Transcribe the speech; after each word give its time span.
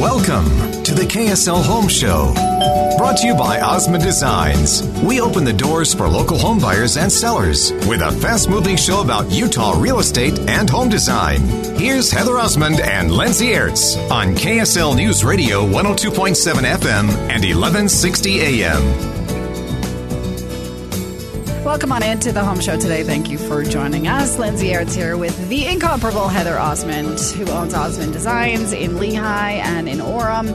Welcome 0.00 0.84
to 0.84 0.94
the 0.94 1.02
KSL 1.02 1.60
Home 1.64 1.88
Show. 1.88 2.32
Brought 2.96 3.16
to 3.16 3.26
you 3.26 3.34
by 3.34 3.60
Osmond 3.60 4.04
Designs. 4.04 4.86
We 5.02 5.20
open 5.20 5.42
the 5.42 5.52
doors 5.52 5.92
for 5.92 6.06
local 6.06 6.38
home 6.38 6.60
buyers 6.60 6.96
and 6.96 7.10
sellers 7.10 7.72
with 7.88 8.00
a 8.00 8.12
fast 8.12 8.48
moving 8.48 8.76
show 8.76 9.00
about 9.00 9.28
Utah 9.32 9.74
real 9.76 9.98
estate 9.98 10.38
and 10.48 10.70
home 10.70 10.88
design. 10.88 11.40
Here's 11.76 12.12
Heather 12.12 12.38
Osmond 12.38 12.78
and 12.78 13.10
Lindsay 13.10 13.48
Aerts 13.54 13.96
on 14.08 14.36
KSL 14.36 14.94
News 14.94 15.24
Radio 15.24 15.66
102.7 15.66 16.36
FM 16.62 17.08
and 17.08 17.42
1160 17.42 18.40
AM. 18.40 19.17
Welcome 21.68 21.92
on 21.92 22.02
into 22.02 22.32
the 22.32 22.42
home 22.42 22.60
show 22.60 22.80
today. 22.80 23.02
Thank 23.04 23.28
you 23.28 23.36
for 23.36 23.62
joining 23.62 24.08
us. 24.08 24.38
Lindsay 24.38 24.68
Aerts 24.68 24.94
here 24.94 25.18
with 25.18 25.50
the 25.50 25.66
incomparable 25.66 26.26
Heather 26.26 26.58
Osmond, 26.58 27.20
who 27.20 27.46
owns 27.50 27.74
Osmond 27.74 28.14
Designs 28.14 28.72
in 28.72 28.92
Lehi 28.92 29.20
and 29.20 29.86
in 29.86 29.98
Orem. 29.98 30.48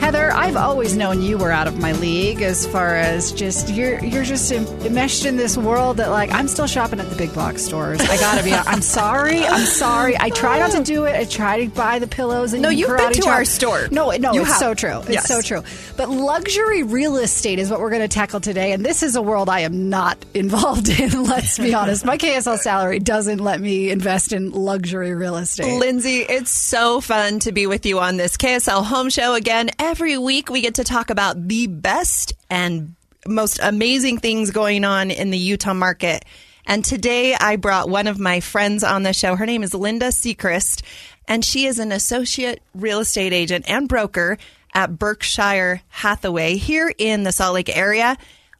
Heather, 0.00 0.32
I've 0.32 0.56
always 0.56 0.96
known 0.96 1.20
you 1.22 1.36
were 1.36 1.52
out 1.52 1.68
of 1.68 1.78
my 1.78 1.92
league 1.92 2.40
as 2.40 2.66
far 2.66 2.96
as 2.96 3.32
just 3.32 3.68
you're 3.68 4.02
you're 4.02 4.24
just 4.24 4.50
enmeshed 4.50 5.26
in 5.26 5.36
this 5.36 5.58
world 5.58 5.98
that 5.98 6.08
like 6.08 6.32
I'm 6.32 6.48
still 6.48 6.66
shopping 6.66 7.00
at 7.00 7.10
the 7.10 7.16
big 7.16 7.34
box 7.34 7.62
stores. 7.62 8.00
I 8.00 8.16
gotta 8.16 8.42
be. 8.42 8.52
I'm 8.52 8.80
sorry. 8.80 9.44
I'm 9.44 9.66
sorry. 9.66 10.16
I 10.18 10.30
try 10.30 10.58
not 10.58 10.72
to 10.72 10.82
do 10.82 11.04
it. 11.04 11.14
I 11.14 11.24
try 11.24 11.64
to 11.64 11.70
buy 11.70 11.98
the 11.98 12.06
pillows 12.06 12.54
and 12.54 12.62
no. 12.62 12.70
You've 12.70 12.96
been 12.96 13.12
to 13.12 13.20
chop. 13.20 13.28
our 13.28 13.44
store. 13.44 13.88
No, 13.90 14.10
no, 14.12 14.32
you 14.32 14.40
it's 14.40 14.50
have. 14.50 14.58
so 14.58 14.74
true. 14.74 14.98
It's 15.00 15.10
yes. 15.10 15.28
so 15.28 15.42
true. 15.42 15.62
But 15.98 16.08
luxury 16.08 16.82
real 16.82 17.16
estate 17.18 17.58
is 17.58 17.70
what 17.70 17.78
we're 17.80 17.90
going 17.90 18.00
to 18.02 18.08
tackle 18.08 18.40
today, 18.40 18.72
and 18.72 18.84
this 18.84 19.02
is 19.02 19.16
a 19.16 19.22
world 19.22 19.50
I 19.50 19.60
am 19.60 19.90
not 19.90 20.16
involved 20.34 20.88
in. 20.88 21.24
Let's 21.24 21.58
be 21.58 21.74
honest. 21.74 22.06
My 22.06 22.16
KSL 22.16 22.58
salary 22.58 23.00
doesn't 23.00 23.38
let 23.38 23.60
me 23.60 23.90
invest 23.90 24.32
in 24.32 24.50
luxury 24.52 25.14
real 25.14 25.36
estate. 25.36 25.78
Lindsay, 25.78 26.20
it's 26.20 26.50
so 26.50 27.02
fun 27.02 27.38
to 27.40 27.52
be 27.52 27.66
with 27.66 27.84
you 27.84 28.00
on 28.00 28.16
this 28.16 28.38
KSL 28.38 28.82
Home 28.84 29.10
Show 29.10 29.34
again. 29.34 29.68
Every 29.90 30.16
week 30.16 30.50
we 30.50 30.60
get 30.60 30.76
to 30.76 30.84
talk 30.84 31.10
about 31.10 31.48
the 31.48 31.66
best 31.66 32.32
and 32.48 32.94
most 33.26 33.58
amazing 33.60 34.18
things 34.18 34.52
going 34.52 34.84
on 34.84 35.10
in 35.10 35.30
the 35.30 35.36
Utah 35.36 35.74
market. 35.74 36.24
And 36.64 36.84
today 36.84 37.34
I 37.34 37.56
brought 37.56 37.88
one 37.88 38.06
of 38.06 38.16
my 38.16 38.38
friends 38.38 38.84
on 38.84 39.02
the 39.02 39.12
show. 39.12 39.34
Her 39.34 39.46
name 39.46 39.64
is 39.64 39.74
Linda 39.74 40.12
Sechrist, 40.12 40.82
and 41.26 41.44
she 41.44 41.66
is 41.66 41.80
an 41.80 41.90
associate 41.90 42.62
real 42.72 43.00
estate 43.00 43.32
agent 43.32 43.64
and 43.68 43.88
broker 43.88 44.38
at 44.72 44.96
Berkshire 44.96 45.82
Hathaway 45.88 46.54
here 46.54 46.94
in 46.96 47.24
the 47.24 47.32
Salt 47.32 47.54
Lake 47.54 47.76
area. 47.76 48.16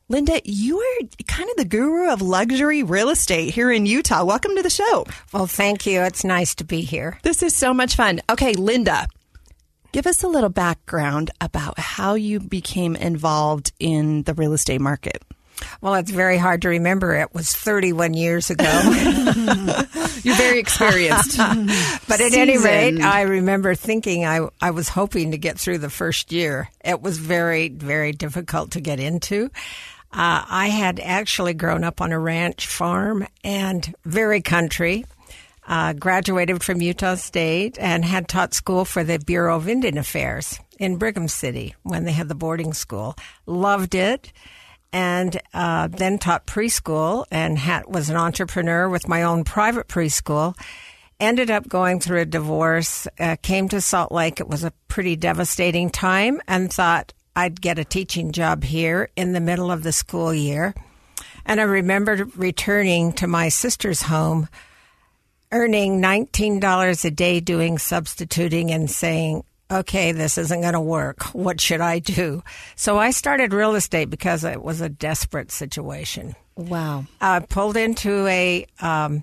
Linda, 0.09 0.41
you 0.45 0.81
are 0.81 1.07
kind 1.29 1.49
of 1.49 1.57
the 1.59 1.65
guru 1.65 2.11
of 2.11 2.21
luxury 2.21 2.83
real 2.83 3.09
estate 3.09 3.55
here 3.55 3.71
in 3.71 3.87
Utah. 3.87 4.25
Welcome 4.25 4.57
to 4.57 4.65
the 4.65 4.69
show. 4.69 5.07
Well, 5.33 5.47
thank 5.47 5.87
you. 5.87 6.01
It's 6.01 6.25
nice 6.25 6.57
to 6.57 6.65
be 6.65 6.81
here. 6.81 7.21
This 7.23 7.45
is 7.45 7.55
so 7.55 7.73
much 7.73 7.95
fun. 7.95 8.21
Okay, 8.29 8.55
Linda, 8.55 9.07
give 9.93 10.07
us 10.07 10.23
a 10.23 10.29
little 10.29 10.51
background 10.51 11.31
about 11.41 11.79
how 11.79 12.15
you 12.15 12.41
became 12.41 12.97
involved 12.97 13.73
in 13.79 14.23
the 14.25 14.35
real 14.35 14.53
estate 14.53 14.81
market. 14.81 15.23
Well, 15.81 15.95
it's 15.95 16.11
very 16.11 16.39
hard 16.39 16.63
to 16.63 16.69
remember. 16.69 17.15
It 17.15 17.35
was 17.35 17.53
31 17.53 18.15
years 18.15 18.51
ago. 18.51 18.65
You're 20.23 20.37
very 20.37 20.59
experienced. 20.59 21.37
but 22.09 22.21
at 22.21 22.33
any 22.33 22.59
rate, 22.59 23.01
I 23.01 23.23
remember 23.23 23.75
thinking 23.75 24.25
I, 24.25 24.49
I 24.61 24.71
was 24.71 24.89
hoping 24.89 25.33
to 25.33 25.39
get 25.39 25.59
through 25.59 25.79
the 25.79 25.91
first 25.91 26.33
year. 26.33 26.71
It 26.85 27.01
was 27.01 27.19
very, 27.19 27.69
very 27.69 28.13
difficult 28.13 28.73
to 28.73 28.81
get 28.81 29.01
into. 29.01 29.51
Uh, 30.13 30.45
I 30.49 30.69
had 30.69 30.99
actually 30.99 31.55
grown 31.55 31.85
up 31.85 32.01
on 32.01 32.13
a 32.13 32.19
ranch 32.19 32.67
farm 32.67 33.27
and 33.45 33.95
very 34.05 34.41
country. 34.41 35.05
Uh, 35.71 35.93
graduated 35.93 36.65
from 36.65 36.83
Utah 36.83 37.15
State 37.15 37.79
and 37.79 38.05
had 38.05 38.27
taught 38.27 38.55
school 38.55 38.85
for 38.85 39.05
the 39.05 39.21
Bureau 39.21 39.55
of 39.55 39.69
Indian 39.69 39.99
Affairs 39.99 40.59
in 40.81 40.97
Brigham 40.97 41.29
City 41.29 41.77
when 41.85 42.03
they 42.03 42.11
had 42.11 42.29
the 42.29 42.35
boarding 42.35 42.73
school. 42.73 43.15
Loved 43.47 43.95
it. 43.95 44.33
And 44.93 45.41
uh, 45.55 45.87
then 45.87 46.19
taught 46.19 46.45
preschool 46.45 47.25
and 47.31 47.57
had, 47.57 47.87
was 47.87 48.11
an 48.11 48.17
entrepreneur 48.17 48.89
with 48.89 49.07
my 49.07 49.23
own 49.23 49.45
private 49.45 49.87
preschool. 49.87 50.57
Ended 51.21 51.53
up 51.53 51.69
going 51.69 52.01
through 52.01 52.23
a 52.23 52.27
divorce, 52.27 53.07
uh, 53.21 53.37
came 53.41 53.69
to 53.69 53.81
Salt 53.81 54.11
Lake. 54.11 54.41
It 54.41 54.49
was 54.49 54.65
a 54.65 54.73
pretty 54.89 55.15
devastating 55.15 55.89
time 55.89 56.41
and 56.49 56.73
thought 56.73 57.13
I'd 57.37 57.61
get 57.61 57.79
a 57.79 57.85
teaching 57.85 58.33
job 58.33 58.65
here 58.65 59.11
in 59.15 59.35
the 59.35 59.41
middle 59.41 59.71
of 59.71 59.85
the 59.85 59.93
school 59.93 60.35
year. 60.35 60.75
And 61.47 61.61
I 61.61 61.65
remember 61.65 62.27
returning 62.35 63.13
to 63.13 63.29
my 63.29 63.51
sister's 63.51 64.03
home 64.03 64.49
earning 65.53 66.01
$19 66.01 67.05
a 67.05 67.11
day 67.11 67.41
doing 67.41 67.79
substituting 67.79 68.71
and 68.71 68.91
saying, 68.91 69.45
okay, 69.71 70.13
this 70.13 70.39
isn't 70.39 70.61
going 70.61 70.75
to 70.75 70.81
work. 70.81 71.23
What 71.35 71.61
should 71.61 71.81
I 71.81 71.99
do? 72.01 72.43
So 72.77 72.99
I 72.99 73.11
started 73.11 73.53
real 73.53 73.75
estate 73.75 74.11
because 74.11 74.45
it 74.45 74.63
was 74.63 74.81
a 74.81 74.89
desperate 74.89 75.51
situation. 75.51 76.35
Wow. 76.57 77.07
I 77.21 77.41
pulled 77.41 77.77
into 77.77 78.27
a 78.27 78.67
um, 78.81 79.23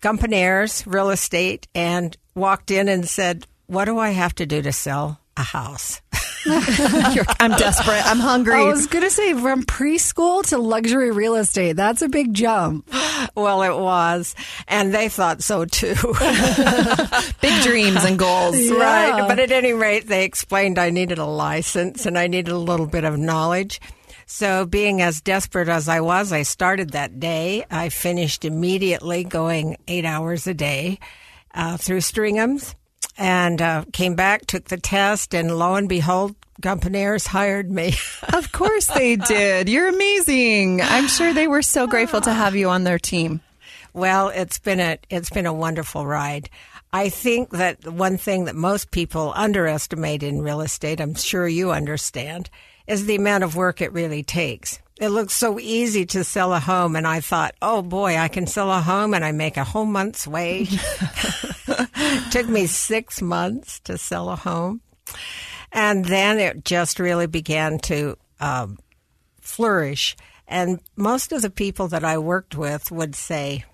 Gump 0.00 0.22
& 0.28 0.32
Ayers 0.32 0.86
real 0.86 1.10
estate 1.10 1.66
and 1.74 2.16
walked 2.34 2.70
in 2.70 2.88
and 2.88 3.08
said, 3.08 3.46
what 3.66 3.86
do 3.86 3.98
I 3.98 4.10
have 4.10 4.34
to 4.36 4.46
do 4.46 4.62
to 4.62 4.72
sell 4.72 5.20
a 5.36 5.42
house? 5.42 6.00
I'm 7.40 7.50
desperate. 7.52 8.06
I'm 8.06 8.18
hungry. 8.18 8.54
I 8.54 8.64
was 8.64 8.86
going 8.86 9.04
to 9.04 9.10
say 9.10 9.34
from 9.34 9.64
preschool 9.64 10.42
to 10.48 10.58
luxury 10.58 11.10
real 11.10 11.34
estate. 11.34 11.76
That's 11.76 12.02
a 12.02 12.08
big 12.08 12.34
jump. 12.34 12.88
Well, 13.34 13.62
it 13.62 13.76
was. 13.76 14.34
And 14.66 14.94
they 14.94 15.08
thought 15.08 15.42
so 15.42 15.64
too. 15.64 15.94
Big 17.40 17.62
dreams 17.62 18.04
and 18.04 18.18
goals. 18.18 18.56
Yeah. 18.58 18.74
Right. 18.74 19.28
But 19.28 19.38
at 19.38 19.52
any 19.52 19.72
rate, 19.72 20.06
they 20.08 20.24
explained 20.24 20.78
I 20.78 20.90
needed 20.90 21.18
a 21.18 21.24
license 21.24 22.06
and 22.06 22.18
I 22.18 22.26
needed 22.26 22.50
a 22.52 22.58
little 22.58 22.86
bit 22.86 23.04
of 23.04 23.18
knowledge. 23.18 23.80
So, 24.26 24.66
being 24.66 25.00
as 25.02 25.20
desperate 25.20 25.68
as 25.68 25.88
I 25.88 26.00
was, 26.00 26.32
I 26.32 26.42
started 26.42 26.90
that 26.90 27.18
day. 27.18 27.64
I 27.70 27.88
finished 27.88 28.44
immediately 28.44 29.24
going 29.24 29.76
eight 29.88 30.04
hours 30.04 30.46
a 30.46 30.54
day 30.54 30.98
uh, 31.54 31.76
through 31.76 32.00
Stringham's 32.00 32.74
and 33.16 33.60
uh, 33.60 33.84
came 33.92 34.14
back, 34.14 34.46
took 34.46 34.64
the 34.64 34.76
test, 34.76 35.34
and 35.34 35.58
lo 35.58 35.74
and 35.74 35.88
behold, 35.88 36.36
Gump 36.60 36.84
& 36.86 36.94
Ayers 36.94 37.26
hired 37.26 37.70
me. 37.70 37.94
of 38.34 38.52
course 38.52 38.86
they 38.88 39.16
did. 39.16 39.68
You're 39.68 39.88
amazing. 39.88 40.82
I'm 40.82 41.06
sure 41.06 41.32
they 41.32 41.48
were 41.48 41.62
so 41.62 41.86
grateful 41.86 42.20
to 42.22 42.32
have 42.32 42.56
you 42.56 42.68
on 42.68 42.84
their 42.84 42.98
team. 42.98 43.40
Well, 43.92 44.28
it's 44.28 44.58
been 44.58 44.80
a 44.80 44.98
it's 45.10 45.30
been 45.30 45.46
a 45.46 45.52
wonderful 45.52 46.06
ride. 46.06 46.50
I 46.92 47.08
think 47.08 47.50
that 47.50 47.86
one 47.86 48.16
thing 48.16 48.46
that 48.46 48.54
most 48.54 48.90
people 48.90 49.32
underestimate 49.36 50.22
in 50.22 50.42
real 50.42 50.60
estate, 50.60 51.00
I'm 51.00 51.14
sure 51.14 51.46
you 51.46 51.70
understand, 51.70 52.48
is 52.86 53.06
the 53.06 53.16
amount 53.16 53.44
of 53.44 53.56
work 53.56 53.80
it 53.80 53.92
really 53.92 54.22
takes. 54.22 54.78
It 54.98 55.10
looks 55.10 55.34
so 55.34 55.60
easy 55.60 56.06
to 56.06 56.24
sell 56.24 56.52
a 56.52 56.58
home, 56.58 56.96
and 56.96 57.06
I 57.06 57.20
thought, 57.20 57.54
oh 57.62 57.82
boy, 57.82 58.16
I 58.16 58.28
can 58.28 58.46
sell 58.46 58.70
a 58.70 58.80
home 58.80 59.14
and 59.14 59.24
I 59.24 59.32
make 59.32 59.56
a 59.56 59.64
whole 59.64 59.84
month's 59.84 60.26
wage. 60.26 60.76
Took 62.30 62.48
me 62.48 62.66
six 62.66 63.22
months 63.22 63.80
to 63.80 63.98
sell 63.98 64.30
a 64.30 64.36
home. 64.36 64.80
And 65.72 66.04
then 66.04 66.38
it 66.38 66.64
just 66.64 66.98
really 66.98 67.26
began 67.26 67.78
to 67.80 68.16
um, 68.40 68.78
flourish. 69.40 70.16
And 70.46 70.80
most 70.96 71.32
of 71.32 71.42
the 71.42 71.50
people 71.50 71.88
that 71.88 72.04
I 72.04 72.18
worked 72.18 72.54
with 72.56 72.90
would 72.90 73.14
say, 73.14 73.64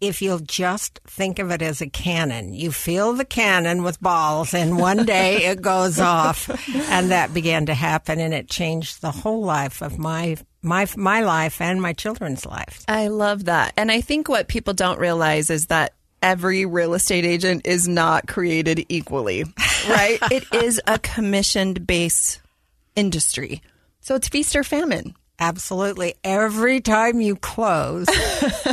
if 0.00 0.20
you'll 0.20 0.40
just 0.40 1.00
think 1.06 1.38
of 1.38 1.50
it 1.50 1.62
as 1.62 1.80
a 1.80 1.88
cannon. 1.88 2.52
You 2.52 2.70
fill 2.70 3.14
the 3.14 3.24
cannon 3.24 3.82
with 3.82 4.00
balls, 4.00 4.52
and 4.52 4.78
one 4.78 5.06
day 5.06 5.44
it 5.46 5.62
goes 5.62 5.98
off. 5.98 6.50
And 6.90 7.10
that 7.10 7.32
began 7.32 7.66
to 7.66 7.74
happen, 7.74 8.20
and 8.20 8.34
it 8.34 8.48
changed 8.48 9.00
the 9.00 9.10
whole 9.10 9.42
life 9.42 9.82
of 9.82 9.98
my 9.98 10.36
my 10.62 10.86
my 10.96 11.20
life 11.20 11.60
and 11.60 11.80
my 11.80 11.92
children's 11.92 12.44
life. 12.44 12.84
I 12.88 13.08
love 13.08 13.46
that. 13.46 13.72
And 13.76 13.90
I 13.90 14.00
think 14.00 14.28
what 14.28 14.48
people 14.48 14.74
don't 14.74 15.00
realize 15.00 15.48
is 15.48 15.66
that 15.66 15.94
every 16.26 16.66
real 16.66 16.94
estate 16.94 17.24
agent 17.24 17.62
is 17.64 17.86
not 17.86 18.26
created 18.26 18.84
equally, 18.88 19.44
right? 19.88 20.18
it 20.32 20.44
is 20.52 20.80
a 20.88 20.98
commissioned 20.98 21.86
base 21.86 22.40
industry. 22.96 23.62
So 24.00 24.16
it's 24.16 24.28
feast 24.28 24.56
or 24.56 24.64
famine. 24.64 25.14
Absolutely. 25.38 26.14
Every 26.24 26.80
time 26.80 27.20
you 27.20 27.36
close, 27.36 28.06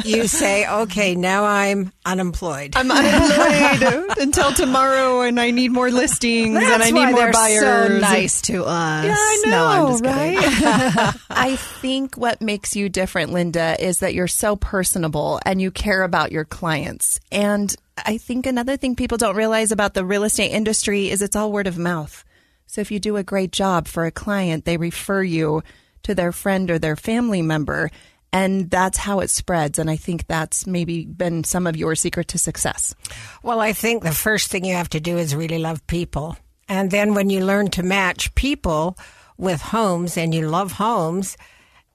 you 0.06 0.28
say, 0.28 0.66
okay, 0.68 1.14
now 1.14 1.44
I'm 1.44 1.92
unemployed. 2.06 2.74
I'm 2.78 2.90
unemployed 2.90 4.18
until 4.20 4.54
tomorrow 4.54 5.22
and 5.22 5.42
I 5.42 5.52
need 5.52 5.72
more 5.72 5.92
listings 5.92 6.56
That's 6.56 6.74
and 6.74 6.84
I 6.84 6.92
need 6.92 7.12
more 7.12 7.32
buyers. 7.32 7.60
so 7.60 8.00
nice 8.00 8.42
to 8.44 8.64
us. 8.64 9.06
Yeah, 9.06 9.16
I 9.16 9.44
know, 9.46 9.52
no, 9.52 9.66
I'm 9.66 9.88
just 9.92 10.06
right? 10.06 11.16
I 11.30 11.58
think 11.58 12.16
what 12.16 12.42
makes 12.42 12.78
you 12.78 12.88
different, 12.88 13.34
Linda, 13.34 13.76
is 13.84 14.00
that 14.00 14.14
you're 14.14 14.28
so 14.28 14.56
personable 14.56 15.42
and 15.46 15.62
you 15.62 15.70
care 15.70 16.04
about 16.04 16.32
your 16.32 16.46
clients. 16.46 17.20
And 17.30 17.76
I 17.98 18.18
think 18.18 18.46
another 18.46 18.78
thing 18.78 18.96
people 18.96 19.18
don't 19.18 19.36
realize 19.36 19.74
about 19.74 19.96
the 19.96 20.06
real 20.06 20.24
estate 20.24 20.52
industry 20.52 21.10
is 21.10 21.22
it's 21.22 21.36
all 21.36 21.52
word 21.52 21.68
of 21.68 21.78
mouth. 21.78 22.24
So 22.68 22.80
if 22.80 22.90
you 22.90 23.00
do 23.00 23.18
a 23.18 23.24
great 23.24 23.52
job 23.52 23.88
for 23.88 24.06
a 24.06 24.12
client, 24.12 24.64
they 24.64 24.78
refer 24.78 25.22
you 25.22 25.62
to 26.04 26.16
their 26.16 26.32
friend 26.32 26.70
or 26.70 26.80
their 26.80 26.96
family 26.96 27.42
member. 27.42 27.90
And 28.32 28.70
that's 28.70 28.98
how 28.98 29.20
it 29.20 29.30
spreads. 29.30 29.78
And 29.78 29.90
I 29.90 29.96
think 29.96 30.26
that's 30.28 30.66
maybe 30.66 31.06
been 31.06 31.44
some 31.44 31.68
of 31.68 31.78
your 31.78 31.96
secret 31.96 32.30
to 32.30 32.40
success. 32.40 32.96
Well, 33.44 33.60
I 33.60 33.74
think 33.74 34.04
the 34.04 34.12
first 34.12 34.50
thing 34.50 34.66
you 34.66 34.74
have 34.74 34.90
to 34.90 35.00
do 35.00 35.18
is 35.18 35.36
really 35.36 35.60
love 35.60 35.86
people. 35.86 36.36
And 36.68 36.90
then 36.90 37.14
when 37.14 37.30
you 37.30 37.46
learn 37.46 37.70
to 37.72 37.84
match 37.84 38.34
people 38.36 38.98
with 39.38 39.62
homes 39.62 40.18
and 40.18 40.34
you 40.34 40.48
love 40.50 40.74
homes, 40.74 41.38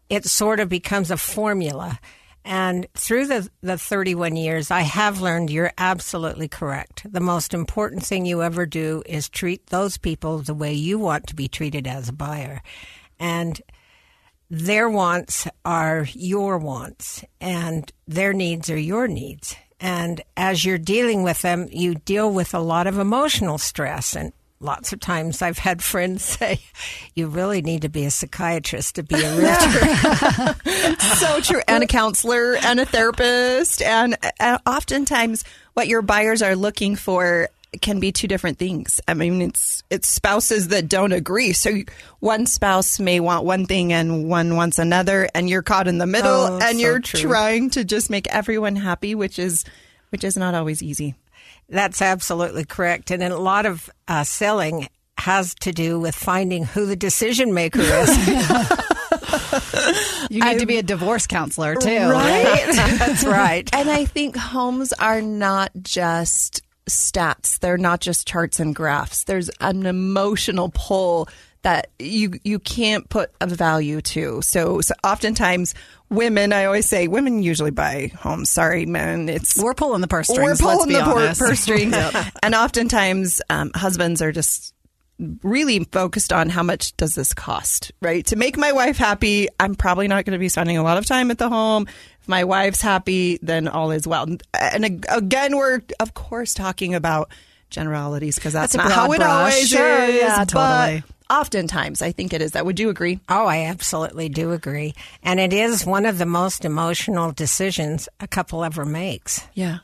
it 0.09 0.25
sort 0.27 0.61
of 0.61 0.69
becomes 0.69 1.11
a 1.11 1.17
formula. 1.17 1.99
And 2.45 2.87
through 2.95 3.27
the, 3.27 3.51
the 3.61 3.77
31 3.77 4.37
years, 4.37 4.71
I 4.71 4.81
have 4.81 5.21
learned 5.21 5.51
you're 5.51 5.73
absolutely 5.77 6.49
correct. 6.49 7.05
The 7.11 7.21
most 7.21 7.53
important 7.53 8.05
thing 8.05 8.25
you 8.25 8.43
ever 8.43 8.65
do 8.65 9.03
is 9.05 9.29
treat 9.29 9.67
those 9.67 9.99
people 9.99 10.39
the 10.39 10.55
way 10.55 10.73
you 10.73 10.99
want 10.99 11.27
to 11.27 11.35
be 11.35 11.49
treated 11.49 11.87
as 11.87 12.09
a 12.09 12.13
buyer. 12.13 12.63
And 13.19 13.61
their 14.50 14.89
wants 14.89 15.47
are 15.65 16.06
your 16.15 16.59
wants, 16.59 17.25
and 17.41 17.93
their 18.06 18.33
needs 18.33 18.71
are 18.71 18.79
your 18.79 19.06
needs. 19.06 19.56
And 19.81 20.21
as 20.37 20.65
you're 20.65 20.79
dealing 20.79 21.23
with 21.23 21.43
them, 21.43 21.69
you 21.71 21.95
deal 21.95 22.33
with 22.33 22.55
a 22.55 22.59
lot 22.59 22.87
of 22.87 22.99
emotional 22.99 23.59
stress. 23.59 24.17
And 24.17 24.33
lots 24.59 24.93
of 24.93 25.00
times 25.00 25.41
I've 25.43 25.59
had 25.59 25.83
friends 25.83 26.25
say, 26.39 26.61
you 27.15 27.29
really 27.29 27.62
need 27.62 27.83
to 27.83 27.89
be 27.89 28.05
a 28.05 28.11
psychiatrist 28.11 28.97
to 28.97 29.03
be 29.03 29.17
a 29.17 29.37
realtor. 29.37 30.97
so 31.17 31.41
true. 31.41 31.62
And 31.69 31.85
a 31.85 31.87
counselor 31.87 32.56
and 32.56 32.81
a 32.81 32.87
therapist. 32.87 33.83
And 33.83 34.17
uh, 34.41 34.59
oftentimes, 34.67 35.45
what 35.75 35.89
your 35.89 36.03
buyers 36.03 36.43
are 36.43 36.56
looking 36.56 36.97
for 36.97 37.49
can 37.82 38.00
be 38.00 38.12
two 38.12 38.26
different 38.29 38.59
things. 38.59 39.00
I 39.06 39.15
mean, 39.15 39.43
it's 39.43 39.82
it's 39.91 40.09
spouses 40.09 40.69
that 40.69 40.88
don't 40.88 41.12
agree. 41.12 41.53
So 41.53 41.70
one 42.20 42.47
spouse 42.47 42.99
may 42.99 43.20
want 43.20 43.44
one 43.44 43.67
thing 43.67 43.93
and 43.93 44.29
one 44.29 44.56
wants 44.56 44.79
another, 44.79 45.29
and 45.35 45.49
you're 45.50 45.62
caught 45.62 45.87
in 45.88 45.99
the 45.99 46.06
middle, 46.06 46.31
Oh, 46.31 46.59
and 46.62 46.76
so 46.76 46.79
you're 46.79 47.00
true. 47.00 47.20
trying 47.20 47.70
to 47.70 47.85
just 47.85 48.09
make 48.11 48.26
everyone 48.29 48.76
happy, 48.76 49.15
which 49.15 49.38
is 49.38 49.65
which 50.11 50.25
is 50.25 50.37
not 50.37 50.55
always 50.55 50.82
easy. 50.82 51.15
That's 51.69 52.00
absolutely 52.00 52.65
correct. 52.65 53.11
And 53.11 53.23
a 53.23 53.37
lot 53.37 53.67
of 53.67 53.91
uh, 54.09 54.25
selling 54.25 54.88
has 55.19 55.55
to 55.56 55.73
do 55.73 56.00
with 56.00 56.14
finding 56.14 56.64
who 56.64 56.87
the 56.87 56.97
decision 56.97 57.53
maker 57.53 57.81
is. 57.82 58.79
You 60.31 60.44
need 60.44 60.59
to 60.59 60.67
be 60.67 60.76
a 60.79 60.82
divorce 60.82 61.26
counselor 61.26 61.75
too, 61.75 61.88
Right? 62.11 62.67
That's 62.99 63.25
right. 63.25 63.69
And 63.75 63.88
I 63.91 64.05
think 64.05 64.37
homes 64.37 64.93
are 64.94 65.23
not 65.23 65.71
just 65.82 66.61
stats. 66.88 67.58
They're 67.58 67.79
not 67.79 68.00
just 68.00 68.26
charts 68.26 68.61
and 68.61 68.75
graphs. 68.75 69.25
There's 69.25 69.50
an 69.61 69.87
emotional 69.87 70.70
pull 70.75 71.29
that 71.62 71.88
you 71.99 72.32
you 72.44 72.58
can't 72.58 73.08
put 73.08 73.31
a 73.40 73.46
value 73.46 74.00
to. 74.00 74.40
So, 74.43 74.81
so 74.81 74.94
oftentimes 75.02 75.75
women, 76.08 76.52
I 76.52 76.64
always 76.67 76.87
say 76.87 77.08
women 77.08 77.43
usually 77.43 77.70
buy 77.73 78.12
homes. 78.19 78.49
Sorry, 78.49 78.87
men. 78.87 79.29
It's 79.29 79.61
We're 79.61 79.75
pulling 79.75 80.00
the 80.00 80.08
purse 80.08 80.29
strings. 80.29 80.62
we're 80.62 80.69
let's 80.69 80.76
pulling 80.85 80.88
be 80.88 80.94
the 80.94 81.02
honest. 81.02 81.40
purse 81.40 81.61
strings. 81.61 81.94
And 82.43 82.55
oftentimes 82.55 83.43
um, 83.50 83.73
husbands 83.75 84.23
are 84.23 84.32
just 84.32 84.73
really 85.43 85.82
focused 85.85 86.32
on 86.32 86.49
how 86.49 86.62
much 86.62 86.96
does 86.96 87.14
this 87.17 87.35
cost, 87.35 87.90
right? 88.00 88.25
To 88.26 88.37
make 88.37 88.56
my 88.56 88.70
wife 88.73 88.96
happy, 88.96 89.49
I'm 89.58 89.75
probably 89.75 90.06
not 90.06 90.25
going 90.25 90.32
to 90.35 90.38
be 90.38 90.49
spending 90.49 90.79
a 90.79 90.82
lot 90.82 90.96
of 90.96 91.06
time 91.06 91.31
at 91.32 91.38
the 91.38 91.49
home. 91.49 91.87
My 92.29 92.45
wife's 92.45 92.81
happy, 92.83 93.39
then 93.43 93.67
all 93.67 93.91
is 93.91 94.07
well. 94.07 94.27
And 94.55 94.85
again, 95.09 95.57
we're 95.57 95.81
of 95.99 96.15
course 96.15 96.55
talking 96.55 96.95
about 96.95 97.31
generalities 97.71 98.37
because 98.37 98.53
that's, 98.53 98.75
That's 98.75 98.89
not 98.89 98.95
how 98.95 99.13
it 99.13 99.17
brush. 99.19 99.31
always 99.31 99.69
Sure, 99.69 100.05
is. 100.05 100.15
yeah, 100.17 100.45
totally. 100.45 101.03
But 101.29 101.35
oftentimes, 101.35 102.01
I 102.03 102.13
think 102.13 102.33
it 102.33 102.41
is 102.41 102.53
that. 102.53 102.65
Would 102.65 102.79
you 102.81 102.89
agree? 102.91 103.21
Oh, 103.29 103.47
I 103.47 103.65
absolutely 103.65 104.29
do 104.29 104.53
agree. 104.53 104.95
And 105.23 105.41
it 105.41 105.53
is 105.53 105.85
one 105.85 106.07
of 106.07 106.19
the 106.19 106.27
most 106.27 106.65
emotional 106.65 107.33
decisions 107.33 108.09
a 108.21 108.27
couple 108.29 108.65
ever 108.65 108.85
makes. 108.85 109.47
Yeah. 109.55 109.79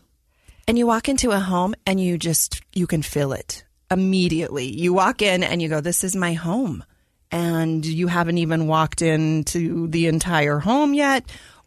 And 0.67 0.79
you 0.79 0.87
walk 0.87 1.09
into 1.11 1.31
a 1.31 1.41
home 1.41 1.75
and 1.87 2.01
you 2.01 2.17
just 2.17 2.63
you 2.75 2.87
can 2.87 3.03
feel 3.03 3.33
it 3.33 3.65
immediately. 3.91 4.67
You 4.67 4.93
walk 4.95 5.21
in 5.23 5.43
and 5.43 5.61
you 5.61 5.69
go, 5.69 5.81
"This 5.83 6.05
is 6.05 6.17
my 6.17 6.33
home," 6.33 6.83
and 7.31 7.85
you 7.85 8.07
haven't 8.07 8.39
even 8.39 8.67
walked 8.67 9.03
into 9.03 9.89
the 9.89 10.07
entire 10.07 10.59
home 10.59 10.95
yet. 10.95 11.25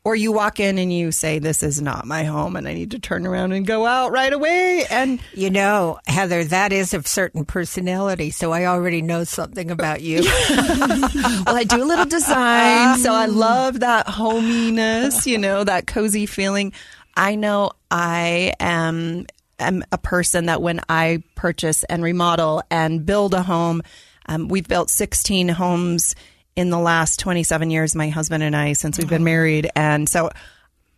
Or 0.08 0.16
you 0.16 0.32
walk 0.32 0.62
in 0.62 0.78
and 0.78 0.94
you 0.94 1.12
say, 1.12 1.38
"This 1.38 1.62
is 1.62 1.82
not 1.82 2.06
my 2.06 2.24
home," 2.24 2.56
and 2.56 2.66
I 2.66 2.74
need 2.74 2.92
to 2.92 3.00
turn 3.00 3.28
around 3.28 3.52
and 3.52 3.68
go 3.68 3.86
out 3.86 4.14
right 4.14 4.32
away. 4.32 4.86
And 4.90 5.20
You 5.34 5.50
know, 5.50 6.00
Heather, 6.08 6.46
that 6.46 6.72
is 6.72 6.94
of 6.94 7.06
certain 7.06 7.44
personality, 7.44 8.32
so 8.32 8.54
I 8.54 8.68
already 8.68 9.02
know 9.02 9.26
something 9.26 9.70
about 9.70 10.00
you. 10.00 10.22
well, 10.50 11.58
I 11.58 11.66
do 11.68 11.84
a 11.84 11.84
little 11.84 12.06
design, 12.06 13.00
so 13.00 13.14
I 13.14 13.26
love 13.26 13.82
that 13.82 14.08
hominess, 14.08 15.28
you 15.28 15.38
know, 15.38 15.66
that 15.66 15.88
cozy 15.88 16.26
feeling. 16.26 16.72
I 17.18 17.36
know 17.36 17.72
I 17.92 18.54
am 18.62 19.26
am 19.60 19.84
a 19.92 19.98
person 19.98 20.46
that 20.46 20.62
when 20.62 20.80
I 20.88 21.22
purchase 21.36 21.84
and 21.84 22.02
remodel 22.02 22.64
and 22.72 23.06
build 23.06 23.34
a 23.34 23.44
home, 23.44 23.82
um, 24.28 24.48
we've 24.48 24.70
built 24.70 24.90
16 24.90 25.50
homes 25.50 26.16
in 26.58 26.72
the 26.72 26.80
last 26.80 27.20
27 27.20 27.70
years, 27.70 27.96
my 27.96 28.10
husband 28.10 28.42
and 28.42 28.56
I, 28.56 28.74
since 28.74 28.98
we've 28.98 29.08
been 29.08 29.24
married. 29.24 29.70
And 29.76 30.10
so 30.10 30.32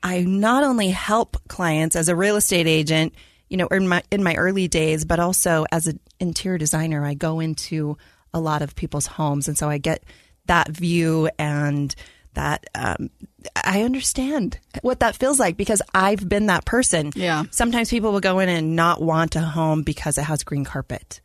I 0.01 0.22
not 0.22 0.63
only 0.63 0.88
help 0.88 1.36
clients 1.50 1.98
as 1.98 2.08
a 2.08 2.16
real 2.16 2.38
estate 2.38 2.66
agent, 2.66 3.13
you 3.50 3.58
know, 3.58 3.68
in 3.68 3.88
my 3.88 4.01
in 4.10 4.24
my 4.24 4.36
early 4.36 4.70
days, 4.70 5.04
but 5.04 5.20
also 5.20 5.66
as 5.70 5.86
an 5.88 6.00
interior 6.20 6.58
designer, 6.58 7.04
I 7.04 7.13
go 7.13 7.42
into 7.42 7.98
a 8.34 8.39
lot 8.39 8.62
of 8.62 8.74
people's 8.74 9.06
homes, 9.06 9.50
and 9.50 9.58
so 9.58 9.70
I 9.70 9.80
get 9.80 10.04
that 10.46 10.70
view 10.70 11.30
and 11.38 11.94
that 12.36 12.66
um, 12.74 13.10
I 13.56 13.84
understand 13.84 14.60
what 14.82 15.01
that 15.01 15.18
feels 15.18 15.39
like 15.39 15.58
because 15.58 15.82
I've 15.94 16.30
been 16.30 16.46
that 16.46 16.63
person. 16.63 17.12
Yeah. 17.16 17.44
Sometimes 17.51 17.89
people 17.89 18.13
will 18.13 18.22
go 18.22 18.39
in 18.39 18.48
and 18.48 18.78
not 18.78 19.01
want 19.01 19.36
a 19.36 19.42
home 19.42 19.84
because 19.84 20.18
it 20.18 20.24
has 20.24 20.44
green 20.44 20.63
carpet, 20.63 21.20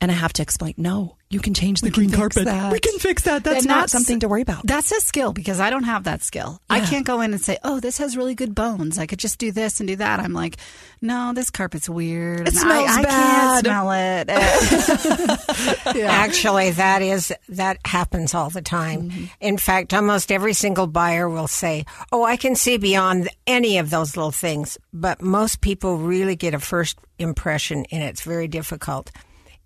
and 0.00 0.10
I 0.10 0.14
have 0.14 0.32
to 0.34 0.42
explain, 0.42 0.74
no, 0.76 1.16
you 1.28 1.38
can 1.40 1.54
change 1.54 1.80
the 1.82 1.90
green 1.90 2.10
carpet. 2.10 2.46
that. 2.46 2.72
We 2.72 2.80
can 2.80 2.98
fix 2.98 3.22
that. 3.22 3.44
That's 3.44 3.58
And 3.58 3.68
not 3.68 3.90
something 3.90 4.18
to 4.20 4.28
worry 4.28 4.42
about. 4.42 4.66
That's 4.66 4.90
a 4.90 5.00
skill 5.00 5.32
because 5.32 5.60
I 5.60 5.70
don't 5.70 5.84
have 5.84 6.02
that 6.04 6.22
skill. 6.22 6.60
I 6.68 6.80
can't 6.80 7.06
go 7.06 7.20
in 7.20 7.32
and 7.32 7.40
say, 7.40 7.58
"Oh, 7.62 7.78
this 7.78 7.98
has 7.98 8.16
really 8.16 8.34
good 8.34 8.52
bones. 8.54 8.98
I 8.98 9.06
could 9.06 9.20
just 9.20 9.38
do 9.38 9.52
this 9.52 9.78
and 9.80 9.86
do 9.86 9.94
that." 9.96 10.18
I'm 10.18 10.32
like, 10.32 10.56
"No, 11.00 11.32
this 11.34 11.50
carpet's 11.50 11.88
weird. 11.88 12.40
It 12.40 12.48
and 12.48 12.56
smells 12.56 12.90
I, 12.90 12.98
I 12.98 13.02
bad." 13.02 13.64
can't 13.64 13.66
smell 13.66 13.92
it." 13.92 14.28
Actually, 16.04 16.70
that 16.72 17.02
is 17.02 17.32
that 17.50 17.78
happens 17.84 18.34
all 18.34 18.50
the 18.50 18.62
time. 18.62 19.10
Mm-hmm. 19.10 19.24
In 19.40 19.58
fact, 19.58 19.94
almost 19.94 20.32
every 20.32 20.54
single 20.54 20.86
buyer 20.86 21.28
will 21.28 21.48
say, 21.48 21.84
"Oh, 22.10 22.24
I 22.24 22.36
can 22.36 22.56
see 22.56 22.78
beyond 22.78 23.28
any 23.46 23.78
of 23.78 23.90
those 23.90 24.16
little 24.16 24.32
things." 24.32 24.78
But 24.92 25.22
most 25.22 25.60
people 25.60 25.98
really 25.98 26.34
get 26.36 26.54
a 26.54 26.58
first 26.58 26.98
impression, 27.18 27.84
and 27.92 28.02
it's 28.02 28.22
very 28.22 28.48
difficult. 28.48 29.12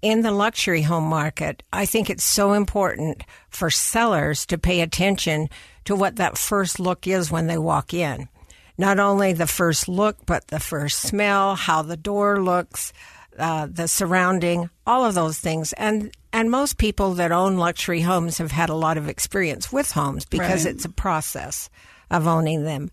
In 0.05 0.21
the 0.21 0.33
luxury 0.33 0.83
home 0.83 1.05
market, 1.05 1.63
I 1.73 1.87
think 1.87 2.11
it's 2.11 2.25
so 2.25 2.53
important 2.53 3.23
for 3.49 3.71
sellers 3.71 4.45
to 4.47 4.59
pay 4.59 4.83
attention 4.83 5.49
to 5.87 5.97
what 5.97 6.17
that 6.17 6.37
first 6.37 6.79
look 6.79 7.07
is 7.07 7.31
when 7.31 7.47
they 7.47 7.57
walk 7.57 7.95
in. 7.95 8.29
Not 8.77 8.99
only 8.99 9.33
the 9.33 9.47
first 9.47 9.89
look, 9.89 10.19
but 10.27 10.49
the 10.49 10.61
first 10.61 11.01
smell, 11.01 11.55
how 11.55 11.81
the 11.81 11.97
door 11.97 12.43
looks, 12.43 12.93
uh, 13.39 13.67
the 13.71 13.89
surrounding, 13.89 14.69
all 14.87 15.07
of 15.07 15.15
those 15.15 15.39
things. 15.39 15.73
And 15.73 16.15
and 16.35 16.51
most 16.51 16.77
people 16.77 17.15
that 17.15 17.33
own 17.33 17.57
luxury 17.57 18.03
homes 18.03 18.37
have 18.37 18.51
had 18.53 18.69
a 18.69 18.75
lot 18.75 18.99
of 18.99 19.09
experience 19.09 19.73
with 19.73 19.91
homes 19.93 20.27
because 20.27 20.67
Right. 20.67 20.75
it's 20.75 20.85
a 20.85 20.91
process 20.91 21.71
of 22.11 22.27
owning 22.27 22.65
them. 22.65 22.91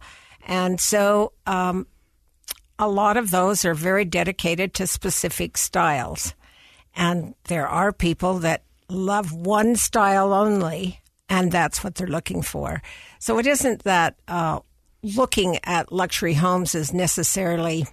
And 0.48 0.80
so 0.80 1.34
um, 1.46 1.88
a 2.80 2.88
lot 2.88 3.18
of 3.18 3.32
those 3.32 3.66
are 3.66 3.74
very 3.74 4.06
dedicated 4.06 4.74
to 4.76 4.88
specific 4.88 5.58
styles. 5.58 6.34
And 6.96 7.36
there 7.46 7.68
are 7.68 7.92
people 7.92 8.40
that 8.40 8.64
love 8.90 9.34
one 9.34 9.76
style 9.76 10.34
only, 10.34 11.02
and 11.30 11.52
that's 11.52 11.84
what 11.84 11.96
they're 11.96 12.08
looking 12.08 12.42
for. 12.42 12.82
So 13.20 13.40
it 13.40 13.48
isn't 13.48 13.84
that 13.84 14.16
uh, 14.28 14.60
looking 15.02 15.60
at 15.64 15.92
luxury 15.92 16.34
homes 16.34 16.76
is 16.76 16.94
necessarily 16.94 17.88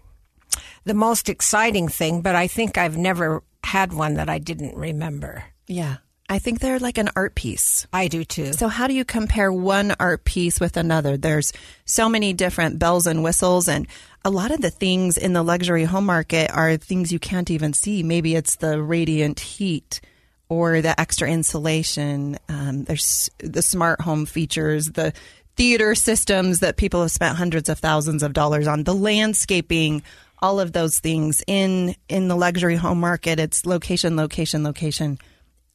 the 0.85 0.95
most 0.95 1.28
exciting 1.28 1.88
thing, 1.88 2.23
but 2.23 2.35
I 2.35 2.47
think 2.47 2.78
I've 2.78 2.97
never 2.97 3.43
had 3.64 3.93
one 3.93 4.14
that 4.14 4.28
I 4.28 4.38
didn't 4.38 4.76
remember. 4.76 5.45
Yeah. 5.67 5.97
I 6.31 6.38
think 6.38 6.61
they're 6.61 6.78
like 6.78 6.99
an 6.99 7.09
art 7.17 7.35
piece. 7.35 7.87
I 7.90 8.09
do 8.09 8.23
too. 8.23 8.52
So, 8.52 8.69
how 8.69 8.87
do 8.87 8.93
you 8.93 9.05
compare 9.05 9.50
one 9.50 9.95
art 9.99 10.25
piece 10.25 10.61
with 10.61 10.76
another? 10.76 11.17
There's 11.17 11.55
so 11.87 12.07
many 12.09 12.35
different 12.35 12.78
bells 12.78 13.07
and 13.07 13.25
whistles, 13.25 13.67
and 13.67 13.87
a 14.25 14.30
lot 14.30 14.50
of 14.50 14.60
the 14.60 14.70
things 14.70 15.16
in 15.16 15.32
the 15.32 15.42
luxury 15.42 15.84
home 15.84 16.06
market 16.06 16.50
are 16.50 16.76
things 16.76 17.12
you 17.12 17.18
can't 17.18 17.50
even 17.50 17.72
see. 17.72 18.02
Maybe 18.02 18.34
it's 18.34 18.56
the 18.56 18.82
radiant 18.82 19.40
heat 19.40 20.00
or 20.48 20.80
the 20.80 20.98
extra 21.00 21.28
insulation. 21.30 22.38
Um, 22.48 22.84
there's 22.84 23.30
the 23.38 23.62
smart 23.62 24.00
home 24.00 24.26
features, 24.26 24.87
the 24.92 25.12
theater 25.56 25.94
systems 25.94 26.60
that 26.60 26.76
people 26.76 27.02
have 27.02 27.10
spent 27.10 27.37
hundreds 27.37 27.68
of 27.68 27.78
thousands 27.78 28.22
of 28.22 28.32
dollars 28.32 28.66
on, 28.66 28.84
the 28.84 28.94
landscaping, 28.94 30.02
all 30.40 30.60
of 30.60 30.72
those 30.72 31.00
things 31.00 31.42
in 31.46 31.94
in 32.08 32.28
the 32.28 32.37
luxury 32.37 32.76
home 32.76 33.00
market. 33.00 33.40
It's 33.40 33.66
location, 33.66 34.16
location, 34.16 34.62
location 34.62 35.18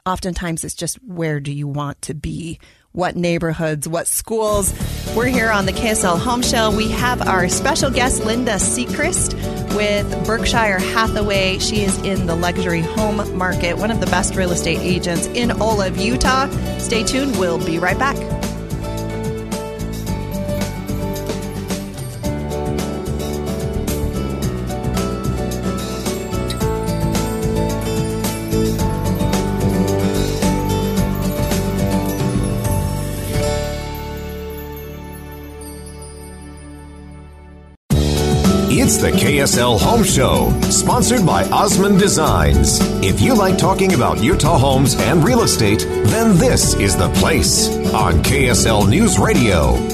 oftentimes 0.06 0.64
it's 0.64 0.76
just 0.76 0.96
where 1.04 1.40
do 1.40 1.52
you 1.52 1.68
want 1.68 2.02
to 2.04 2.14
be? 2.14 2.60
What 2.96 3.16
neighborhoods, 3.16 3.88
what 3.88 4.06
schools? 4.06 4.72
We're 5.16 5.26
here 5.26 5.50
on 5.50 5.66
the 5.66 5.72
KSL 5.72 6.20
Home 6.20 6.44
Show. 6.44 6.70
We 6.70 6.92
have 6.92 7.24
our 7.24 7.50
special 7.50 7.90
guest, 7.90 8.24
Linda 8.24 8.60
Sechrist 8.60 9.34
with 9.76 10.28
Berkshire 10.28 10.78
Hathaway. 10.78 11.58
She 11.58 11.82
is 11.82 11.98
in 12.04 12.28
the 12.28 12.36
luxury 12.36 12.82
home 12.82 13.36
market, 13.36 13.80
one 13.80 13.90
of 13.90 14.00
the 14.00 14.06
best 14.06 14.36
real 14.36 14.52
estate 14.52 14.78
agents 14.82 15.26
in 15.26 15.50
all 15.60 15.82
of 15.82 15.98
Utah. 15.98 16.48
Stay 16.78 17.04
tuned. 17.04 17.40
We'll 17.40 17.58
be 17.66 17.80
right 17.80 17.98
back. 17.98 18.16
The 39.04 39.12
KSL 39.12 39.78
Home 39.82 40.02
Show, 40.02 40.58
sponsored 40.70 41.26
by 41.26 41.44
Osmond 41.50 42.00
Designs. 42.00 42.80
If 43.04 43.20
you 43.20 43.36
like 43.36 43.58
talking 43.58 43.96
about 43.96 44.24
Utah 44.24 44.58
homes 44.58 44.96
and 44.96 45.26
real 45.26 45.42
estate, 45.42 45.82
then 46.06 46.38
this 46.38 46.74
is 46.76 46.96
the 46.96 47.10
place 47.16 47.68
on 47.94 48.24
KSL 48.24 48.90
News 48.90 49.20
Radio. 49.20 49.93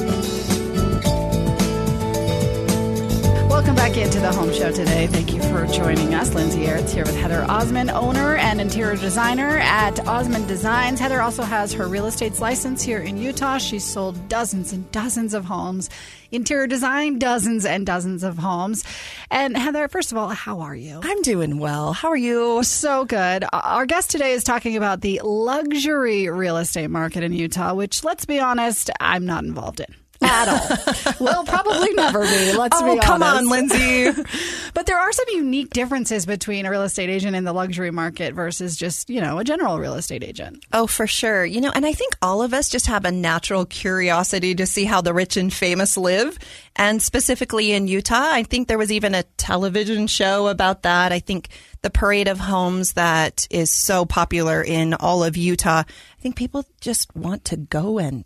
Back 4.09 4.21
the 4.21 4.39
home 4.39 4.51
show 4.51 4.71
today. 4.71 5.05
Thank 5.05 5.33
you 5.35 5.41
for 5.43 5.67
joining 5.67 6.15
us. 6.15 6.33
Lindsay 6.33 6.65
Aerts 6.65 6.89
here 6.89 7.05
with 7.05 7.15
Heather 7.15 7.43
Osmond, 7.43 7.91
owner 7.91 8.37
and 8.37 8.59
interior 8.59 8.95
designer 8.95 9.59
at 9.59 9.99
Osmond 10.07 10.47
Designs. 10.47 10.99
Heather 10.99 11.21
also 11.21 11.43
has 11.43 11.73
her 11.73 11.87
real 11.87 12.07
estate's 12.07 12.41
license 12.41 12.81
here 12.81 12.97
in 12.97 13.17
Utah. 13.17 13.59
She's 13.59 13.83
sold 13.83 14.27
dozens 14.27 14.73
and 14.73 14.91
dozens 14.91 15.35
of 15.35 15.45
homes, 15.45 15.91
interior 16.31 16.65
design, 16.65 17.19
dozens 17.19 17.65
and 17.65 17.85
dozens 17.85 18.23
of 18.23 18.39
homes. 18.39 18.83
And 19.29 19.55
Heather, 19.55 19.87
first 19.87 20.11
of 20.11 20.17
all, 20.17 20.29
how 20.29 20.61
are 20.61 20.75
you? 20.75 21.01
I'm 21.03 21.21
doing 21.21 21.59
well. 21.59 21.93
How 21.93 22.09
are 22.09 22.17
you? 22.17 22.63
So 22.63 23.05
good. 23.05 23.45
Our 23.53 23.85
guest 23.85 24.09
today 24.09 24.31
is 24.31 24.43
talking 24.43 24.75
about 24.75 25.01
the 25.01 25.21
luxury 25.23 26.29
real 26.29 26.57
estate 26.57 26.89
market 26.89 27.21
in 27.21 27.31
Utah, 27.31 27.75
which, 27.75 28.03
let's 28.03 28.25
be 28.25 28.39
honest, 28.39 28.89
I'm 28.99 29.27
not 29.27 29.43
involved 29.43 29.81
in 29.81 29.95
at 30.21 30.47
all. 30.47 31.13
will 31.19 31.43
probably 31.43 31.93
never 31.93 32.21
be. 32.21 32.53
Let's 32.53 32.77
oh, 32.79 32.83
be 32.83 32.91
honest. 32.91 33.07
come 33.07 33.23
on, 33.23 33.47
Lindsay. 33.47 34.11
but 34.73 34.85
there 34.85 34.97
are 34.97 35.11
some 35.11 35.25
unique 35.29 35.69
differences 35.71 36.25
between 36.25 36.65
a 36.65 36.71
real 36.71 36.83
estate 36.83 37.09
agent 37.09 37.35
in 37.35 37.43
the 37.43 37.53
luxury 37.53 37.91
market 37.91 38.33
versus 38.33 38.75
just, 38.75 39.09
you 39.09 39.21
know, 39.21 39.39
a 39.39 39.43
general 39.43 39.79
real 39.79 39.95
estate 39.95 40.23
agent. 40.23 40.63
Oh, 40.73 40.87
for 40.87 41.07
sure. 41.07 41.45
You 41.45 41.61
know, 41.61 41.71
and 41.73 41.85
I 41.85 41.93
think 41.93 42.15
all 42.21 42.41
of 42.41 42.53
us 42.53 42.69
just 42.69 42.87
have 42.87 43.05
a 43.05 43.11
natural 43.11 43.65
curiosity 43.65 44.55
to 44.55 44.65
see 44.65 44.85
how 44.85 45.01
the 45.01 45.13
rich 45.13 45.37
and 45.37 45.53
famous 45.53 45.97
live. 45.97 46.37
And 46.75 47.01
specifically 47.01 47.71
in 47.71 47.87
Utah, 47.87 48.15
I 48.31 48.43
think 48.43 48.67
there 48.67 48.77
was 48.77 48.91
even 48.91 49.15
a 49.15 49.23
television 49.37 50.07
show 50.07 50.47
about 50.47 50.83
that. 50.83 51.11
I 51.11 51.19
think 51.19 51.49
the 51.81 51.89
parade 51.89 52.27
of 52.27 52.39
homes 52.39 52.93
that 52.93 53.47
is 53.49 53.71
so 53.71 54.05
popular 54.05 54.61
in 54.61 54.93
all 54.93 55.23
of 55.23 55.37
Utah. 55.37 55.83
I 55.87 56.21
think 56.21 56.35
people 56.35 56.65
just 56.81 57.15
want 57.15 57.45
to 57.45 57.57
go 57.57 57.99
and 57.99 58.25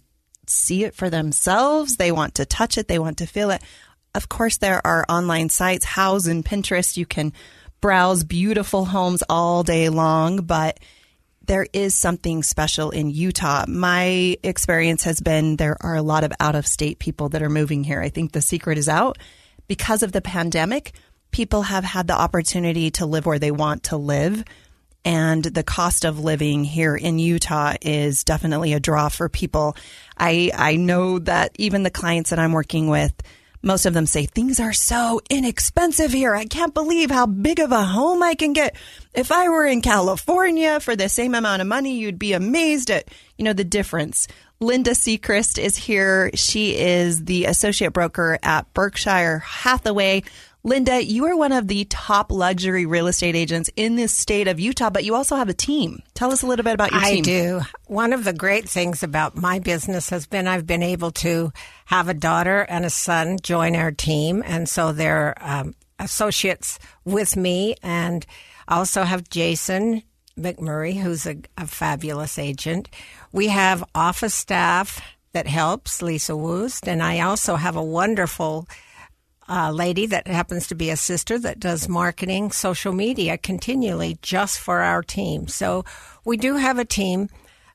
see 0.50 0.84
it 0.84 0.96
for 0.96 1.10
themselves. 1.10 1.98
They 1.98 2.12
want 2.12 2.36
to 2.36 2.46
touch 2.46 2.78
it. 2.78 2.88
They 2.88 3.00
want 3.00 3.18
to 3.20 3.26
feel 3.26 3.52
it. 3.52 3.62
Of 4.16 4.30
course, 4.30 4.58
there 4.58 4.86
are 4.86 5.06
online 5.10 5.50
sites, 5.50 5.86
Houzz 5.86 6.30
and 6.30 6.46
Pinterest. 6.46 6.98
You 6.98 7.06
can 7.06 7.34
browse 7.82 8.24
beautiful 8.24 8.86
homes 8.86 9.24
all 9.28 9.64
day 9.64 9.90
long, 9.90 10.38
but 10.38 10.80
there 11.46 11.68
is 11.74 11.96
something 11.96 12.44
special 12.44 12.92
in 12.92 13.10
Utah. 13.10 13.66
My 13.68 14.38
experience 14.44 15.04
has 15.04 15.20
been 15.20 15.58
there 15.58 15.78
are 15.82 15.96
a 15.96 16.02
lot 16.02 16.24
of 16.24 16.32
out 16.40 16.56
of 16.56 16.66
state 16.66 17.00
people 17.00 17.30
that 17.30 17.42
are 17.42 17.50
moving 17.50 17.84
here. 17.84 18.00
I 18.00 18.10
think 18.10 18.32
the 18.32 18.42
secret 18.42 18.78
is 18.78 18.88
out 18.88 19.18
because 19.68 20.04
of 20.04 20.12
the 20.12 20.22
pandemic. 20.22 20.94
People 21.32 21.64
have 21.64 21.84
had 21.84 22.08
the 22.08 22.14
opportunity 22.14 22.92
to 22.92 23.06
live 23.06 23.26
where 23.26 23.40
they 23.40 23.52
want 23.52 23.84
to 23.84 23.98
live 23.98 24.44
and 25.06 25.44
the 25.44 25.64
cost 25.64 26.06
of 26.06 26.20
living 26.20 26.64
here 26.64 26.96
in 26.96 27.20
Utah 27.20 27.76
is 27.82 28.24
definitely 28.24 28.74
a 28.74 28.80
draw 28.80 29.10
for 29.10 29.30
people. 29.30 29.76
I 30.18 30.52
I 30.56 30.76
know 30.76 31.20
that 31.20 31.52
even 31.56 31.84
the 31.84 31.90
clients 31.90 32.30
that 32.30 32.40
I'm 32.40 32.54
working 32.54 32.88
with, 32.88 33.14
most 33.62 33.86
of 33.86 33.94
them 33.94 34.06
say 34.06 34.26
things 34.26 34.60
are 34.60 34.74
so 34.74 35.22
inexpensive 35.30 36.12
here. 36.12 36.36
I 36.36 36.46
can't 36.46 36.74
believe 36.74 37.10
how 37.10 37.26
big 37.26 37.60
of 37.60 37.72
a 37.72 37.84
home 37.84 38.22
I 38.22 38.36
can 38.36 38.54
get. 38.54 38.76
If 39.14 39.32
I 39.32 39.48
were 39.48 39.66
in 39.66 39.82
California 39.82 40.80
for 40.82 40.96
the 40.96 41.08
same 41.08 41.34
amount 41.34 41.62
of 41.62 41.68
money, 41.68 41.98
you'd 41.98 42.20
be 42.20 42.34
amazed 42.34 42.92
at, 42.92 43.08
you 43.38 43.46
know, 43.46 43.54
the 43.54 43.64
difference. 43.64 44.28
Linda 44.60 44.92
Sechrist 44.92 45.58
is 45.62 45.78
here. 45.78 46.30
She 46.34 46.78
is 46.78 47.24
the 47.26 47.46
associate 47.46 47.94
broker 47.94 48.38
at 48.44 48.74
Berkshire 48.74 49.40
Hathaway. 49.40 50.24
Linda, 50.66 51.04
you 51.04 51.26
are 51.26 51.36
one 51.36 51.52
of 51.52 51.68
the 51.68 51.84
top 51.90 52.32
luxury 52.32 52.86
real 52.86 53.08
estate 53.08 53.36
agents 53.36 53.70
in 53.76 53.98
this 53.98 54.14
state 54.14 54.48
of 54.48 54.62
Utah, 54.62 54.90
but 54.90 55.04
you 55.04 55.14
also 55.14 55.36
have 55.36 55.50
a 55.50 55.54
team. 55.54 56.02
Tell 56.14 56.32
us 56.32 56.42
a 56.42 56.48
little 56.48 56.64
bit 56.64 56.74
about 56.74 56.92
your 56.92 57.02
I 57.02 57.16
team. 57.16 57.20
I 57.20 57.22
do. 57.22 57.62
One 57.88 58.14
of 58.14 58.24
the 58.24 58.32
great 58.32 58.70
things 58.70 59.04
about 59.04 59.36
my 59.36 59.60
business 59.60 60.10
has 60.10 60.26
been 60.26 60.48
I've 60.48 60.66
been 60.66 60.82
able 60.82 61.12
to 61.12 61.52
have 61.86 62.08
a 62.08 62.14
daughter 62.14 62.62
and 62.62 62.86
a 62.86 62.90
son 62.90 63.40
join 63.42 63.76
our 63.76 63.92
team, 63.92 64.42
and 64.46 64.70
so 64.70 64.94
they're 64.94 65.36
um, 65.42 65.76
associates 66.00 66.80
with 67.04 67.36
me. 67.36 67.76
And 67.84 68.26
I 68.66 68.78
also 68.78 69.04
have 69.04 69.30
Jason 69.30 70.02
McMurray, 70.40 70.96
who's 70.96 71.28
a, 71.28 71.36
a 71.58 71.68
fabulous 71.68 72.40
agent. 72.40 72.88
We 73.34 73.50
have 73.50 73.84
office 73.94 74.34
staff 74.34 75.02
that 75.34 75.46
helps, 75.46 76.02
Lisa 76.02 76.38
Woost, 76.38 76.88
and 76.88 77.04
I 77.04 77.20
also 77.20 77.56
have 77.56 77.76
a 77.76 77.84
wonderful 77.84 78.66
uh, 79.50 79.72
lady 79.72 80.06
that 80.08 80.28
happens 80.28 80.68
to 80.68 80.76
be 80.76 80.90
a 80.90 80.98
sister 80.98 81.38
that 81.40 81.60
does 81.60 81.90
marketing, 81.90 82.52
social 82.52 82.94
media 82.94 83.38
continually 83.38 84.18
just 84.22 84.60
for 84.60 84.82
our 84.82 85.04
team. 85.04 85.48
So 85.48 85.84
we 86.26 86.38
do 86.38 86.56
have 86.56 86.80
a 86.80 86.86
team. 86.86 87.30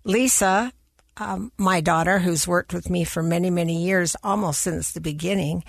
Lisa, 0.05 0.73
um, 1.19 1.53
my 1.59 1.81
daughter, 1.81 2.19
who's 2.19 2.49
worked 2.49 2.73
with 2.73 2.89
me 2.89 3.05
for 3.05 3.23
many, 3.23 3.51
many 3.51 3.85
years, 3.85 4.17
almost 4.23 4.61
since 4.61 4.93
the 4.93 5.01
beginning, 5.01 5.65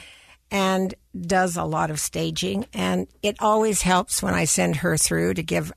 and 0.52 0.96
does 1.20 1.58
a 1.58 1.64
lot 1.64 1.92
of 1.92 2.00
staging. 2.00 2.66
And 2.74 3.08
it 3.22 3.36
always 3.40 3.82
helps 3.82 4.24
when 4.24 4.34
I 4.34 4.46
send 4.46 4.78
her 4.78 4.96
through 4.96 5.34
to 5.36 5.44
give 5.44 5.74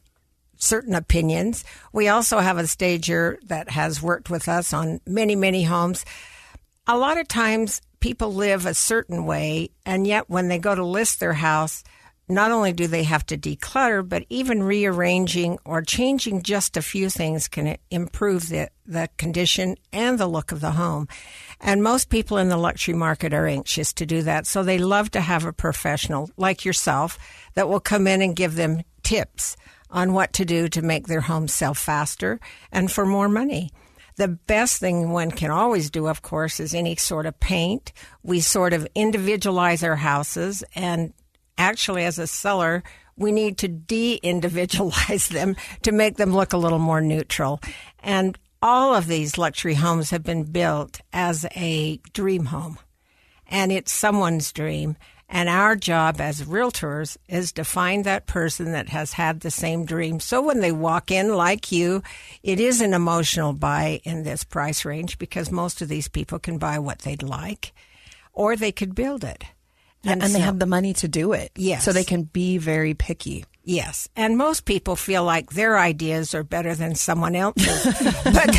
certain 0.56 0.94
opinions. 0.94 1.64
We 1.92 2.08
also 2.08 2.38
have 2.38 2.58
a 2.58 2.68
stager 2.68 3.40
that 3.46 3.70
has 3.70 4.00
worked 4.00 4.30
with 4.30 4.48
us 4.48 4.72
on 4.72 5.00
many, 5.06 5.34
many 5.34 5.64
homes. 5.64 6.04
A 6.86 6.96
lot 6.96 7.18
of 7.18 7.26
times 7.26 7.82
people 8.02 8.34
live 8.34 8.66
a 8.66 8.74
certain 8.74 9.24
way, 9.24 9.70
and 9.86 10.06
yet 10.06 10.28
when 10.28 10.48
they 10.48 10.58
go 10.58 10.74
to 10.74 10.84
list 10.84 11.20
their 11.20 11.32
house, 11.32 11.84
not 12.28 12.50
only 12.50 12.72
do 12.72 12.86
they 12.86 13.04
have 13.04 13.24
to 13.26 13.38
declutter, 13.38 14.06
but 14.06 14.24
even 14.28 14.62
rearranging 14.62 15.58
or 15.64 15.82
changing 15.82 16.42
just 16.42 16.76
a 16.76 16.82
few 16.82 17.08
things 17.08 17.46
can 17.48 17.76
improve 17.90 18.48
the, 18.48 18.68
the 18.86 19.08
condition 19.18 19.76
and 19.92 20.18
the 20.18 20.26
look 20.26 20.50
of 20.50 20.60
the 20.60 20.72
home. 20.72 21.06
And 21.60 21.82
most 21.82 22.10
people 22.10 22.38
in 22.38 22.48
the 22.48 22.56
luxury 22.56 22.94
market 22.94 23.32
are 23.32 23.46
anxious 23.46 23.92
to 23.94 24.06
do 24.06 24.22
that. 24.22 24.46
So 24.46 24.62
they 24.62 24.78
love 24.78 25.10
to 25.12 25.20
have 25.20 25.44
a 25.44 25.52
professional 25.52 26.28
like 26.36 26.64
yourself 26.64 27.18
that 27.54 27.68
will 27.68 27.80
come 27.80 28.06
in 28.06 28.20
and 28.20 28.34
give 28.34 28.56
them 28.56 28.82
tips 29.02 29.56
on 29.90 30.12
what 30.12 30.32
to 30.32 30.44
do 30.44 30.68
to 30.68 30.82
make 30.82 31.06
their 31.06 31.20
home 31.20 31.46
sell 31.46 31.74
faster 31.74 32.40
and 32.72 32.90
for 32.90 33.06
more 33.06 33.28
money. 33.28 33.70
The 34.16 34.28
best 34.28 34.78
thing 34.78 35.10
one 35.10 35.30
can 35.30 35.50
always 35.50 35.90
do, 35.90 36.06
of 36.06 36.22
course, 36.22 36.60
is 36.60 36.74
any 36.74 36.96
sort 36.96 37.26
of 37.26 37.38
paint. 37.40 37.92
We 38.22 38.40
sort 38.40 38.72
of 38.72 38.86
individualize 38.94 39.82
our 39.82 39.96
houses 39.96 40.62
and 40.74 41.12
actually, 41.58 42.04
as 42.04 42.18
a 42.18 42.26
seller, 42.26 42.82
we 43.16 43.32
need 43.32 43.58
to 43.58 43.68
de 43.68 44.16
individualize 44.16 45.28
them 45.30 45.56
to 45.82 45.92
make 45.92 46.16
them 46.16 46.34
look 46.34 46.52
a 46.52 46.58
little 46.58 46.78
more 46.78 47.00
neutral. 47.00 47.60
And 48.00 48.38
all 48.60 48.94
of 48.94 49.06
these 49.06 49.38
luxury 49.38 49.74
homes 49.74 50.10
have 50.10 50.22
been 50.22 50.44
built 50.44 51.00
as 51.12 51.44
a 51.56 51.98
dream 52.12 52.46
home, 52.46 52.78
and 53.46 53.72
it's 53.72 53.92
someone's 53.92 54.52
dream. 54.52 54.96
And 55.34 55.48
our 55.48 55.76
job 55.76 56.20
as 56.20 56.42
realtors 56.42 57.16
is 57.26 57.52
to 57.52 57.64
find 57.64 58.04
that 58.04 58.26
person 58.26 58.72
that 58.72 58.90
has 58.90 59.14
had 59.14 59.40
the 59.40 59.50
same 59.50 59.86
dream. 59.86 60.20
So 60.20 60.42
when 60.42 60.60
they 60.60 60.72
walk 60.72 61.10
in 61.10 61.34
like 61.34 61.72
you, 61.72 62.02
it 62.42 62.60
is 62.60 62.82
an 62.82 62.92
emotional 62.92 63.54
buy 63.54 64.02
in 64.04 64.24
this 64.24 64.44
price 64.44 64.84
range 64.84 65.18
because 65.18 65.50
most 65.50 65.80
of 65.80 65.88
these 65.88 66.06
people 66.06 66.38
can 66.38 66.58
buy 66.58 66.78
what 66.78 66.98
they'd 66.98 67.22
like 67.22 67.72
or 68.34 68.56
they 68.56 68.72
could 68.72 68.94
build 68.94 69.24
it. 69.24 69.42
And, 70.04 70.22
and 70.22 70.34
they 70.34 70.40
have 70.40 70.58
the 70.58 70.66
money 70.66 70.92
to 70.94 71.08
do 71.08 71.32
it. 71.32 71.50
Yes. 71.56 71.82
So 71.82 71.92
they 71.92 72.04
can 72.04 72.24
be 72.24 72.58
very 72.58 72.92
picky. 72.92 73.46
Yes, 73.64 74.08
and 74.16 74.36
most 74.36 74.64
people 74.64 74.96
feel 74.96 75.24
like 75.24 75.50
their 75.50 75.78
ideas 75.78 76.34
are 76.34 76.42
better 76.42 76.74
than 76.74 76.94
someone 76.96 77.36
else's. 77.36 77.84
but 78.24 78.50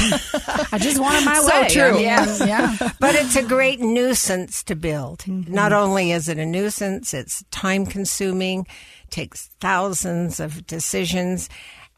I 0.72 0.78
just 0.80 1.00
wanted 1.00 1.26
my 1.26 1.42
So 1.42 1.62
way. 1.62 1.68
true. 1.70 2.00
Yeah, 2.00 2.38
yeah. 2.46 2.78
but 3.00 3.16
it's 3.16 3.36
a 3.36 3.44
great 3.44 3.80
nuisance 3.82 4.64
to 4.64 4.76
build. 4.76 5.20
Mm-hmm. 5.20 5.54
Not 5.54 5.74
only 5.74 6.12
is 6.12 6.30
it 6.30 6.38
a 6.38 6.46
nuisance, 6.46 7.14
it's 7.14 7.44
time 7.52 7.86
consuming, 7.86 8.66
takes 9.10 9.48
thousands 9.60 10.40
of 10.40 10.66
decisions, 10.68 11.50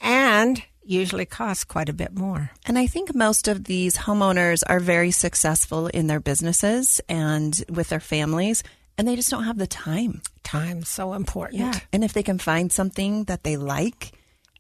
and 0.02 0.64
usually 0.84 1.26
costs 1.26 1.64
quite 1.64 1.90
a 1.90 1.94
bit 1.94 2.16
more. 2.16 2.52
And 2.66 2.78
I 2.78 2.88
think 2.88 3.14
most 3.16 3.48
of 3.48 3.66
these 3.66 3.98
homeowners 3.98 4.64
are 4.68 4.80
very 4.80 5.12
successful 5.12 5.88
in 5.88 6.08
their 6.08 6.20
businesses 6.20 7.02
and 7.10 7.64
with 7.70 7.90
their 7.90 8.00
families, 8.00 8.64
and 8.98 9.08
they 9.08 9.16
just 9.16 9.30
don't 9.30 9.44
have 9.44 9.58
the 9.58 9.68
time. 9.68 10.22
Time's 10.44 10.90
so 10.90 11.14
important. 11.14 11.60
Yeah. 11.60 11.80
And 11.92 12.04
if 12.04 12.14
they 12.14 12.24
can 12.24 12.40
find 12.40 12.72
something 12.72 13.26
that 13.26 13.44
they 13.44 13.58
like 13.58 14.14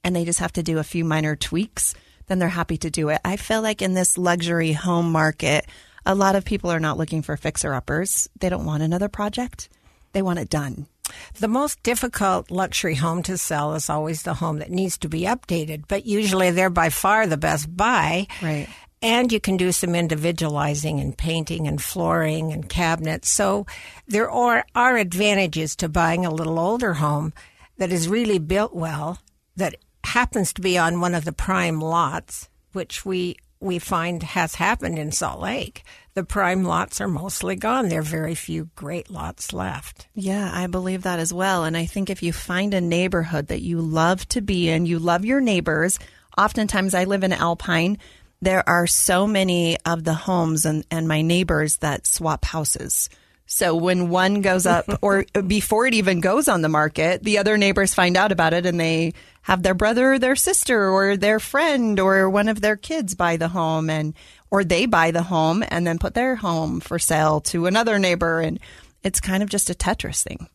and 0.04 0.16
they 0.16 0.26
just 0.26 0.40
have 0.40 0.54
to 0.54 0.64
do 0.64 0.78
a 0.80 0.84
few 0.84 1.06
minor 1.06 1.36
tweaks, 1.36 1.96
then 2.28 2.40
they're 2.40 2.50
happy 2.50 2.78
to 2.78 2.90
do 2.90 3.10
it. 3.10 3.22
I 3.24 3.38
feel 3.38 3.62
like 3.62 3.82
in 3.82 3.94
this 3.94 4.18
luxury 4.18 4.74
home 4.74 5.12
market, 5.12 5.66
a 6.06 6.16
lot 6.16 6.36
of 6.36 6.46
people 6.46 6.72
are 6.72 6.80
not 6.80 6.98
looking 6.98 7.22
for 7.22 7.38
fixer 7.38 7.74
uppers. 7.74 8.30
They 8.40 8.50
don't 8.50 8.66
want 8.66 8.84
another 8.84 9.10
project, 9.10 9.70
they 10.14 10.22
want 10.22 10.40
it 10.40 10.50
done. 10.50 10.88
The 11.36 11.48
most 11.48 11.84
difficult 11.84 12.50
luxury 12.50 12.96
home 12.96 13.22
to 13.24 13.38
sell 13.38 13.76
is 13.76 13.90
always 13.92 14.24
the 14.24 14.34
home 14.34 14.58
that 14.60 14.72
needs 14.72 14.98
to 15.00 15.10
be 15.10 15.22
updated, 15.22 15.84
but 15.88 16.06
usually 16.06 16.50
they're 16.50 16.72
by 16.72 16.90
far 16.90 17.28
the 17.28 17.38
best 17.38 17.76
buy. 17.76 18.26
Right. 18.42 18.68
And 19.06 19.32
you 19.32 19.40
can 19.40 19.56
do 19.56 19.72
some 19.72 19.94
individualizing 19.94 21.00
and 21.00 21.16
painting 21.16 21.68
and 21.68 21.80
flooring 21.80 22.52
and 22.52 22.68
cabinets. 22.68 23.30
So 23.30 23.68
there 24.08 24.32
are, 24.32 24.66
are 24.74 24.98
advantages 24.98 25.76
to 25.76 25.90
buying 25.90 26.26
a 26.26 26.34
little 26.34 26.58
older 26.58 26.96
home 26.96 27.32
that 27.78 27.92
is 27.92 28.10
really 28.10 28.40
built 28.40 28.74
well, 28.74 29.20
that 29.58 29.76
happens 30.04 30.54
to 30.54 30.62
be 30.62 30.76
on 30.80 31.02
one 31.02 31.14
of 31.14 31.24
the 31.24 31.32
prime 31.32 31.80
lots, 31.80 32.50
which 32.74 33.06
we 33.06 33.38
we 33.60 33.78
find 33.78 34.24
has 34.24 34.56
happened 34.56 34.98
in 34.98 35.12
Salt 35.12 35.40
Lake. 35.40 35.84
The 36.16 36.24
prime 36.24 36.64
lots 36.64 37.00
are 37.00 37.08
mostly 37.08 37.56
gone. 37.56 37.90
There 37.90 38.00
are 38.00 38.04
very 38.04 38.34
few 38.34 38.70
great 38.76 39.12
lots 39.12 39.54
left. 39.54 40.08
Yeah, 40.16 40.50
I 40.52 40.66
believe 40.66 41.04
that 41.04 41.20
as 41.20 41.32
well. 41.32 41.64
And 41.64 41.78
I 41.78 41.86
think 41.86 42.10
if 42.10 42.24
you 42.24 42.34
find 42.34 42.74
a 42.74 42.82
neighborhood 42.82 43.48
that 43.48 43.62
you 43.62 43.82
love 43.82 44.28
to 44.30 44.42
be 44.42 44.68
in, 44.68 44.88
you 44.88 44.98
love 44.98 45.26
your 45.26 45.42
neighbors. 45.42 46.00
Oftentimes, 46.38 46.96
I 46.96 47.04
live 47.04 47.24
in 47.24 47.34
Alpine. 47.34 48.00
There 48.46 48.68
are 48.70 48.86
so 48.86 49.26
many 49.26 49.76
of 49.88 50.04
the 50.04 50.14
homes 50.14 50.66
and, 50.66 50.86
and 50.92 51.08
my 51.08 51.24
neighbors 51.24 51.78
that 51.78 52.06
swap 52.06 52.46
houses. 52.46 53.10
So 53.48 53.76
when 53.76 54.10
one 54.10 54.42
goes 54.42 54.68
up, 54.68 54.86
or 55.02 55.26
before 55.48 55.88
it 55.88 55.96
even 55.96 56.22
goes 56.22 56.48
on 56.48 56.62
the 56.62 56.70
market, 56.70 57.24
the 57.24 57.40
other 57.40 57.58
neighbors 57.58 57.96
find 57.96 58.16
out 58.16 58.32
about 58.32 58.54
it 58.54 58.68
and 58.68 58.80
they 58.80 59.14
have 59.42 59.64
their 59.64 59.74
brother 59.74 60.14
or 60.14 60.20
their 60.20 60.36
sister 60.36 60.92
or 60.92 61.18
their 61.18 61.40
friend 61.40 62.00
or 62.00 62.30
one 62.30 62.48
of 62.48 62.62
their 62.62 62.76
kids 62.76 63.16
buy 63.16 63.38
the 63.38 63.48
home 63.48 63.90
and 63.90 64.14
or 64.52 64.64
they 64.64 64.86
buy 64.86 65.10
the 65.10 65.24
home 65.24 65.64
and 65.68 65.88
then 65.88 65.98
put 65.98 66.14
their 66.14 66.36
home 66.36 66.80
for 66.80 67.00
sale 67.00 67.42
to 67.42 67.66
another 67.66 67.98
neighbor 67.98 68.42
and 68.42 68.60
it's 69.02 69.20
kind 69.20 69.42
of 69.42 69.50
just 69.50 69.72
a 69.72 69.74
Tetris 69.74 70.22
thing. 70.22 70.48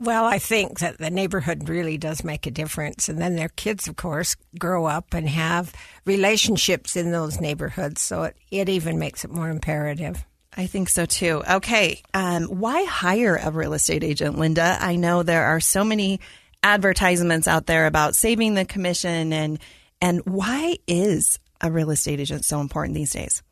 Well, 0.00 0.24
I 0.24 0.38
think 0.38 0.78
that 0.78 0.96
the 0.96 1.10
neighborhood 1.10 1.68
really 1.68 1.98
does 1.98 2.24
make 2.24 2.46
a 2.46 2.50
difference. 2.50 3.10
And 3.10 3.18
then 3.18 3.36
their 3.36 3.50
kids, 3.50 3.86
of 3.86 3.96
course, 3.96 4.34
grow 4.58 4.86
up 4.86 5.12
and 5.12 5.28
have 5.28 5.74
relationships 6.06 6.96
in 6.96 7.12
those 7.12 7.38
neighborhoods. 7.38 8.00
So 8.00 8.22
it, 8.22 8.36
it 8.50 8.70
even 8.70 8.98
makes 8.98 9.26
it 9.26 9.30
more 9.30 9.50
imperative. 9.50 10.24
I 10.56 10.66
think 10.66 10.88
so 10.88 11.04
too. 11.04 11.42
Okay. 11.48 12.02
Um, 12.14 12.44
why 12.44 12.82
hire 12.84 13.36
a 13.36 13.50
real 13.50 13.74
estate 13.74 14.02
agent, 14.02 14.38
Linda? 14.38 14.78
I 14.80 14.96
know 14.96 15.22
there 15.22 15.44
are 15.44 15.60
so 15.60 15.84
many 15.84 16.20
advertisements 16.62 17.46
out 17.46 17.66
there 17.66 17.86
about 17.86 18.16
saving 18.16 18.54
the 18.54 18.64
commission 18.64 19.32
and 19.32 19.58
and 20.02 20.22
why 20.24 20.78
is 20.86 21.38
a 21.60 21.70
real 21.70 21.90
estate 21.90 22.20
agent 22.20 22.44
so 22.44 22.60
important 22.60 22.94
these 22.94 23.12
days? 23.12 23.42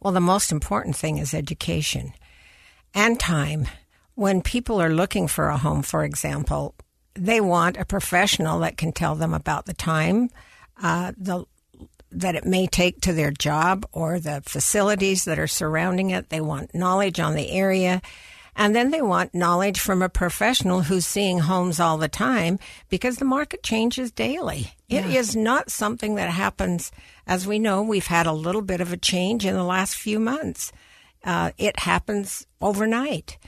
Well, 0.00 0.14
the 0.14 0.20
most 0.20 0.52
important 0.52 0.96
thing 0.96 1.18
is 1.18 1.34
education 1.34 2.14
and 2.94 3.20
time. 3.20 3.66
When 4.20 4.42
people 4.42 4.82
are 4.82 4.90
looking 4.90 5.28
for 5.28 5.48
a 5.48 5.56
home, 5.56 5.80
for 5.80 6.04
example, 6.04 6.74
they 7.14 7.40
want 7.40 7.78
a 7.78 7.86
professional 7.86 8.58
that 8.58 8.76
can 8.76 8.92
tell 8.92 9.14
them 9.14 9.32
about 9.32 9.64
the 9.64 9.72
time, 9.72 10.28
uh, 10.82 11.12
the 11.16 11.46
that 12.10 12.34
it 12.34 12.44
may 12.44 12.66
take 12.66 13.00
to 13.00 13.14
their 13.14 13.30
job 13.30 13.86
or 13.92 14.20
the 14.20 14.42
facilities 14.44 15.24
that 15.24 15.38
are 15.38 15.46
surrounding 15.46 16.10
it. 16.10 16.28
They 16.28 16.42
want 16.42 16.74
knowledge 16.74 17.18
on 17.18 17.34
the 17.34 17.50
area. 17.50 18.02
And 18.54 18.76
then 18.76 18.90
they 18.90 19.00
want 19.00 19.34
knowledge 19.34 19.80
from 19.80 20.02
a 20.02 20.10
professional 20.10 20.82
who's 20.82 21.06
seeing 21.06 21.38
homes 21.38 21.80
all 21.80 21.96
the 21.96 22.06
time 22.06 22.58
because 22.90 23.16
the 23.16 23.24
market 23.24 23.62
changes 23.62 24.10
daily. 24.12 24.74
It 24.90 25.06
is 25.06 25.34
not 25.34 25.70
something 25.70 26.16
that 26.16 26.28
happens, 26.28 26.92
as 27.26 27.46
we 27.46 27.58
know, 27.58 27.80
we've 27.80 28.08
had 28.08 28.26
a 28.26 28.32
little 28.34 28.60
bit 28.60 28.82
of 28.82 28.92
a 28.92 28.98
change 28.98 29.46
in 29.46 29.54
the 29.54 29.64
last 29.64 29.94
few 29.94 30.18
months. 30.20 30.72
Uh, 31.24 31.52
it 31.56 31.78
happens 31.78 32.46
overnight. 32.60 33.38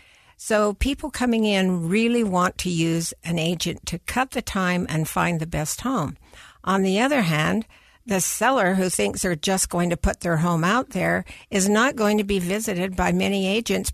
So 0.44 0.74
people 0.74 1.09
coming 1.09 1.44
in 1.44 1.88
really 1.88 2.24
want 2.24 2.59
to 2.59 2.68
use 2.68 3.14
an 3.22 3.38
agent 3.38 3.87
to 3.87 4.00
cut 4.00 4.33
the 4.33 4.42
time 4.42 4.87
and 4.88 5.09
find 5.09 5.38
the 5.38 5.46
best 5.46 5.83
home. 5.83 6.16
On 6.64 6.83
the 6.83 7.00
other 7.00 7.22
hand, 7.22 7.64
the 8.05 8.20
seller 8.20 8.74
who 8.74 8.88
thinks 8.88 9.22
they're 9.22 9.37
just 9.37 9.68
going 9.68 9.90
to 9.90 9.96
put 9.96 10.18
their 10.18 10.38
home 10.38 10.64
out 10.64 10.90
there 10.90 11.24
is 11.48 11.68
not 11.68 11.94
going 11.94 12.18
to 12.18 12.24
be 12.24 12.40
visited 12.40 12.96
by 12.96 13.12
many 13.12 13.46
agents, 13.46 13.92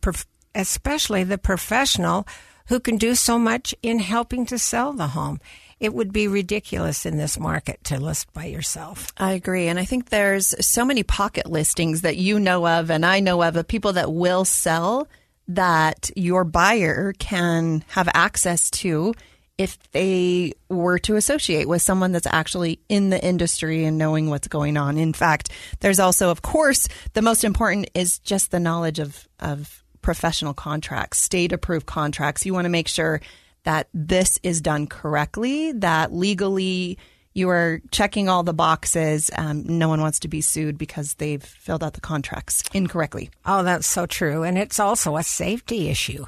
especially 0.54 1.22
the 1.22 1.36
professional 1.36 2.26
who 2.68 2.80
can 2.80 2.96
do 2.96 3.14
so 3.14 3.38
much 3.38 3.74
in 3.82 3.98
helping 3.98 4.46
to 4.46 4.58
sell 4.58 4.94
the 4.94 5.08
home. 5.08 5.40
It 5.78 5.92
would 5.92 6.14
be 6.14 6.28
ridiculous 6.28 7.04
in 7.04 7.18
this 7.18 7.38
market 7.38 7.84
to 7.84 8.00
list 8.00 8.32
by 8.32 8.46
yourself. 8.46 9.12
I 9.18 9.32
agree. 9.32 9.68
And 9.68 9.78
I 9.78 9.84
think 9.84 10.08
there's 10.08 10.54
so 10.66 10.86
many 10.86 11.02
pocket 11.02 11.44
listings 11.44 12.00
that 12.00 12.16
you 12.16 12.40
know 12.40 12.66
of 12.66 12.90
and 12.90 13.04
I 13.04 13.20
know 13.20 13.42
of 13.42 13.54
of 13.54 13.68
people 13.68 13.92
that 13.92 14.10
will 14.10 14.46
sell 14.46 15.08
that 15.48 16.10
your 16.14 16.44
buyer 16.44 17.12
can 17.18 17.82
have 17.88 18.08
access 18.14 18.70
to 18.70 19.14
if 19.56 19.76
they 19.90 20.52
were 20.68 20.98
to 21.00 21.16
associate 21.16 21.66
with 21.66 21.82
someone 21.82 22.12
that's 22.12 22.28
actually 22.28 22.78
in 22.88 23.10
the 23.10 23.22
industry 23.22 23.84
and 23.84 23.98
knowing 23.98 24.30
what's 24.30 24.46
going 24.46 24.76
on. 24.76 24.96
In 24.96 25.12
fact, 25.12 25.50
there's 25.80 25.98
also, 25.98 26.30
of 26.30 26.42
course, 26.42 26.86
the 27.14 27.22
most 27.22 27.42
important 27.42 27.90
is 27.94 28.20
just 28.20 28.52
the 28.52 28.60
knowledge 28.60 29.00
of, 29.00 29.26
of 29.40 29.82
professional 30.00 30.54
contracts, 30.54 31.18
state 31.18 31.52
approved 31.52 31.86
contracts. 31.86 32.46
You 32.46 32.54
want 32.54 32.66
to 32.66 32.70
make 32.70 32.86
sure 32.86 33.20
that 33.64 33.88
this 33.92 34.38
is 34.44 34.60
done 34.60 34.86
correctly, 34.86 35.72
that 35.72 36.12
legally 36.12 36.98
you 37.38 37.48
are 37.48 37.80
checking 37.90 38.28
all 38.28 38.42
the 38.42 38.52
boxes. 38.52 39.30
Um, 39.36 39.62
no 39.78 39.88
one 39.88 40.00
wants 40.00 40.18
to 40.20 40.28
be 40.28 40.40
sued 40.40 40.76
because 40.76 41.14
they've 41.14 41.42
filled 41.42 41.84
out 41.84 41.94
the 41.94 42.00
contracts 42.00 42.64
incorrectly. 42.74 43.30
Oh, 43.46 43.62
that's 43.62 43.86
so 43.86 44.04
true. 44.04 44.42
And 44.42 44.58
it's 44.58 44.80
also 44.80 45.16
a 45.16 45.22
safety 45.22 45.88
issue. 45.88 46.26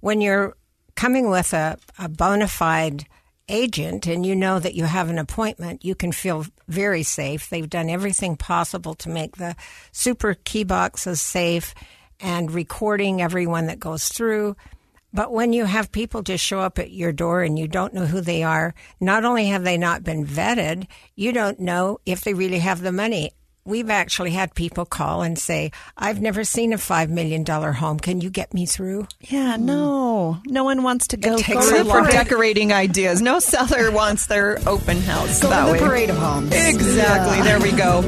When 0.00 0.20
you're 0.20 0.56
coming 0.94 1.28
with 1.28 1.52
a, 1.52 1.78
a 1.98 2.08
bona 2.08 2.48
fide 2.48 3.06
agent 3.48 4.06
and 4.06 4.26
you 4.26 4.34
know 4.34 4.58
that 4.58 4.74
you 4.74 4.84
have 4.84 5.08
an 5.08 5.18
appointment, 5.18 5.84
you 5.84 5.94
can 5.94 6.10
feel 6.10 6.46
very 6.66 7.02
safe. 7.02 7.48
They've 7.48 7.68
done 7.68 7.90
everything 7.90 8.36
possible 8.36 8.94
to 8.96 9.08
make 9.08 9.36
the 9.36 9.54
Supra 9.92 10.34
key 10.34 10.64
boxes 10.64 11.20
safe 11.20 11.74
and 12.18 12.50
recording 12.50 13.20
everyone 13.20 13.66
that 13.66 13.78
goes 13.78 14.08
through. 14.08 14.56
But 15.12 15.32
when 15.32 15.52
you 15.52 15.64
have 15.64 15.92
people 15.92 16.22
just 16.22 16.44
show 16.44 16.60
up 16.60 16.78
at 16.78 16.90
your 16.90 17.12
door 17.12 17.42
and 17.42 17.58
you 17.58 17.68
don't 17.68 17.94
know 17.94 18.06
who 18.06 18.20
they 18.20 18.42
are, 18.42 18.74
not 19.00 19.24
only 19.24 19.46
have 19.46 19.64
they 19.64 19.78
not 19.78 20.04
been 20.04 20.26
vetted, 20.26 20.86
you 21.14 21.32
don't 21.32 21.60
know 21.60 21.98
if 22.04 22.22
they 22.22 22.34
really 22.34 22.58
have 22.58 22.82
the 22.82 22.92
money. 22.92 23.30
We've 23.64 23.90
actually 23.90 24.30
had 24.30 24.54
people 24.54 24.84
call 24.84 25.22
and 25.22 25.36
say, 25.36 25.72
I've 25.96 26.20
never 26.20 26.44
seen 26.44 26.72
a 26.72 26.76
$5 26.76 27.08
million 27.08 27.44
home. 27.44 27.98
Can 27.98 28.20
you 28.20 28.30
get 28.30 28.54
me 28.54 28.64
through? 28.64 29.08
Yeah, 29.22 29.56
hmm. 29.56 29.64
no. 29.64 30.38
No 30.46 30.62
one 30.64 30.82
wants 30.84 31.08
to 31.08 31.16
go 31.16 31.36
takes 31.36 31.68
through 31.68 31.80
a 31.80 31.84
for 31.84 32.02
decorating 32.08 32.72
ideas. 32.72 33.20
No 33.20 33.38
seller 33.40 33.90
wants 33.90 34.26
their 34.28 34.58
open 34.68 35.00
house 35.00 35.42
Go 35.42 35.48
that 35.48 35.62
to 35.62 35.66
the 35.66 35.72
way. 35.72 35.78
parade 35.80 36.10
of 36.10 36.16
homes. 36.16 36.52
Exactly. 36.54 37.42
There 37.42 37.58
we 37.58 37.72
go. 37.72 38.02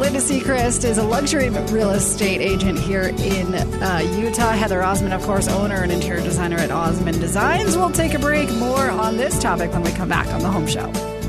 Linda 0.00 0.18
Sechrist 0.18 0.84
is 0.84 0.96
a 0.96 1.02
luxury 1.02 1.50
real 1.50 1.90
estate 1.90 2.40
agent 2.40 2.78
here 2.78 3.08
in 3.18 3.54
uh, 3.54 3.98
Utah. 4.18 4.52
Heather 4.52 4.82
Osmond, 4.82 5.12
of 5.12 5.22
course, 5.24 5.46
owner 5.46 5.82
and 5.82 5.92
interior 5.92 6.22
designer 6.22 6.56
at 6.56 6.70
Osmond 6.70 7.20
Designs. 7.20 7.76
We'll 7.76 7.90
take 7.90 8.14
a 8.14 8.18
break. 8.18 8.50
More 8.54 8.88
on 8.88 9.18
this 9.18 9.38
topic 9.38 9.72
when 9.72 9.82
we 9.82 9.92
come 9.92 10.08
back 10.08 10.26
on 10.28 10.40
the 10.40 10.48
Home 10.48 10.66
Show. 10.66 11.19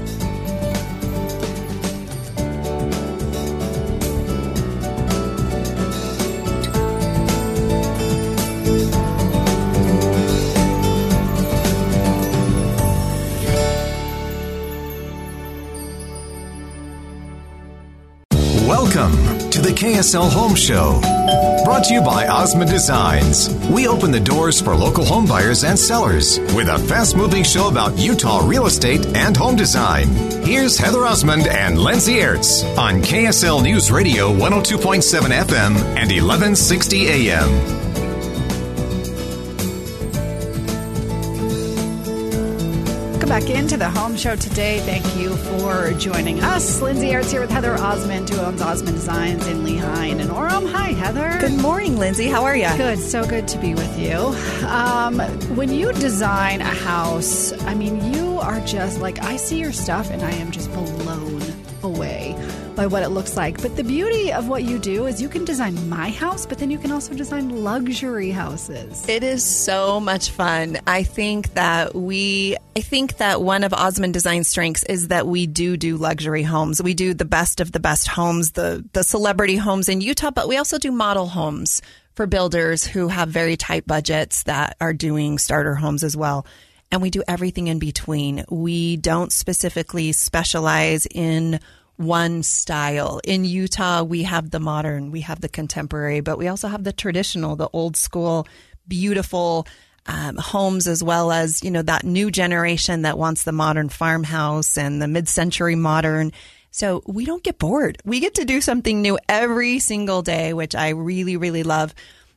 KSL 19.81 20.31
Home 20.31 20.53
Show. 20.53 21.01
Brought 21.65 21.85
to 21.85 21.95
you 21.95 22.03
by 22.03 22.27
Osmond 22.27 22.69
Designs. 22.69 23.49
We 23.65 23.87
open 23.87 24.11
the 24.11 24.19
doors 24.19 24.61
for 24.61 24.75
local 24.75 25.03
home 25.03 25.25
buyers 25.25 25.63
and 25.63 25.77
sellers 25.77 26.37
with 26.53 26.67
a 26.67 26.77
fast 26.77 27.17
moving 27.17 27.43
show 27.43 27.67
about 27.67 27.97
Utah 27.97 28.47
real 28.47 28.67
estate 28.67 29.03
and 29.17 29.35
home 29.35 29.55
design. 29.55 30.07
Here's 30.43 30.77
Heather 30.77 31.03
Osmond 31.03 31.47
and 31.47 31.79
Lindsay 31.79 32.17
Aerts 32.17 32.61
on 32.77 33.01
KSL 33.01 33.63
News 33.63 33.91
Radio 33.91 34.31
102.7 34.31 35.01
FM 35.45 35.75
and 35.97 36.11
1160 36.11 37.07
AM. 37.07 37.80
Back 43.41 43.49
into 43.49 43.75
the 43.75 43.89
home 43.89 44.15
show 44.17 44.36
today. 44.36 44.80
Thank 44.82 45.15
you 45.15 45.36
for 45.36 45.93
joining 45.93 46.41
us. 46.41 46.80
Lindsay 46.80 47.08
Aerts 47.08 47.32
here 47.32 47.41
with 47.41 47.49
Heather 47.49 47.73
Osmond, 47.75 48.30
who 48.30 48.38
owns 48.38 48.62
Osmond 48.62 48.95
Designs 48.95 49.47
in 49.47 49.63
Lehi 49.63 50.12
and 50.12 50.21
in 50.21 50.27
Orem. 50.27 50.71
Hi, 50.71 50.89
Heather. 50.89 51.38
Good 51.39 51.60
morning, 51.60 51.97
Lindsay. 51.97 52.27
How 52.27 52.43
are 52.43 52.56
you? 52.56 52.69
Good. 52.77 52.99
So 52.99 53.25
good 53.25 53.47
to 53.47 53.58
be 53.58 53.73
with 53.73 53.97
you. 53.97 54.15
Um, 54.67 55.19
when 55.56 55.73
you 55.73 55.91
design 55.93 56.62
a 56.62 56.65
house, 56.65 57.51
I 57.63 57.73
mean, 57.73 58.13
you 58.13 58.38
are 58.38 58.60
just 58.60 58.99
like, 58.99 59.23
I 59.23 59.38
see 59.38 59.58
your 59.58 59.71
stuff 59.71 60.12
and 60.12 60.21
I 60.21 60.32
am 60.32 60.51
just 60.51 60.71
blown 60.71 61.00
by 62.75 62.88
what 62.88 63.03
it 63.03 63.10
looks 63.10 63.38
like. 63.38 63.62
But 63.62 63.75
the 63.75 63.84
beauty 63.84 64.31
of 64.31 64.47
what 64.47 64.63
you 64.63 64.79
do 64.79 65.05
is 65.05 65.21
you 65.21 65.29
can 65.29 65.45
design 65.45 65.89
my 65.89 66.10
house, 66.10 66.45
but 66.45 66.57
then 66.60 66.71
you 66.71 66.77
can 66.77 66.91
also 66.91 67.13
design 67.13 67.63
luxury 67.63 68.31
houses. 68.31 69.07
It 69.07 69.23
is 69.23 69.43
so 69.43 69.99
much 69.99 70.31
fun. 70.31 70.79
I 70.88 71.03
think 71.03 71.53
that 71.53 71.93
we, 71.95 72.57
I 72.75 72.81
think 72.81 73.17
that 73.17 73.41
one 73.41 73.63
of 73.63 73.73
Osmond 73.73 74.13
Design's 74.13 74.47
strengths 74.47 74.84
is 74.84 75.10
that 75.10 75.27
we 75.27 75.47
do 75.47 75.77
do 75.77 75.97
luxury 75.97 76.43
homes. 76.43 76.81
We 76.81 76.93
do 76.93 77.13
the 77.13 77.25
best 77.25 77.62
of 77.62 77.71
the 77.71 77.79
best 77.79 78.07
homes, 78.07 78.51
the 78.51 78.84
the 78.93 79.03
celebrity 79.03 79.57
homes 79.57 79.89
in 79.89 80.01
Utah, 80.01 80.31
but 80.31 80.47
we 80.47 80.57
also 80.57 80.77
do 80.77 80.91
model 80.91 81.27
homes 81.27 81.81
for 82.15 82.27
builders 82.27 82.84
who 82.84 83.07
have 83.07 83.29
very 83.29 83.57
tight 83.57 83.88
budgets 83.88 84.43
that 84.43 84.75
are 84.81 84.93
doing 84.93 85.38
starter 85.38 85.75
homes 85.75 86.03
as 86.03 86.15
well. 86.15 86.45
And 86.91 87.01
we 87.01 87.10
do 87.10 87.23
everything 87.27 87.67
in 87.67 87.79
between. 87.79 88.43
We 88.49 88.97
don't 88.97 89.31
specifically 89.31 90.12
specialize 90.12 91.05
in 91.05 91.60
one 92.03 92.43
style. 92.43 93.21
In 93.23 93.45
Utah, 93.45 94.03
we 94.03 94.23
have 94.23 94.51
the 94.51 94.59
modern, 94.59 95.11
we 95.11 95.21
have 95.21 95.41
the 95.41 95.49
contemporary, 95.49 96.21
but 96.21 96.37
we 96.37 96.47
also 96.47 96.67
have 96.67 96.83
the 96.83 96.93
traditional, 96.93 97.55
the 97.55 97.69
old 97.73 97.95
school, 97.95 98.47
beautiful 98.87 99.67
um, 100.05 100.35
homes, 100.37 100.87
as 100.87 101.03
well 101.03 101.31
as, 101.31 101.63
you 101.63 101.71
know, 101.71 101.81
that 101.83 102.03
new 102.03 102.31
generation 102.31 103.03
that 103.03 103.17
wants 103.17 103.43
the 103.43 103.51
modern 103.51 103.89
farmhouse 103.89 104.77
and 104.77 105.01
the 105.01 105.07
mid 105.07 105.27
century 105.27 105.75
modern. 105.75 106.31
So 106.71 107.03
we 107.05 107.25
don't 107.25 107.43
get 107.43 107.59
bored. 107.59 107.97
We 108.05 108.19
get 108.19 108.35
to 108.35 108.45
do 108.45 108.61
something 108.61 109.01
new 109.01 109.19
every 109.27 109.79
single 109.79 110.21
day, 110.21 110.53
which 110.53 110.73
I 110.73 110.89
really, 110.89 111.37
really 111.37 111.63
love. 111.63 111.93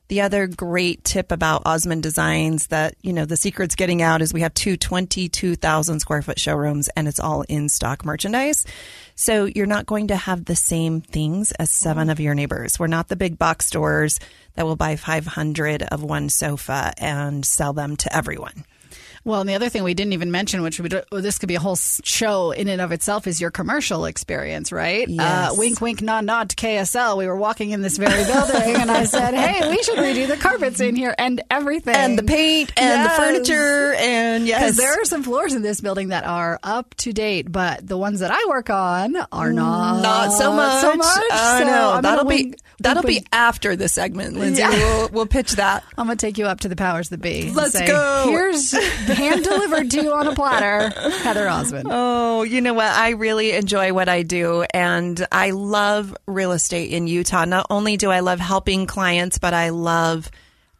The 0.08 0.20
other 0.20 0.46
great 0.46 1.02
tip 1.02 1.32
about 1.32 1.62
Osmond 1.64 2.02
Designs 2.02 2.66
that, 2.66 2.94
you 3.00 3.12
know, 3.12 3.24
the 3.24 3.38
secret's 3.38 3.74
getting 3.74 4.02
out 4.02 4.20
is 4.20 4.34
we 4.34 4.42
have 4.42 4.52
two 4.52 4.76
22,000 4.76 6.00
square 6.00 6.20
foot 6.20 6.38
showrooms 6.38 6.88
and 6.88 7.08
it's 7.08 7.20
all 7.20 7.42
in 7.42 7.70
stock 7.70 8.04
merchandise. 8.04 8.66
So 9.16 9.44
you're 9.44 9.66
not 9.66 9.86
going 9.86 10.08
to 10.08 10.16
have 10.16 10.44
the 10.44 10.56
same 10.56 11.00
things 11.00 11.52
as 11.52 11.70
seven 11.70 12.10
of 12.10 12.18
your 12.18 12.34
neighbors. 12.34 12.78
We're 12.78 12.88
not 12.88 13.08
the 13.08 13.16
big 13.16 13.38
box 13.38 13.66
stores 13.66 14.18
that 14.54 14.66
will 14.66 14.76
buy 14.76 14.96
500 14.96 15.82
of 15.84 16.02
one 16.02 16.28
sofa 16.28 16.92
and 16.98 17.44
sell 17.46 17.72
them 17.72 17.96
to 17.96 18.14
everyone. 18.14 18.64
Well, 19.24 19.40
and 19.40 19.48
the 19.48 19.54
other 19.54 19.70
thing 19.70 19.84
we 19.84 19.94
didn't 19.94 20.12
even 20.12 20.30
mention, 20.30 20.60
which 20.62 20.78
we 20.78 20.88
well, 21.10 21.22
this 21.22 21.38
could 21.38 21.48
be 21.48 21.54
a 21.54 21.60
whole 21.60 21.76
show 21.76 22.50
in 22.50 22.68
and 22.68 22.80
of 22.80 22.92
itself, 22.92 23.26
is 23.26 23.40
your 23.40 23.50
commercial 23.50 24.04
experience, 24.04 24.70
right? 24.70 25.08
Yes. 25.08 25.52
Uh, 25.52 25.54
wink, 25.56 25.80
wink, 25.80 26.02
nod, 26.02 26.26
nod 26.26 26.50
to 26.50 26.56
KSL. 26.56 27.16
We 27.16 27.26
were 27.26 27.36
walking 27.36 27.70
in 27.70 27.80
this 27.80 27.96
very 27.96 28.24
building, 28.24 28.76
and 28.76 28.90
I 28.90 29.04
said, 29.04 29.32
"Hey, 29.32 29.68
we 29.70 29.82
should 29.82 29.98
redo 29.98 30.28
the 30.28 30.36
carpets 30.36 30.80
in 30.80 30.94
here 30.94 31.14
and 31.16 31.40
everything, 31.50 31.94
and 31.94 32.18
the 32.18 32.22
paint 32.22 32.72
and 32.76 32.86
yes. 32.86 33.16
the 33.16 33.22
furniture, 33.22 33.94
and 33.94 34.46
yes, 34.46 34.60
because 34.60 34.76
there 34.76 35.00
are 35.00 35.04
some 35.06 35.22
floors 35.22 35.54
in 35.54 35.62
this 35.62 35.80
building 35.80 36.08
that 36.08 36.24
are 36.24 36.60
up 36.62 36.94
to 36.96 37.14
date, 37.14 37.50
but 37.50 37.86
the 37.86 37.96
ones 37.96 38.20
that 38.20 38.30
I 38.30 38.44
work 38.48 38.68
on 38.68 39.16
are 39.32 39.52
not 39.54 40.02
not 40.02 40.32
so 40.32 40.52
much. 40.52 40.82
So 40.82 40.94
much. 40.96 41.32
I 41.32 41.60
so 41.60 41.66
know 41.66 42.00
that'll 42.02 42.26
be 42.26 42.44
wink, 42.44 42.56
that'll 42.80 43.02
wink, 43.02 43.24
be 43.24 43.28
after 43.32 43.74
the 43.74 43.88
segment, 43.88 44.36
Lindsay. 44.36 44.60
Yeah. 44.60 44.70
We'll, 44.70 45.08
we'll 45.10 45.26
pitch 45.26 45.52
that. 45.52 45.84
I'm 45.98 46.06
gonna 46.06 46.16
take 46.16 46.36
you 46.36 46.46
up 46.46 46.60
to 46.60 46.68
the 46.68 46.76
powers 46.76 47.08
that 47.08 47.22
be. 47.22 47.50
Let's 47.50 47.72
say, 47.72 47.86
go. 47.86 48.26
Here's 48.28 48.70
hand 49.14 49.44
delivered 49.44 49.90
to 49.92 50.02
you 50.02 50.12
on 50.12 50.26
a 50.26 50.34
platter, 50.34 50.88
Heather 51.18 51.48
Osmond. 51.48 51.88
Oh, 51.90 52.42
you 52.42 52.60
know 52.60 52.74
what? 52.74 52.90
I 52.90 53.10
really 53.10 53.52
enjoy 53.52 53.92
what 53.92 54.08
I 54.08 54.22
do, 54.22 54.64
and 54.74 55.26
I 55.32 55.50
love 55.50 56.16
real 56.26 56.52
estate 56.52 56.90
in 56.90 57.06
Utah. 57.06 57.44
Not 57.44 57.66
only 57.70 57.96
do 57.96 58.10
I 58.10 58.20
love 58.20 58.40
helping 58.40 58.86
clients, 58.86 59.38
but 59.38 59.54
I 59.54 59.70
love. 59.70 60.30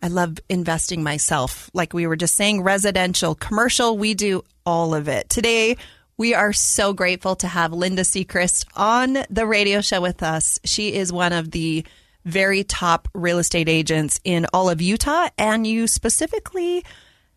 I 0.02 0.08
love 0.08 0.38
investing 0.50 1.02
myself. 1.02 1.70
Like 1.72 1.94
we 1.94 2.06
were 2.06 2.16
just 2.16 2.34
saying, 2.34 2.62
residential, 2.62 3.34
commercial, 3.34 3.96
we 3.96 4.12
do 4.12 4.44
all 4.66 4.94
of 4.94 5.08
it. 5.08 5.30
Today, 5.30 5.78
we 6.18 6.34
are 6.34 6.52
so 6.52 6.92
grateful 6.92 7.36
to 7.36 7.48
have 7.48 7.72
Linda 7.72 8.02
Sechrist 8.02 8.66
on 8.76 9.24
the 9.30 9.46
radio 9.46 9.80
show 9.80 10.02
with 10.02 10.22
us. 10.22 10.58
She 10.64 10.92
is 10.92 11.10
one 11.10 11.32
of 11.32 11.52
the 11.52 11.86
very 12.24 12.64
top 12.64 13.08
real 13.14 13.38
estate 13.38 13.68
agents 13.68 14.20
in 14.24 14.46
all 14.52 14.70
of 14.70 14.80
Utah, 14.80 15.28
and 15.38 15.66
you 15.66 15.86
specifically 15.86 16.84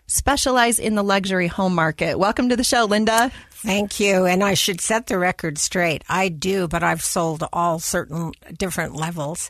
specialize 0.08 0.80
in 0.80 0.96
the 0.96 1.04
luxury 1.04 1.48
home 1.48 1.76
market. 1.76 2.18
Welcome 2.18 2.50
to 2.50 2.56
the 2.56 2.64
show, 2.64 2.86
Linda. 2.86 3.32
Thank 3.52 4.00
you. 4.00 4.26
And 4.26 4.44
I 4.44 4.54
should 4.54 4.82
set 4.82 5.08
the 5.08 5.20
record 5.20 5.58
straight. 5.58 6.04
I 6.08 6.30
do, 6.30 6.68
but 6.68 6.84
I've 6.84 7.04
sold 7.04 7.44
all 7.52 7.80
certain 7.80 8.32
different 8.58 8.96
levels. 8.96 9.50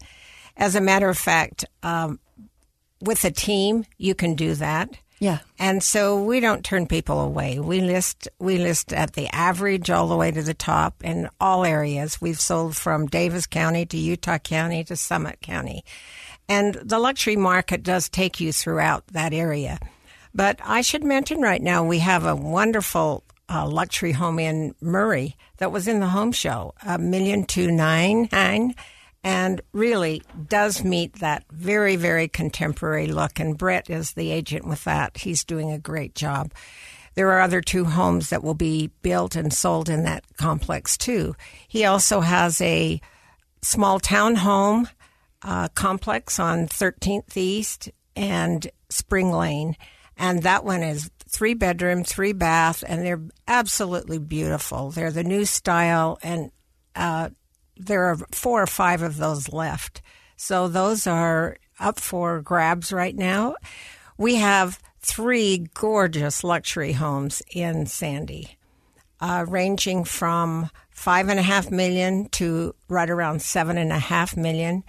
As 0.55 0.75
a 0.75 0.81
matter 0.81 1.09
of 1.09 1.17
fact, 1.17 1.65
um, 1.83 2.19
with 2.99 3.23
a 3.25 3.31
team, 3.31 3.85
you 3.97 4.15
can 4.15 4.33
do 4.33 4.55
that. 4.55 4.89
Yeah. 5.19 5.39
And 5.57 5.81
so 5.81 6.23
we 6.23 6.39
don't 6.39 6.63
turn 6.63 6.87
people 6.87 7.19
away. 7.21 7.59
We 7.59 7.81
list 7.81 8.27
we 8.39 8.57
list 8.59 8.93
at 8.93 9.13
the 9.13 9.27
average 9.33 9.89
all 9.89 10.07
the 10.07 10.15
way 10.15 10.31
to 10.31 10.43
the 10.43 10.53
top 10.53 11.03
in 11.03 11.29
all 11.39 11.65
areas. 11.65 12.21
We've 12.21 12.39
sold 12.39 12.75
from 12.75 13.07
Davis 13.07 13.47
County 13.47 13.85
to 13.87 13.97
Utah 13.97 14.37
County 14.37 14.83
to 14.85 14.95
Summit 14.95 15.41
County. 15.41 15.83
And 16.47 16.75
the 16.75 16.99
luxury 16.99 17.35
market 17.35 17.83
does 17.83 18.09
take 18.09 18.39
you 18.39 18.53
throughout 18.53 19.07
that 19.07 19.33
area. 19.33 19.79
But 20.33 20.59
I 20.63 20.81
should 20.81 21.03
mention 21.03 21.41
right 21.41 21.61
now 21.61 21.83
we 21.83 21.99
have 21.99 22.25
a 22.25 22.35
wonderful 22.35 23.23
uh, 23.49 23.67
luxury 23.67 24.11
home 24.11 24.39
in 24.39 24.75
Murray 24.81 25.35
that 25.57 25.71
was 25.71 25.87
in 25.87 25.99
the 25.99 26.07
home 26.07 26.31
show, 26.31 26.73
a 26.85 26.97
million 26.97 27.45
two 27.45 27.71
nine 27.71 28.29
nine, 28.31 28.75
and 29.23 29.61
really 29.71 30.21
does 30.47 30.83
meet 30.83 31.13
that 31.19 31.45
very 31.51 31.95
very 31.95 32.27
contemporary 32.27 33.07
look. 33.07 33.39
And 33.39 33.57
Brett 33.57 33.89
is 33.89 34.13
the 34.13 34.31
agent 34.31 34.65
with 34.67 34.83
that; 34.83 35.17
he's 35.17 35.43
doing 35.43 35.71
a 35.71 35.79
great 35.79 36.13
job. 36.15 36.51
There 37.15 37.31
are 37.31 37.41
other 37.41 37.61
two 37.61 37.85
homes 37.85 38.29
that 38.29 38.43
will 38.43 38.53
be 38.53 38.91
built 39.01 39.35
and 39.35 39.51
sold 39.51 39.89
in 39.89 40.03
that 40.03 40.23
complex 40.37 40.97
too. 40.97 41.35
He 41.67 41.83
also 41.83 42.21
has 42.21 42.61
a 42.61 43.01
small 43.63 43.99
town 43.99 44.35
home 44.35 44.87
uh, 45.41 45.69
complex 45.69 46.39
on 46.39 46.67
13th 46.67 47.35
East 47.35 47.89
and 48.15 48.69
Spring 48.89 49.31
Lane 49.31 49.75
and 50.17 50.43
that 50.43 50.65
one 50.65 50.83
is 50.83 51.09
three 51.29 51.53
bedroom, 51.53 52.03
three 52.03 52.33
bath, 52.33 52.83
and 52.87 53.05
they're 53.05 53.21
absolutely 53.47 54.17
beautiful. 54.17 54.91
They're 54.91 55.11
the 55.11 55.23
new 55.23 55.45
style, 55.45 56.17
and 56.23 56.51
uh, 56.95 57.29
there 57.75 58.05
are 58.05 58.17
four 58.31 58.63
or 58.63 58.67
five 58.67 59.01
of 59.01 59.17
those 59.17 59.53
left. 59.53 60.01
So 60.35 60.67
those 60.67 61.07
are 61.07 61.57
up 61.79 61.99
for 61.99 62.41
grabs 62.41 62.91
right 62.91 63.15
now. 63.15 63.55
We 64.17 64.35
have 64.35 64.79
three 64.99 65.67
gorgeous 65.73 66.43
luxury 66.43 66.93
homes 66.93 67.41
in 67.51 67.85
Sandy, 67.85 68.57
uh, 69.19 69.45
ranging 69.47 70.03
from 70.03 70.69
five 70.89 71.29
and 71.29 71.39
a 71.39 71.43
half 71.43 71.69
million 71.69 72.29
to 72.29 72.73
right 72.87 73.09
around 73.09 73.41
seven 73.41 73.77
and 73.77 73.91
a 73.91 73.99
half 73.99 74.35
million. 74.35 74.83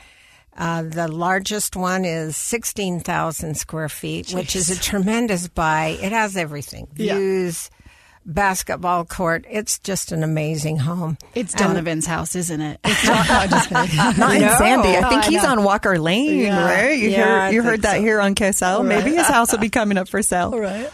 Uh, 0.59 0.83
the 0.83 1.07
largest 1.07 1.77
one 1.77 2.05
is 2.05 2.37
16,000 2.37 3.57
square 3.57 3.89
feet, 3.89 4.27
Jeez. 4.27 4.35
which 4.35 4.57
is 4.57 4.71
a 4.71 4.79
tremendous 4.79 5.47
buy. 5.47 5.97
It 6.03 6.11
has 6.11 6.37
everything 6.37 6.89
views, 6.93 7.71
basketball 8.27 9.05
court. 9.05 9.45
It's 9.49 9.79
just 9.79 10.11
an 10.11 10.25
amazing 10.25 10.79
home. 10.79 11.17
It's 11.37 11.55
Donovan's 11.55 12.07
and, 12.07 12.13
house, 12.13 12.35
isn't 12.35 12.61
it? 12.61 12.81
It's 12.83 13.05
not, 13.07 13.29
no, 13.29 13.47
just 13.47 13.71
Not 14.19 14.35
in 14.35 14.41
no. 14.43 14.57
Sandy. 14.59 14.97
I 14.97 15.09
think 15.09 15.25
he's 15.27 15.45
on 15.45 15.63
Walker 15.63 15.97
Lane, 15.97 16.41
yeah. 16.41 16.65
right? 16.65 16.99
You, 16.99 17.11
yeah, 17.11 17.47
heard, 17.47 17.55
you 17.55 17.63
heard 17.63 17.83
that 17.83 17.97
so. 17.97 18.03
here 18.03 18.21
on 18.21 18.35
KSL. 18.35 18.79
Right. 18.79 18.89
Maybe 18.89 19.17
his 19.17 19.29
house 19.29 19.53
will 19.53 19.61
be 19.61 19.71
coming 19.71 19.97
up 19.97 20.09
for 20.09 20.23
sale. 20.23 20.51
Right. 20.59 20.91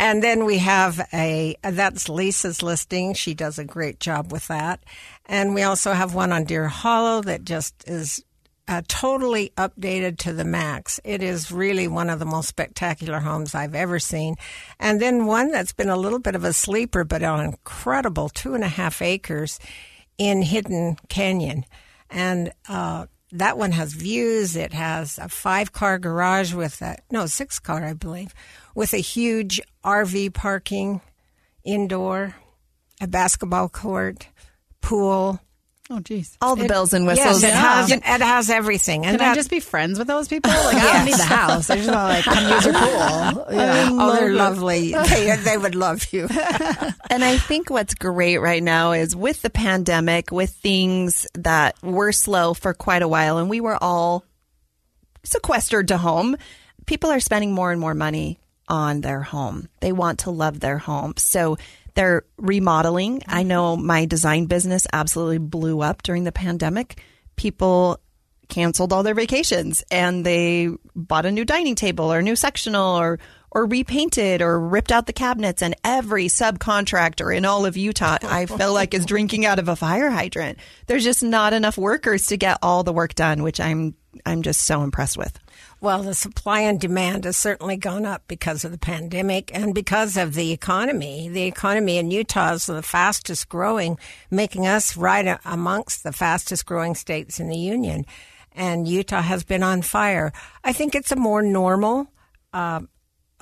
And 0.00 0.22
then 0.22 0.44
we 0.44 0.58
have 0.58 1.04
a 1.12 1.56
that's 1.60 2.08
Lisa's 2.08 2.62
listing. 2.62 3.14
She 3.14 3.34
does 3.34 3.58
a 3.58 3.64
great 3.64 3.98
job 3.98 4.30
with 4.30 4.46
that. 4.46 4.84
And 5.26 5.54
we 5.54 5.64
also 5.64 5.92
have 5.92 6.14
one 6.14 6.30
on 6.30 6.44
Deer 6.44 6.68
Hollow 6.68 7.20
that 7.22 7.44
just 7.44 7.74
is 7.88 8.22
uh, 8.68 8.82
totally 8.86 9.50
updated 9.56 10.18
to 10.18 10.32
the 10.32 10.44
max. 10.44 11.00
It 11.02 11.22
is 11.22 11.50
really 11.50 11.88
one 11.88 12.10
of 12.10 12.18
the 12.18 12.26
most 12.26 12.48
spectacular 12.48 13.18
homes 13.18 13.54
I've 13.54 13.74
ever 13.74 13.98
seen. 13.98 14.36
And 14.78 15.00
then 15.00 15.26
one 15.26 15.50
that's 15.50 15.72
been 15.72 15.88
a 15.88 15.96
little 15.96 16.18
bit 16.18 16.34
of 16.34 16.44
a 16.44 16.52
sleeper, 16.52 17.02
but 17.02 17.22
on 17.22 17.44
incredible 17.44 18.28
two 18.28 18.54
and 18.54 18.62
a 18.62 18.68
half 18.68 19.00
acres 19.00 19.58
in 20.18 20.42
Hidden 20.42 20.98
Canyon. 21.08 21.64
And 22.10 22.52
uh, 22.68 23.06
that 23.32 23.56
one 23.56 23.72
has 23.72 23.94
views. 23.94 24.54
It 24.54 24.74
has 24.74 25.18
a 25.18 25.28
five 25.28 25.72
car 25.72 25.98
garage 25.98 26.52
with 26.52 26.82
a, 26.82 26.98
no, 27.10 27.26
six 27.26 27.58
car, 27.58 27.84
I 27.84 27.94
believe, 27.94 28.34
with 28.74 28.92
a 28.92 28.98
huge 28.98 29.60
RV 29.82 30.34
parking 30.34 31.00
indoor, 31.64 32.34
a 33.00 33.06
basketball 33.06 33.68
court, 33.70 34.28
pool, 34.82 35.40
Oh, 35.90 36.00
geez. 36.00 36.36
All 36.42 36.54
the 36.54 36.64
it, 36.64 36.68
bells 36.68 36.92
and 36.92 37.06
whistles. 37.06 37.42
Yes, 37.42 37.50
it, 37.50 37.56
has, 37.56 37.90
it 37.90 38.02
has 38.02 38.50
everything. 38.50 39.06
And 39.06 39.16
Can 39.16 39.26
that, 39.26 39.32
I 39.32 39.34
just 39.34 39.48
be 39.48 39.60
friends 39.60 39.98
with 39.98 40.06
those 40.06 40.28
people? 40.28 40.50
Like, 40.50 40.76
I 40.76 40.92
don't 40.92 41.04
need 41.06 41.14
the 41.14 41.22
house. 41.22 41.68
They're 41.68 41.78
just 41.78 41.88
like, 41.88 42.24
come 42.24 42.52
use 42.52 42.64
your 42.64 42.74
pool. 42.74 43.46
Yeah. 43.58 43.88
Oh, 43.92 44.14
they're 44.14 44.32
lovely. 44.32 44.92
They, 45.08 45.34
they 45.36 45.56
would 45.56 45.74
love 45.74 46.12
you. 46.12 46.28
and 47.10 47.24
I 47.24 47.38
think 47.38 47.70
what's 47.70 47.94
great 47.94 48.38
right 48.38 48.62
now 48.62 48.92
is 48.92 49.16
with 49.16 49.40
the 49.40 49.50
pandemic, 49.50 50.30
with 50.30 50.50
things 50.50 51.26
that 51.34 51.82
were 51.82 52.12
slow 52.12 52.52
for 52.52 52.74
quite 52.74 53.02
a 53.02 53.08
while, 53.08 53.38
and 53.38 53.48
we 53.48 53.60
were 53.60 53.78
all 53.82 54.24
sequestered 55.24 55.88
to 55.88 55.98
home, 55.98 56.36
people 56.86 57.10
are 57.10 57.20
spending 57.20 57.52
more 57.52 57.72
and 57.72 57.80
more 57.80 57.94
money 57.94 58.38
on 58.68 59.00
their 59.00 59.22
home. 59.22 59.68
They 59.80 59.92
want 59.92 60.20
to 60.20 60.30
love 60.30 60.60
their 60.60 60.78
home. 60.78 61.14
So 61.16 61.56
they're 61.98 62.22
remodeling. 62.36 63.22
I 63.26 63.42
know 63.42 63.76
my 63.76 64.04
design 64.04 64.46
business 64.46 64.86
absolutely 64.92 65.38
blew 65.38 65.80
up 65.80 66.04
during 66.04 66.22
the 66.22 66.30
pandemic. 66.30 67.02
People 67.34 67.98
canceled 68.48 68.92
all 68.92 69.02
their 69.02 69.16
vacations 69.16 69.82
and 69.90 70.24
they 70.24 70.68
bought 70.94 71.26
a 71.26 71.32
new 71.32 71.44
dining 71.44 71.74
table 71.74 72.12
or 72.12 72.20
a 72.20 72.22
new 72.22 72.36
sectional 72.36 72.96
or 72.96 73.18
or 73.50 73.66
repainted 73.66 74.42
or 74.42 74.60
ripped 74.60 74.92
out 74.92 75.06
the 75.06 75.12
cabinets 75.12 75.60
and 75.60 75.74
every 75.82 76.26
subcontractor 76.26 77.36
in 77.36 77.44
all 77.44 77.66
of 77.66 77.76
Utah 77.76 78.18
I 78.22 78.46
feel 78.46 78.72
like 78.72 78.94
is 78.94 79.04
drinking 79.04 79.44
out 79.44 79.58
of 79.58 79.68
a 79.68 79.74
fire 79.74 80.08
hydrant. 80.08 80.58
There's 80.86 81.02
just 81.02 81.24
not 81.24 81.52
enough 81.52 81.76
workers 81.76 82.26
to 82.26 82.36
get 82.36 82.58
all 82.62 82.84
the 82.84 82.92
work 82.92 83.16
done, 83.16 83.42
which 83.42 83.58
I'm 83.58 83.96
I'm 84.24 84.42
just 84.42 84.62
so 84.62 84.82
impressed 84.82 85.18
with. 85.18 85.36
Well, 85.80 86.02
the 86.02 86.14
supply 86.14 86.60
and 86.62 86.80
demand 86.80 87.24
has 87.24 87.36
certainly 87.36 87.76
gone 87.76 88.04
up 88.04 88.24
because 88.26 88.64
of 88.64 88.72
the 88.72 88.78
pandemic 88.78 89.54
and 89.54 89.72
because 89.72 90.16
of 90.16 90.34
the 90.34 90.50
economy. 90.50 91.28
The 91.28 91.44
economy 91.44 91.98
in 91.98 92.10
Utah 92.10 92.54
is 92.54 92.66
the 92.66 92.82
fastest 92.82 93.48
growing, 93.48 93.96
making 94.28 94.66
us 94.66 94.96
right 94.96 95.38
amongst 95.44 96.02
the 96.02 96.12
fastest 96.12 96.66
growing 96.66 96.96
states 96.96 97.38
in 97.38 97.48
the 97.48 97.56
union. 97.56 98.06
And 98.52 98.88
Utah 98.88 99.22
has 99.22 99.44
been 99.44 99.62
on 99.62 99.82
fire. 99.82 100.32
I 100.64 100.72
think 100.72 100.96
it's 100.96 101.12
a 101.12 101.16
more 101.16 101.42
normal 101.42 102.10
uh, 102.52 102.80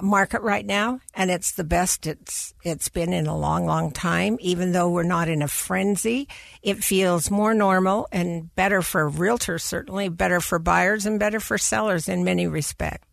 market 0.01 0.43
right 0.43 0.65
now, 0.65 1.01
and 1.15 1.31
it's 1.31 1.53
the 1.53 1.65
best 1.65 2.07
it's 2.07 2.53
it's 2.63 2.89
been 2.89 3.13
in 3.13 3.27
a 3.27 3.37
long, 3.37 3.67
long 3.67 3.91
time. 3.91 4.37
Even 4.41 4.73
though 4.73 4.91
we're 4.91 5.03
not 5.03 5.29
in 5.29 5.43
a 5.43 5.49
frenzy, 5.49 6.29
it 6.63 6.85
feels 6.85 7.31
more 7.31 7.55
normal 7.55 8.07
and 8.13 8.55
better 8.55 8.83
for 8.83 9.11
realtors, 9.11 9.63
certainly 9.63 10.09
better 10.09 10.41
for 10.41 10.59
buyers 10.59 11.07
and 11.07 11.19
better 11.19 11.41
for 11.41 11.57
sellers 11.57 12.09
in 12.09 12.25
many 12.25 12.47
respects. 12.47 13.07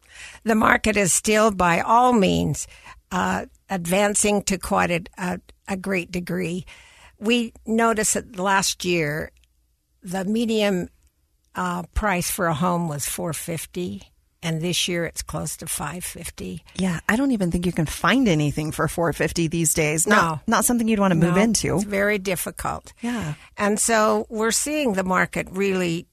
The 0.43 0.55
market 0.55 0.97
is 0.97 1.11
still, 1.13 1.51
by 1.51 1.81
all 1.81 2.13
means, 2.13 2.67
uh, 3.11 3.45
advancing 3.69 4.43
to 4.43 4.57
quite 4.57 5.09
a, 5.17 5.39
a, 5.67 5.77
great 5.77 6.11
degree. 6.11 6.65
We 7.19 7.53
noticed 7.65 8.13
that 8.13 8.37
last 8.37 8.85
year, 8.85 9.31
the 10.01 10.25
medium 10.25 10.89
uh, 11.55 11.83
price 11.93 12.29
for 12.29 12.47
a 12.47 12.53
home 12.53 12.87
was 12.87 13.07
four 13.07 13.33
fifty 13.33 14.03
and 14.43 14.61
this 14.61 14.87
year 14.87 15.05
it's 15.05 15.21
close 15.21 15.57
to 15.57 15.67
550 15.67 16.63
yeah 16.75 16.99
i 17.07 17.15
don't 17.15 17.31
even 17.31 17.51
think 17.51 17.65
you 17.65 17.71
can 17.71 17.85
find 17.85 18.27
anything 18.27 18.71
for 18.71 18.87
450 18.87 19.47
these 19.47 19.73
days. 19.73 20.07
No. 20.07 20.15
not, 20.15 20.47
not 20.47 20.65
something 20.65 20.87
you'd 20.87 20.99
want 20.99 21.11
to 21.11 21.19
move 21.19 21.35
no, 21.35 21.41
into. 21.41 21.75
it's 21.75 21.83
very 21.83 22.17
difficult. 22.17 22.93
Yeah. 23.01 23.35
And 23.57 23.79
so 23.79 24.25
we're 24.29 24.51
seeing 24.51 24.93
the 24.93 25.03
market 25.03 25.47
really 25.51 26.07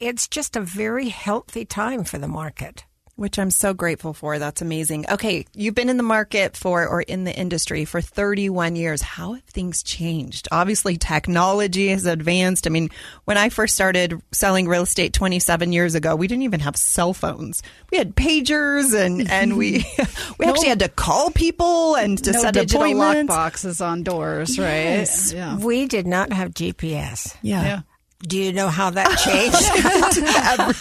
it's 0.00 0.26
just 0.26 0.56
a 0.56 0.60
very 0.60 1.08
healthy 1.08 1.64
time 1.64 2.04
for 2.04 2.18
the 2.18 2.28
market 2.28 2.84
which 3.16 3.38
I'm 3.38 3.50
so 3.50 3.74
grateful 3.74 4.12
for. 4.12 4.38
That's 4.38 4.62
amazing. 4.62 5.06
Okay, 5.10 5.46
you've 5.54 5.74
been 5.74 5.88
in 5.88 5.96
the 5.96 6.02
market 6.02 6.56
for 6.56 6.86
or 6.86 7.00
in 7.02 7.24
the 7.24 7.34
industry 7.34 7.84
for 7.84 8.00
31 8.00 8.76
years. 8.76 9.02
How 9.02 9.32
have 9.32 9.44
things 9.44 9.82
changed? 9.82 10.48
Obviously, 10.52 10.96
technology 10.96 11.88
has 11.88 12.04
advanced. 12.06 12.66
I 12.66 12.70
mean, 12.70 12.90
when 13.24 13.38
I 13.38 13.48
first 13.48 13.74
started 13.74 14.20
selling 14.32 14.68
real 14.68 14.82
estate 14.82 15.12
27 15.12 15.72
years 15.72 15.94
ago, 15.94 16.14
we 16.14 16.28
didn't 16.28 16.42
even 16.44 16.60
have 16.60 16.76
cell 16.76 17.14
phones. 17.14 17.62
We 17.90 17.98
had 17.98 18.14
pagers 18.14 18.94
and 18.94 19.30
and 19.30 19.56
we 19.56 19.84
we 20.38 20.46
actually 20.46 20.68
had 20.68 20.80
to 20.80 20.88
call 20.88 21.30
people 21.30 21.96
and 21.96 22.22
to 22.22 22.32
no 22.32 22.40
set 22.40 22.54
digital 22.54 22.82
appointments. 22.82 23.30
lock 23.30 23.38
boxes 23.38 23.80
on 23.80 24.02
doors, 24.02 24.58
right? 24.58 24.66
Yes. 24.66 25.32
Yeah. 25.32 25.56
We 25.56 25.86
did 25.86 26.06
not 26.06 26.32
have 26.32 26.52
GPS. 26.52 27.34
yeah. 27.42 27.62
yeah. 27.62 27.80
Do 28.26 28.38
you 28.38 28.52
know 28.52 28.68
how 28.68 28.90
that 28.90 29.08
changed? 29.18 29.56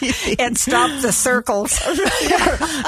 it 0.39 0.57
stopped 0.57 1.01
the 1.01 1.11
circles. 1.11 1.77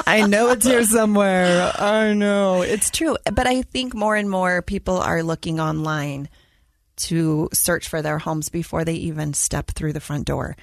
I 0.08 0.26
know 0.28 0.50
it's 0.50 0.66
here 0.66 0.84
somewhere. 0.84 1.72
I 1.78 2.14
know. 2.14 2.62
It's 2.64 2.90
true. 2.90 3.18
But 3.32 3.46
I 3.46 3.62
think 3.62 3.94
more 3.94 4.16
and 4.16 4.30
more 4.30 4.62
people 4.62 4.98
are 4.98 5.22
looking 5.22 5.60
online 5.60 6.30
to 6.98 7.50
search 7.54 7.88
for 7.88 8.02
their 8.02 8.18
homes 8.18 8.50
before 8.50 8.84
they 8.84 8.96
even 8.96 9.34
step 9.34 9.68
through 9.68 9.94
the 9.94 10.00
front 10.00 10.26
door. 10.26 10.56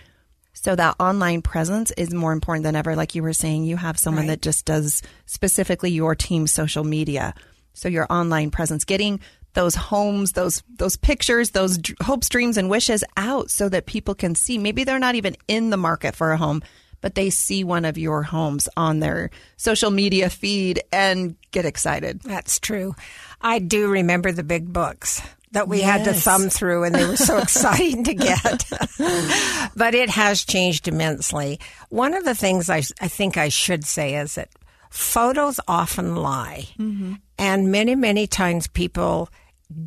So 0.54 0.74
that 0.74 0.96
online 0.98 1.42
presence 1.42 1.90
is 1.92 2.14
more 2.14 2.32
important 2.32 2.64
than 2.64 2.76
ever. 2.76 2.96
Like 2.96 3.14
you 3.14 3.22
were 3.22 3.32
saying, 3.32 3.64
you 3.64 3.76
have 3.76 3.98
someone 3.98 4.28
right. 4.28 4.40
that 4.40 4.42
just 4.42 4.64
does 4.64 5.02
specifically 5.26 5.90
your 5.90 6.14
team's 6.14 6.52
social 6.52 6.84
media. 6.84 7.34
So 7.74 7.88
your 7.88 8.06
online 8.10 8.50
presence, 8.50 8.84
getting 8.84 9.20
those 9.54 9.74
homes, 9.74 10.32
those 10.32 10.62
those 10.68 10.96
pictures, 10.96 11.50
those 11.50 11.78
hopes, 12.02 12.28
dreams, 12.28 12.56
and 12.56 12.68
wishes 12.68 13.02
out 13.16 13.50
so 13.50 13.68
that 13.68 13.86
people 13.86 14.14
can 14.14 14.34
see. 14.34 14.58
Maybe 14.58 14.84
they're 14.84 14.98
not 14.98 15.14
even 15.14 15.36
in 15.48 15.70
the 15.70 15.76
market 15.76 16.14
for 16.14 16.32
a 16.32 16.36
home, 16.36 16.62
but 17.00 17.14
they 17.14 17.30
see 17.30 17.64
one 17.64 17.84
of 17.84 17.98
your 17.98 18.22
homes 18.22 18.68
on 18.76 19.00
their 19.00 19.30
social 19.56 19.90
media 19.90 20.30
feed 20.30 20.82
and 20.92 21.36
get 21.50 21.66
excited. 21.66 22.20
That's 22.20 22.58
true. 22.58 22.94
I 23.40 23.58
do 23.58 23.88
remember 23.90 24.32
the 24.32 24.42
big 24.42 24.72
books 24.72 25.22
that 25.52 25.68
we 25.68 25.78
yes. 25.78 25.86
had 25.86 26.04
to 26.04 26.14
thumb 26.14 26.48
through 26.48 26.84
and 26.84 26.94
they 26.94 27.06
were 27.06 27.16
so 27.16 27.38
exciting 27.42 28.04
to 28.04 28.14
get. 28.14 28.64
but 29.76 29.94
it 29.94 30.10
has 30.10 30.44
changed 30.44 30.88
immensely. 30.88 31.60
One 31.90 32.14
of 32.14 32.24
the 32.24 32.34
things 32.34 32.68
I, 32.68 32.82
I 33.00 33.08
think 33.08 33.36
I 33.36 33.48
should 33.48 33.84
say 33.84 34.16
is 34.16 34.34
that 34.34 34.48
photos 34.90 35.60
often 35.68 36.16
lie. 36.16 36.68
Mm-hmm. 36.78 37.14
And 37.38 37.70
many, 37.70 37.94
many 37.94 38.26
times 38.26 38.66
people 38.66 39.28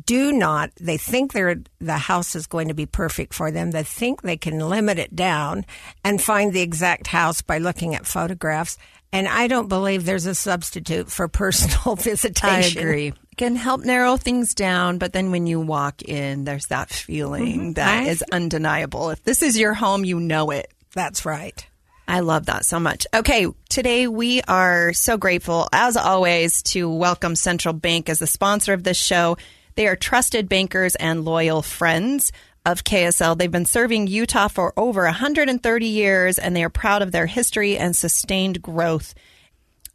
do 0.06 0.32
not 0.32 0.70
they 0.80 0.96
think 0.96 1.32
they're 1.32 1.56
the 1.80 1.98
house 1.98 2.34
is 2.34 2.46
going 2.46 2.68
to 2.68 2.74
be 2.74 2.86
perfect 2.86 3.34
for 3.34 3.50
them. 3.50 3.70
They 3.70 3.82
think 3.82 4.22
they 4.22 4.36
can 4.36 4.58
limit 4.58 4.98
it 4.98 5.14
down 5.14 5.64
and 6.04 6.20
find 6.20 6.52
the 6.52 6.60
exact 6.60 7.06
house 7.06 7.42
by 7.42 7.58
looking 7.58 7.94
at 7.94 8.06
photographs. 8.06 8.78
And 9.10 9.26
i 9.26 9.46
don't 9.46 9.68
believe 9.68 10.04
there's 10.04 10.26
a 10.26 10.34
substitute 10.34 11.10
for 11.10 11.28
personal 11.44 11.96
visitation. 11.96 12.78
i 12.78 12.82
agree 12.82 13.14
can 13.38 13.54
help 13.54 13.82
narrow 13.82 14.16
things 14.16 14.52
down 14.52 14.98
but 14.98 15.12
then 15.12 15.30
when 15.30 15.46
you 15.46 15.60
walk 15.60 16.02
in 16.02 16.44
there's 16.44 16.66
that 16.66 16.90
feeling 16.90 17.46
mm-hmm. 17.46 17.72
that 17.74 18.02
I, 18.02 18.08
is 18.08 18.22
undeniable. 18.32 19.10
If 19.10 19.22
this 19.22 19.42
is 19.42 19.58
your 19.58 19.74
home 19.74 20.04
you 20.04 20.20
know 20.20 20.50
it. 20.50 20.70
That's 20.94 21.24
right. 21.24 21.66
I 22.08 22.20
love 22.20 22.46
that 22.46 22.64
so 22.64 22.80
much. 22.80 23.06
Okay, 23.14 23.46
today 23.68 24.08
we 24.08 24.40
are 24.42 24.94
so 24.94 25.18
grateful, 25.18 25.68
as 25.74 25.94
always, 25.94 26.62
to 26.62 26.88
welcome 26.88 27.36
Central 27.36 27.74
Bank 27.74 28.08
as 28.08 28.18
the 28.18 28.26
sponsor 28.26 28.72
of 28.72 28.82
this 28.82 28.96
show. 28.96 29.36
They 29.78 29.86
are 29.86 29.94
trusted 29.94 30.48
bankers 30.48 30.96
and 30.96 31.24
loyal 31.24 31.62
friends 31.62 32.32
of 32.66 32.82
KSL. 32.82 33.38
They've 33.38 33.48
been 33.48 33.64
serving 33.64 34.08
Utah 34.08 34.48
for 34.48 34.72
over 34.76 35.04
130 35.04 35.86
years 35.86 36.36
and 36.36 36.56
they 36.56 36.64
are 36.64 36.68
proud 36.68 37.00
of 37.00 37.12
their 37.12 37.26
history 37.26 37.78
and 37.78 37.94
sustained 37.94 38.60
growth. 38.60 39.14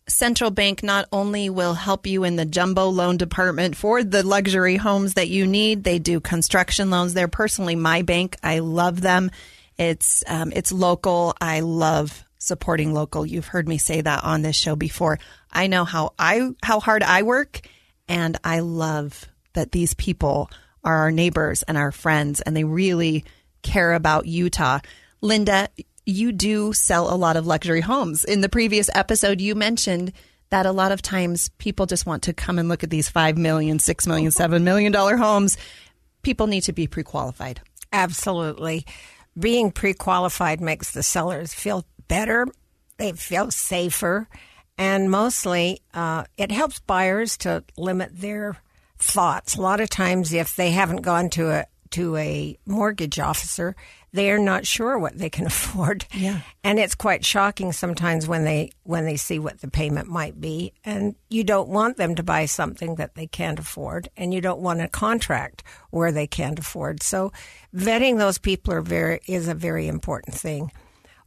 Central 0.07 0.51
Bank 0.51 0.83
not 0.83 1.09
only 1.11 1.49
will 1.49 1.73
help 1.73 2.07
you 2.07 2.23
in 2.23 2.37
the 2.37 2.45
jumbo 2.45 2.87
loan 2.87 3.17
department 3.17 3.75
for 3.75 4.05
the 4.05 4.25
luxury 4.25 4.77
homes 4.77 5.15
that 5.15 5.27
you 5.27 5.45
need, 5.45 5.83
they 5.83 5.99
do 5.99 6.21
construction 6.21 6.89
loans. 6.89 7.13
They're 7.13 7.27
personally 7.27 7.75
my 7.75 8.03
bank. 8.03 8.37
I 8.41 8.59
love 8.59 9.01
them. 9.01 9.31
It's 9.77 10.23
um, 10.27 10.53
it's 10.55 10.71
local. 10.71 11.35
I 11.41 11.59
love 11.59 12.23
supporting 12.37 12.93
local. 12.93 13.25
You've 13.25 13.47
heard 13.47 13.67
me 13.67 13.79
say 13.79 13.99
that 13.99 14.23
on 14.23 14.43
this 14.43 14.55
show 14.55 14.77
before. 14.77 15.19
I 15.51 15.67
know 15.67 15.83
how 15.83 16.13
I 16.17 16.51
how 16.63 16.79
hard 16.79 17.03
I 17.03 17.23
work 17.23 17.67
And 18.07 18.37
I 18.45 18.61
love 18.61 19.27
that 19.53 19.71
these 19.71 19.93
people 19.93 20.49
are 20.83 20.97
our 20.97 21.11
neighbors 21.11 21.63
and 21.63 21.77
our 21.77 21.91
friends, 21.91 22.41
and 22.41 22.55
they 22.55 22.63
really 22.63 23.23
care 23.61 23.93
about 23.93 24.25
Utah. 24.25 24.79
Linda, 25.21 25.69
you 26.05 26.31
do 26.31 26.73
sell 26.73 27.13
a 27.13 27.15
lot 27.15 27.37
of 27.37 27.47
luxury 27.47 27.81
homes. 27.81 28.23
In 28.25 28.41
the 28.41 28.49
previous 28.49 28.89
episode, 28.93 29.39
you 29.39 29.55
mentioned 29.55 30.11
that 30.49 30.65
a 30.65 30.71
lot 30.71 30.91
of 30.91 31.01
times 31.01 31.49
people 31.57 31.85
just 31.85 32.05
want 32.05 32.23
to 32.23 32.33
come 32.33 32.59
and 32.59 32.69
look 32.69 32.83
at 32.83 32.89
these 32.89 33.09
five 33.09 33.37
million, 33.37 33.79
six 33.79 34.05
million, 34.05 34.31
seven 34.31 34.63
million 34.63 34.91
dollar 34.91 35.17
homes. 35.17 35.57
People 36.21 36.47
need 36.47 36.61
to 36.61 36.73
be 36.73 36.87
pre 36.87 37.03
qualified. 37.03 37.61
Absolutely. 37.91 38.85
Being 39.39 39.71
pre 39.71 39.93
qualified 39.93 40.61
makes 40.61 40.91
the 40.91 41.03
sellers 41.03 41.53
feel 41.53 41.85
better, 42.07 42.45
they 42.97 43.13
feel 43.13 43.49
safer, 43.49 44.27
and 44.77 45.09
mostly 45.09 45.81
uh, 45.93 46.25
it 46.37 46.51
helps 46.51 46.79
buyers 46.81 47.37
to 47.37 47.63
limit 47.77 48.11
their 48.13 48.57
thoughts. 48.97 49.55
A 49.55 49.61
lot 49.61 49.79
of 49.79 49.89
times, 49.89 50.33
if 50.33 50.55
they 50.55 50.71
haven't 50.71 51.01
gone 51.01 51.29
to 51.31 51.51
a 51.51 51.65
to 51.91 52.15
a 52.15 52.57
mortgage 52.65 53.19
officer, 53.19 53.75
they're 54.13 54.39
not 54.39 54.65
sure 54.65 54.97
what 54.97 55.17
they 55.17 55.29
can 55.29 55.45
afford. 55.47 56.05
Yeah. 56.13 56.41
And 56.63 56.79
it's 56.79 56.95
quite 56.95 57.25
shocking 57.25 57.71
sometimes 57.71 58.27
when 58.27 58.45
they 58.45 58.71
when 58.83 59.05
they 59.05 59.17
see 59.17 59.39
what 59.39 59.61
the 59.61 59.69
payment 59.69 60.07
might 60.07 60.39
be 60.39 60.73
and 60.83 61.15
you 61.29 61.43
don't 61.43 61.69
want 61.69 61.97
them 61.97 62.15
to 62.15 62.23
buy 62.23 62.45
something 62.45 62.95
that 62.95 63.15
they 63.15 63.27
can't 63.27 63.59
afford 63.59 64.09
and 64.15 64.33
you 64.33 64.41
don't 64.41 64.61
want 64.61 64.81
a 64.81 64.87
contract 64.87 65.63
where 65.91 66.11
they 66.11 66.27
can't 66.27 66.59
afford. 66.59 67.03
So 67.03 67.31
vetting 67.75 68.17
those 68.17 68.37
people 68.37 68.73
are 68.73 68.81
very 68.81 69.19
is 69.27 69.47
a 69.47 69.55
very 69.55 69.87
important 69.87 70.35
thing. 70.35 70.71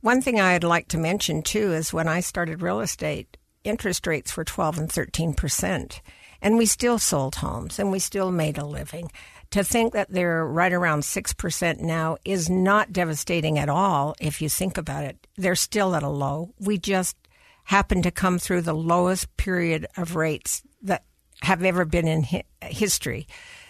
One 0.00 0.22
thing 0.22 0.40
I'd 0.40 0.64
like 0.64 0.88
to 0.88 0.98
mention 0.98 1.42
too 1.42 1.72
is 1.72 1.92
when 1.92 2.08
I 2.08 2.20
started 2.20 2.62
real 2.62 2.80
estate, 2.80 3.36
interest 3.64 4.06
rates 4.06 4.36
were 4.36 4.44
12 4.44 4.78
and 4.78 4.88
13%. 4.88 6.00
And 6.46 6.58
we 6.58 6.66
still 6.66 7.00
sold 7.00 7.34
homes 7.34 7.80
and 7.80 7.90
we 7.90 7.98
still 7.98 8.30
made 8.30 8.56
a 8.56 8.64
living. 8.64 9.10
To 9.50 9.64
think 9.64 9.94
that 9.94 10.12
they're 10.12 10.46
right 10.46 10.72
around 10.72 11.00
6% 11.00 11.80
now 11.80 12.18
is 12.24 12.48
not 12.48 12.92
devastating 12.92 13.58
at 13.58 13.68
all 13.68 14.14
if 14.20 14.40
you 14.40 14.48
think 14.48 14.78
about 14.78 15.02
it. 15.02 15.26
They're 15.36 15.56
still 15.56 15.96
at 15.96 16.04
a 16.04 16.08
low. 16.08 16.54
We 16.60 16.78
just 16.78 17.16
happened 17.64 18.04
to 18.04 18.12
come 18.12 18.38
through 18.38 18.60
the 18.60 18.74
lowest 18.74 19.36
period 19.36 19.88
of 19.96 20.14
rates 20.14 20.62
that 20.82 21.02
have 21.42 21.64
ever 21.64 21.84
been 21.84 22.06
in 22.06 22.22
hi- 22.22 22.44
history. 22.62 23.26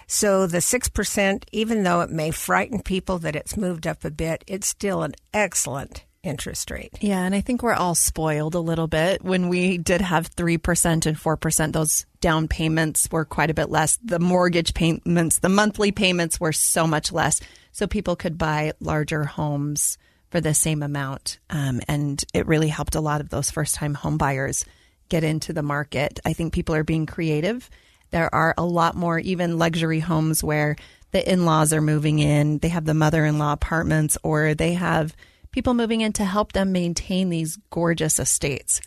So 0.07 0.47
the 0.47 0.59
6%, 0.59 1.45
even 1.53 1.83
though 1.83 2.03
it 2.03 2.11
may 2.11 2.31
frighten 2.31 2.83
people 2.83 3.19
that 3.21 3.37
it's 3.37 3.57
moved 3.57 3.87
up 3.87 4.05
a 4.05 4.11
bit, 4.11 4.45
it's 4.47 4.67
still 4.67 5.03
an 5.03 5.15
excellent 5.33 6.05
interest 6.27 6.71
rate. 6.71 6.99
Yeah, 7.01 7.23
and 7.23 7.35
I 7.35 7.41
think 7.41 7.63
we're 7.63 7.73
all 7.73 7.95
spoiled 7.95 8.55
a 8.55 8.61
little 8.61 8.89
bit. 8.89 9.23
When 9.23 9.49
we 9.49 9.79
did 9.79 10.01
have 10.01 10.35
3% 10.35 11.07
and 11.07 11.17
4%, 11.17 11.73
those 11.73 12.05
down 12.27 12.49
payments 12.49 13.09
were 13.13 13.25
quite 13.25 13.51
a 13.51 13.55
bit 13.55 13.71
less. 13.71 14.01
The 14.03 14.19
mortgage 14.19 14.75
payments, 14.75 15.39
the 15.39 15.49
monthly 15.49 15.93
payments 15.93 16.41
were 16.41 16.53
so 16.53 16.85
much 16.85 17.13
less. 17.13 17.41
So 17.71 17.87
people 17.87 18.17
could 18.17 18.37
buy 18.37 18.73
larger 18.81 19.23
homes 19.23 19.97
for 20.31 20.41
the 20.41 20.53
same 20.53 20.83
amount. 20.83 21.39
Um, 21.51 21.81
and 21.87 22.21
it 22.35 22.49
really 22.49 22.67
helped 22.67 22.97
a 22.97 23.01
lot 23.01 23.21
of 23.21 23.29
those 23.29 23.53
first 23.53 23.77
time 23.77 23.95
home 23.95 24.19
buyers 24.19 24.65
get 25.09 25.23
into 25.23 25.53
the 25.53 25.63
market. 25.63 26.19
I 26.25 26.33
think 26.33 26.53
people 26.53 26.75
are 26.75 26.83
being 26.83 27.07
creative. 27.07 27.71
There 28.11 28.35
are 28.35 28.55
a 28.59 28.67
lot 28.67 28.97
more, 28.97 29.21
even 29.21 29.57
luxury 29.57 30.01
homes 30.01 30.43
where 30.43 30.75
the 31.13 31.33
in 31.33 31.45
laws 31.45 31.73
are 31.73 31.81
moving 31.81 32.19
in, 32.19 32.59
they 32.59 32.71
have 32.71 32.87
the 32.87 32.93
mother 32.93 33.25
in 33.25 33.39
law 33.39 33.53
apartments, 33.53 34.19
or 34.25 34.55
they 34.55 34.73
have 34.73 35.15
people 35.53 35.75
moving 35.75 36.01
in 36.01 36.13
to 36.15 36.25
help 36.25 36.55
them 36.55 36.73
maintain 36.73 37.31
these 37.31 37.57
gorgeous 37.71 38.19
estates. 38.19 38.81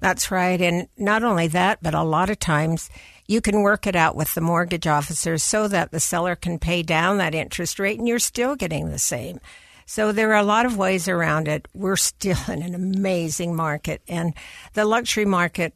That's 0.00 0.30
right. 0.30 0.60
And 0.60 0.88
not 0.96 1.22
only 1.22 1.48
that, 1.48 1.78
but 1.82 1.94
a 1.94 2.02
lot 2.02 2.30
of 2.30 2.38
times 2.38 2.90
you 3.26 3.40
can 3.40 3.62
work 3.62 3.86
it 3.86 3.96
out 3.96 4.16
with 4.16 4.34
the 4.34 4.40
mortgage 4.40 4.86
officers 4.86 5.42
so 5.42 5.68
that 5.68 5.90
the 5.90 6.00
seller 6.00 6.34
can 6.34 6.58
pay 6.58 6.82
down 6.82 7.18
that 7.18 7.34
interest 7.34 7.78
rate 7.78 7.98
and 7.98 8.08
you're 8.08 8.18
still 8.18 8.56
getting 8.56 8.90
the 8.90 8.98
same. 8.98 9.40
So 9.86 10.12
there 10.12 10.32
are 10.32 10.40
a 10.40 10.44
lot 10.44 10.66
of 10.66 10.76
ways 10.76 11.08
around 11.08 11.48
it. 11.48 11.68
We're 11.74 11.96
still 12.12 12.38
in 12.48 12.62
an 12.62 12.74
amazing 12.74 13.54
market. 13.54 14.02
And 14.08 14.34
the 14.74 14.84
luxury 14.84 15.24
market, 15.24 15.74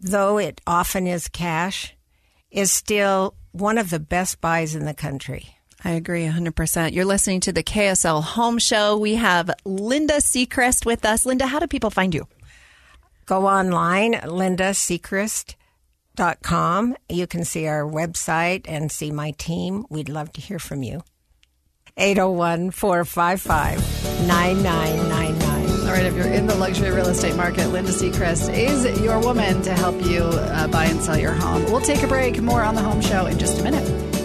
though 0.00 0.38
it 0.38 0.60
often 0.66 1.06
is 1.06 1.28
cash, 1.28 1.94
is 2.50 2.72
still 2.72 3.34
one 3.52 3.78
of 3.78 3.90
the 3.90 4.00
best 4.00 4.40
buys 4.40 4.74
in 4.74 4.84
the 4.84 4.94
country. 4.94 5.56
I 5.82 5.92
agree 5.92 6.26
100%. 6.26 6.92
You're 6.92 7.04
listening 7.04 7.40
to 7.40 7.52
the 7.52 7.62
KSL 7.62 8.22
Home 8.22 8.58
Show. 8.58 8.98
We 8.98 9.14
have 9.14 9.50
Linda 9.64 10.14
Seacrest 10.14 10.84
with 10.84 11.04
us. 11.06 11.24
Linda, 11.24 11.46
how 11.46 11.58
do 11.58 11.66
people 11.66 11.90
find 11.90 12.14
you? 12.14 12.26
Go 13.30 13.46
online, 13.46 14.14
lindasechrist.com. 14.14 16.96
You 17.08 17.26
can 17.28 17.44
see 17.44 17.68
our 17.68 17.84
website 17.84 18.62
and 18.66 18.90
see 18.90 19.12
my 19.12 19.30
team. 19.38 19.86
We'd 19.88 20.08
love 20.08 20.32
to 20.32 20.40
hear 20.40 20.58
from 20.58 20.82
you. 20.82 21.02
801 21.96 22.72
455 22.72 24.26
9999. 24.26 25.86
All 25.86 25.94
right, 25.94 26.06
if 26.06 26.16
you're 26.16 26.26
in 26.26 26.48
the 26.48 26.56
luxury 26.56 26.90
real 26.90 27.06
estate 27.06 27.36
market, 27.36 27.68
Linda 27.68 27.92
Seacrest 27.92 28.52
is 28.52 29.00
your 29.00 29.20
woman 29.20 29.62
to 29.62 29.74
help 29.74 30.04
you 30.04 30.24
uh, 30.24 30.66
buy 30.66 30.86
and 30.86 31.00
sell 31.00 31.16
your 31.16 31.30
home. 31.30 31.64
We'll 31.66 31.82
take 31.82 32.02
a 32.02 32.08
break. 32.08 32.40
More 32.40 32.64
on 32.64 32.74
the 32.74 32.82
home 32.82 33.00
show 33.00 33.26
in 33.26 33.38
just 33.38 33.60
a 33.60 33.62
minute. 33.62 34.19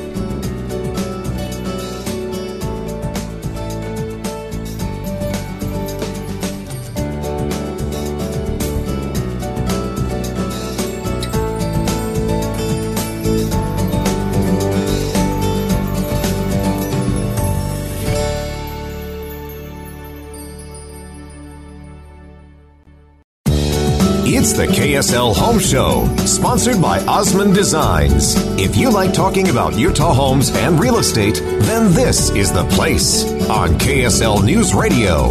The 24.56 24.68
KSL 24.68 25.36
Home 25.36 25.60
Show, 25.60 26.08
sponsored 26.26 26.82
by 26.82 27.04
Osmond 27.08 27.54
Designs. 27.54 28.36
If 28.58 28.78
you 28.78 28.90
like 28.90 29.14
talking 29.14 29.50
about 29.50 29.78
Utah 29.78 30.14
homes 30.14 30.50
and 30.56 30.80
real 30.80 30.98
estate, 30.98 31.42
then 31.44 31.92
this 31.92 32.30
is 32.30 32.54
the 32.54 32.64
place 32.70 33.26
on 33.50 33.78
KSL 33.78 34.46
News 34.46 34.74
Radio. 34.74 35.28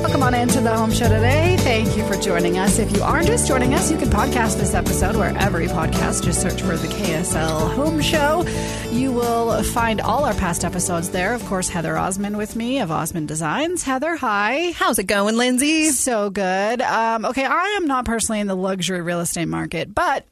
Welcome 0.00 0.22
on 0.22 0.34
into 0.34 0.60
the 0.60 0.76
home 0.76 0.92
show 0.92 1.08
today. 1.08 1.55
Thank 1.76 1.94
you 1.94 2.06
for 2.06 2.16
joining 2.16 2.56
us. 2.56 2.78
If 2.78 2.90
you 2.96 3.02
are 3.02 3.22
just 3.22 3.46
joining 3.46 3.74
us, 3.74 3.90
you 3.90 3.98
can 3.98 4.08
podcast 4.08 4.56
this 4.56 4.72
episode 4.72 5.14
wherever 5.14 5.60
you 5.60 5.68
podcast. 5.68 6.24
Just 6.24 6.40
search 6.40 6.62
for 6.62 6.74
the 6.74 6.88
KSL 6.88 7.74
Home 7.74 8.00
Show. 8.00 8.46
You 8.90 9.12
will 9.12 9.62
find 9.62 10.00
all 10.00 10.24
our 10.24 10.32
past 10.32 10.64
episodes 10.64 11.10
there. 11.10 11.34
Of 11.34 11.44
course, 11.44 11.68
Heather 11.68 11.98
Osmond 11.98 12.38
with 12.38 12.56
me 12.56 12.80
of 12.80 12.90
Osmond 12.90 13.28
Designs. 13.28 13.82
Heather, 13.82 14.16
hi. 14.16 14.72
How's 14.74 14.98
it 14.98 15.04
going, 15.04 15.36
Lindsay? 15.36 15.90
So 15.90 16.30
good. 16.30 16.80
Um, 16.80 17.26
okay, 17.26 17.44
I 17.44 17.76
am 17.76 17.86
not 17.86 18.06
personally 18.06 18.40
in 18.40 18.46
the 18.46 18.56
luxury 18.56 19.02
real 19.02 19.20
estate 19.20 19.44
market, 19.44 19.94
but 19.94 20.24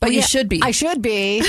But 0.00 0.12
you 0.12 0.20
yeah, 0.20 0.26
should 0.26 0.48
be. 0.48 0.60
I 0.62 0.70
should 0.70 1.02
be. 1.02 1.42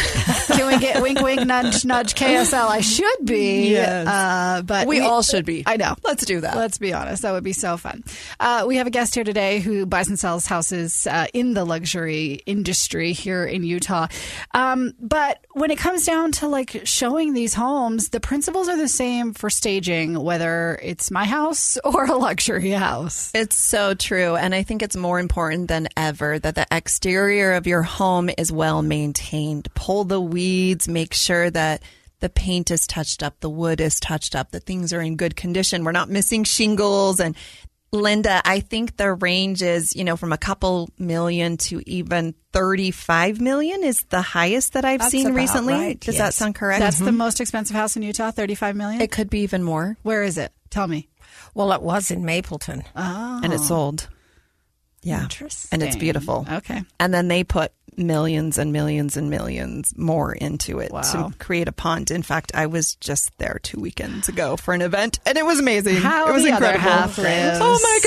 Can 0.48 0.68
we 0.68 0.80
get 0.80 1.02
wink, 1.04 1.22
wink, 1.22 1.46
nudge, 1.46 1.86
nudge, 1.86 2.16
KSL? 2.16 2.68
I 2.68 2.82
should 2.82 3.26
be. 3.26 3.72
Yes. 3.72 4.08
Uh, 4.08 4.64
but 4.64 4.88
We 4.88 5.02
all 5.02 5.22
should 5.22 5.46
be. 5.46 5.64
I 5.68 5.78
know. 5.78 5.96
Let's 6.04 6.26
do 6.26 6.42
that. 6.42 6.56
Let's 6.56 6.80
be 6.80 6.92
honest. 6.92 7.22
That 7.22 7.34
would 7.34 7.44
be 7.44 7.54
so 7.54 7.78
fun. 7.78 8.04
Uh, 8.40 8.66
we 8.68 8.78
have 8.78 8.88
a 8.88 8.90
guest 8.90 9.14
here 9.14 9.24
today 9.24 9.60
who 9.60 9.86
buys 9.86 10.08
and 10.08 10.18
sells 10.18 10.48
houses 10.48 11.06
uh, 11.06 11.28
in 11.32 11.54
the 11.54 11.64
luxury 11.64 12.42
industry 12.48 13.14
here 13.14 13.46
in 13.46 13.64
Utah. 13.64 14.08
Um, 14.56 14.94
but 15.00 15.46
when 15.52 15.70
it 15.70 15.78
comes 15.78 16.06
down 16.06 16.32
to 16.34 16.48
like 16.48 16.82
showing 16.86 17.34
these 17.34 17.54
homes, 17.54 18.10
the 18.10 18.20
principles 18.20 18.68
are 18.68 18.78
the 18.78 18.88
same 18.88 19.34
for 19.34 19.52
staging, 19.52 20.20
whether 20.20 20.80
it's 20.82 21.12
my 21.12 21.26
house 21.26 21.78
or 21.84 22.06
a 22.06 22.16
luxury 22.16 22.72
house. 22.72 23.32
It's 23.36 23.58
so 23.58 23.94
true. 23.94 24.36
And 24.36 24.56
I 24.56 24.64
think 24.64 24.82
it's 24.82 24.96
more 24.96 25.20
important 25.20 25.68
than 25.68 25.88
ever 25.96 26.40
that 26.40 26.56
the 26.56 26.66
exterior 26.72 27.54
of 27.54 27.68
your 27.68 27.84
home 27.84 28.30
is 28.39 28.52
well 28.52 28.82
maintained. 28.82 29.67
Pull 29.75 30.06
the 30.06 30.21
weeds, 30.21 30.88
make 30.88 31.13
sure 31.13 31.49
that 31.49 31.84
the 32.19 32.30
paint 32.30 32.71
is 32.71 32.88
touched 32.88 33.21
up, 33.23 33.39
the 33.39 33.49
wood 33.49 33.82
is 33.82 33.99
touched 33.99 34.36
up, 34.36 34.52
that 34.52 34.63
things 34.63 34.93
are 34.93 35.02
in 35.02 35.15
good 35.15 35.36
condition. 35.36 35.84
We're 35.84 35.91
not 35.91 36.10
missing 36.10 36.43
shingles. 36.43 37.19
And 37.19 37.36
Linda, 37.91 38.41
I 38.45 38.60
think 38.60 38.97
the 38.97 39.13
range 39.13 39.62
is, 39.62 39.95
you 39.95 40.04
know, 40.04 40.15
from 40.15 40.32
a 40.34 40.38
couple 40.38 40.89
million 40.97 41.57
to 41.57 41.82
even 41.89 42.34
35 42.53 43.41
million 43.41 43.84
is 43.84 44.03
the 44.05 44.22
highest 44.22 44.74
that 44.74 44.86
I've 44.86 44.99
That's 44.99 45.11
seen 45.11 45.34
recently. 45.34 45.74
right, 45.74 45.99
Does 45.99 46.18
that 46.18 46.34
sound 46.34 46.55
correct? 46.55 46.80
That's 46.80 46.99
the 46.99 47.05
mm-hmm. 47.05 47.18
most 47.18 47.41
expensive 47.41 47.76
house 47.76 47.95
in 47.95 48.03
Utah, 48.03 48.32
35 48.32 48.76
million. 48.76 49.01
it 49.01 49.11
could 49.11 49.30
be 49.30 49.39
even 49.39 49.64
more. 49.64 49.97
Where 50.03 50.24
is 50.24 50.38
it? 50.38 50.51
Tell 50.70 50.88
me. 50.88 51.07
Well, 51.53 51.72
it 51.74 51.82
was 51.82 52.11
in 52.11 52.26
Mapleton. 52.26 52.84
Oh. 52.95 53.41
And 53.43 53.53
it 53.53 53.59
sold. 53.59 54.07
Yeah. 55.01 55.24
Interesting. 55.24 55.70
And 55.72 55.84
it's 55.84 55.95
beautiful. 55.95 56.45
Okay. 56.49 56.84
And 56.99 57.14
then 57.14 57.28
they 57.28 57.43
put 57.43 57.72
millions 58.00 58.58
and 58.58 58.72
millions 58.74 59.16
and 59.18 59.30
millions 59.30 59.93
more 59.97 60.34
into 60.34 60.80
it 60.80 60.91
Wow. 60.91 61.02
to 61.02 61.34
create 61.38 61.68
a 61.68 61.72
pond. 61.72 62.10
In 62.10 62.24
fact, 62.24 62.52
I 62.56 62.66
was 62.66 62.95
just 62.95 63.38
there 63.38 63.60
two 63.62 63.80
weekends 63.80 64.28
ago 64.30 64.56
for 64.58 64.74
an 64.74 64.82
event, 64.82 65.20
and 65.26 65.38
it 65.38 65.45
was 65.45 65.60
amazing. 65.60 65.97
How 65.97 66.28
it 66.30 66.34
was 66.34 66.43
the 66.43 66.52
other 66.52 66.72
incredible. 66.72 67.14
Oh 67.62 67.80
my 67.84 68.00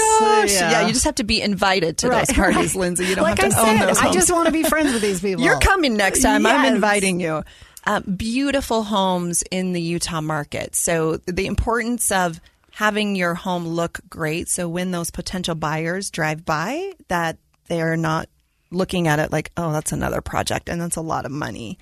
gosh! 0.43 0.53
Yeah. 0.55 0.71
Yeah. 0.71 0.87
you 0.87 0.93
just 0.93 1.05
have 1.05 1.17
to 1.17 1.25
be 1.25 1.41
invited 1.43 1.99
to 1.99 2.09
Right, 2.09 2.27
those 2.27 2.35
parties, 2.37 2.75
right. 2.75 2.81
Lindsay. 2.81 3.07
You 3.07 3.15
don't 3.15 3.25
like 3.25 3.39
have 3.39 3.51
to 3.53 3.57
I 3.57 3.61
own 3.71 3.79
said, 3.79 3.89
those. 3.89 3.99
I 3.99 4.03
homes. 4.05 4.15
just 4.17 4.33
want 4.33 4.47
to 4.47 4.53
be 4.53 4.63
friends 4.65 4.93
with 4.93 5.03
these 5.03 5.21
people. 5.23 5.45
You're 5.45 5.59
coming 5.61 5.97
next 5.97 6.23
time. 6.23 6.47
I'm 6.47 6.65
inviting 6.75 7.21
you. 7.21 7.45
Uh, 7.85 8.01
beautiful 8.01 8.85
homes 8.85 9.43
in 9.51 9.73
the 9.73 9.81
Utah 9.81 10.21
market. 10.21 10.77
So 10.77 11.17
the 11.27 11.47
importance 11.47 12.13
of 12.13 12.41
having 12.71 13.17
your 13.17 13.35
home 13.35 13.67
look 13.67 14.01
great. 14.09 14.49
So 14.49 14.69
when 14.69 14.93
those 14.93 15.11
potential 15.11 15.55
buyers 15.57 16.11
drive 16.11 16.45
by, 16.45 16.93
that 17.09 17.39
they're 17.67 17.97
not 17.97 18.29
looking 18.73 19.09
at 19.09 19.19
it 19.19 19.33
like, 19.33 19.51
oh, 19.57 19.73
that's 19.73 19.93
another 19.93 20.21
project, 20.21 20.69
and 20.69 20.81
that's 20.81 20.97
a 20.97 21.01
lot 21.03 21.25
of 21.25 21.33
money, 21.33 21.79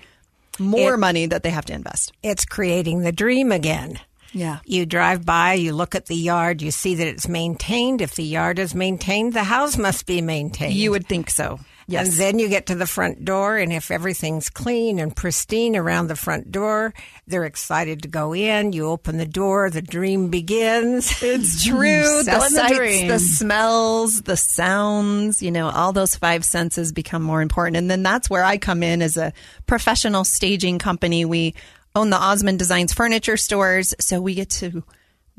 more 0.59 0.95
It- 0.95 0.99
money 0.99 1.25
that 1.25 1.43
they 1.43 1.49
have 1.49 1.65
to 1.65 1.73
invest. 1.73 2.13
It's 2.23 2.45
creating 2.45 3.01
the 3.01 3.11
dream 3.11 3.51
again. 3.51 3.99
Yeah. 4.33 4.59
You 4.65 4.85
drive 4.85 5.25
by, 5.25 5.53
you 5.53 5.73
look 5.73 5.93
at 5.93 6.05
the 6.05 6.15
yard, 6.15 6.61
you 6.61 6.71
see 6.71 6.95
that 6.95 7.07
it's 7.07 7.27
maintained. 7.27 8.01
If 8.01 8.15
the 8.15 8.23
yard 8.23 8.59
is 8.59 8.73
maintained, 8.73 9.33
the 9.33 9.43
house 9.43 9.77
must 9.77 10.05
be 10.05 10.21
maintained. 10.21 10.73
You 10.73 10.91
would 10.91 11.07
think 11.07 11.29
so. 11.29 11.59
Yes. 11.87 12.07
And 12.07 12.17
then 12.17 12.39
you 12.39 12.47
get 12.47 12.67
to 12.67 12.75
the 12.75 12.87
front 12.87 13.25
door, 13.25 13.57
and 13.57 13.71
if 13.73 13.91
everything's 13.91 14.49
clean 14.49 14.99
and 14.99 15.15
pristine 15.15 15.75
around 15.75 16.07
the 16.07 16.15
front 16.15 16.51
door, 16.51 16.93
they're 17.27 17.45
excited 17.45 18.03
to 18.03 18.07
go 18.07 18.33
in. 18.33 18.73
You 18.73 18.87
open 18.87 19.17
the 19.17 19.25
door, 19.25 19.69
the 19.69 19.81
dream 19.81 20.29
begins. 20.29 21.21
It's 21.21 21.65
true. 21.65 22.23
the 22.23 22.39
sights, 22.49 22.75
dream. 22.75 23.07
the 23.07 23.19
smells, 23.19 24.21
the 24.23 24.37
sounds, 24.37 25.41
you 25.41 25.51
know, 25.51 25.69
all 25.69 25.93
those 25.93 26.15
five 26.15 26.45
senses 26.45 26.91
become 26.91 27.21
more 27.21 27.41
important. 27.41 27.77
And 27.77 27.89
then 27.89 28.03
that's 28.03 28.29
where 28.29 28.43
I 28.43 28.57
come 28.57 28.83
in 28.83 29.01
as 29.01 29.17
a 29.17 29.33
professional 29.65 30.23
staging 30.23 30.79
company. 30.79 31.25
We 31.25 31.55
own 31.95 32.09
the 32.09 32.17
Osmond 32.17 32.59
Designs 32.59 32.93
furniture 32.93 33.37
stores, 33.37 33.93
so 33.99 34.21
we 34.21 34.33
get 34.35 34.49
to 34.51 34.83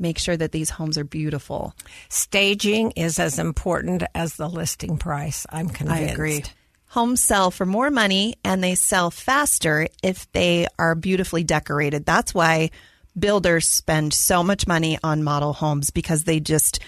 make 0.03 0.19
sure 0.19 0.37
that 0.37 0.51
these 0.51 0.69
homes 0.69 0.99
are 0.99 1.03
beautiful. 1.03 1.73
Staging 2.09 2.91
is 2.91 3.17
as 3.17 3.39
important 3.39 4.03
as 4.13 4.35
the 4.35 4.47
listing 4.47 4.97
price. 4.97 5.47
I'm 5.49 5.69
convinced. 5.69 6.03
I 6.03 6.05
agree. 6.11 6.43
Homes 6.89 7.23
sell 7.23 7.49
for 7.49 7.65
more 7.65 7.89
money 7.89 8.35
and 8.43 8.63
they 8.63 8.75
sell 8.75 9.09
faster 9.09 9.87
if 10.03 10.31
they 10.31 10.67
are 10.77 10.93
beautifully 10.93 11.43
decorated. 11.43 12.05
That's 12.05 12.35
why 12.35 12.69
builders 13.17 13.67
spend 13.67 14.13
so 14.13 14.43
much 14.43 14.67
money 14.67 14.99
on 15.03 15.23
model 15.23 15.53
homes 15.53 15.89
because 15.89 16.25
they 16.25 16.39
just 16.39 16.79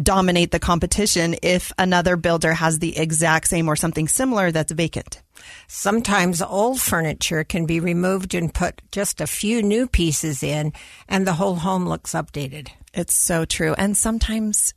dominate 0.00 0.50
the 0.50 0.58
competition 0.58 1.36
if 1.42 1.72
another 1.78 2.16
builder 2.16 2.52
has 2.52 2.78
the 2.78 2.96
exact 2.96 3.48
same 3.48 3.68
or 3.68 3.76
something 3.76 4.08
similar 4.08 4.50
that's 4.50 4.72
vacant. 4.72 5.22
Sometimes 5.66 6.42
old 6.42 6.80
furniture 6.80 7.44
can 7.44 7.66
be 7.66 7.80
removed 7.80 8.34
and 8.34 8.52
put 8.52 8.82
just 8.92 9.20
a 9.20 9.26
few 9.26 9.62
new 9.62 9.86
pieces 9.86 10.42
in, 10.42 10.72
and 11.08 11.26
the 11.26 11.34
whole 11.34 11.56
home 11.56 11.86
looks 11.88 12.12
updated. 12.12 12.68
It's 12.94 13.14
so 13.14 13.44
true. 13.44 13.74
And 13.74 13.96
sometimes 13.96 14.74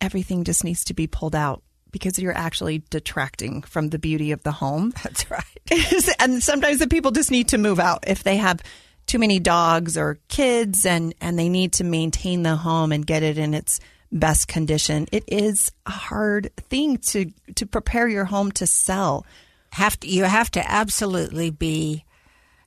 everything 0.00 0.44
just 0.44 0.64
needs 0.64 0.84
to 0.84 0.94
be 0.94 1.06
pulled 1.06 1.34
out 1.34 1.62
because 1.92 2.18
you're 2.18 2.36
actually 2.36 2.82
detracting 2.90 3.62
from 3.62 3.90
the 3.90 3.98
beauty 3.98 4.32
of 4.32 4.42
the 4.42 4.52
home. 4.52 4.92
That's 5.02 5.30
right. 5.30 6.16
and 6.20 6.42
sometimes 6.42 6.78
the 6.78 6.88
people 6.88 7.10
just 7.10 7.30
need 7.30 7.48
to 7.48 7.58
move 7.58 7.78
out 7.78 8.04
if 8.06 8.22
they 8.22 8.36
have 8.38 8.60
too 9.06 9.18
many 9.18 9.38
dogs 9.38 9.96
or 9.96 10.20
kids 10.28 10.86
and 10.86 11.14
and 11.20 11.38
they 11.38 11.48
need 11.48 11.72
to 11.74 11.84
maintain 11.84 12.42
the 12.42 12.54
home 12.54 12.92
and 12.92 13.06
get 13.06 13.22
it 13.22 13.36
in 13.36 13.52
its 13.52 13.80
best 14.12 14.48
condition. 14.48 15.06
It 15.10 15.24
is 15.26 15.72
a 15.86 15.90
hard 15.90 16.50
thing 16.56 16.98
to 16.98 17.32
to 17.56 17.66
prepare 17.66 18.08
your 18.08 18.26
home 18.26 18.52
to 18.52 18.66
sell. 18.66 19.26
Have 19.70 19.98
to, 20.00 20.08
you 20.08 20.24
have 20.24 20.50
to 20.52 20.70
absolutely 20.70 21.50
be 21.50 22.04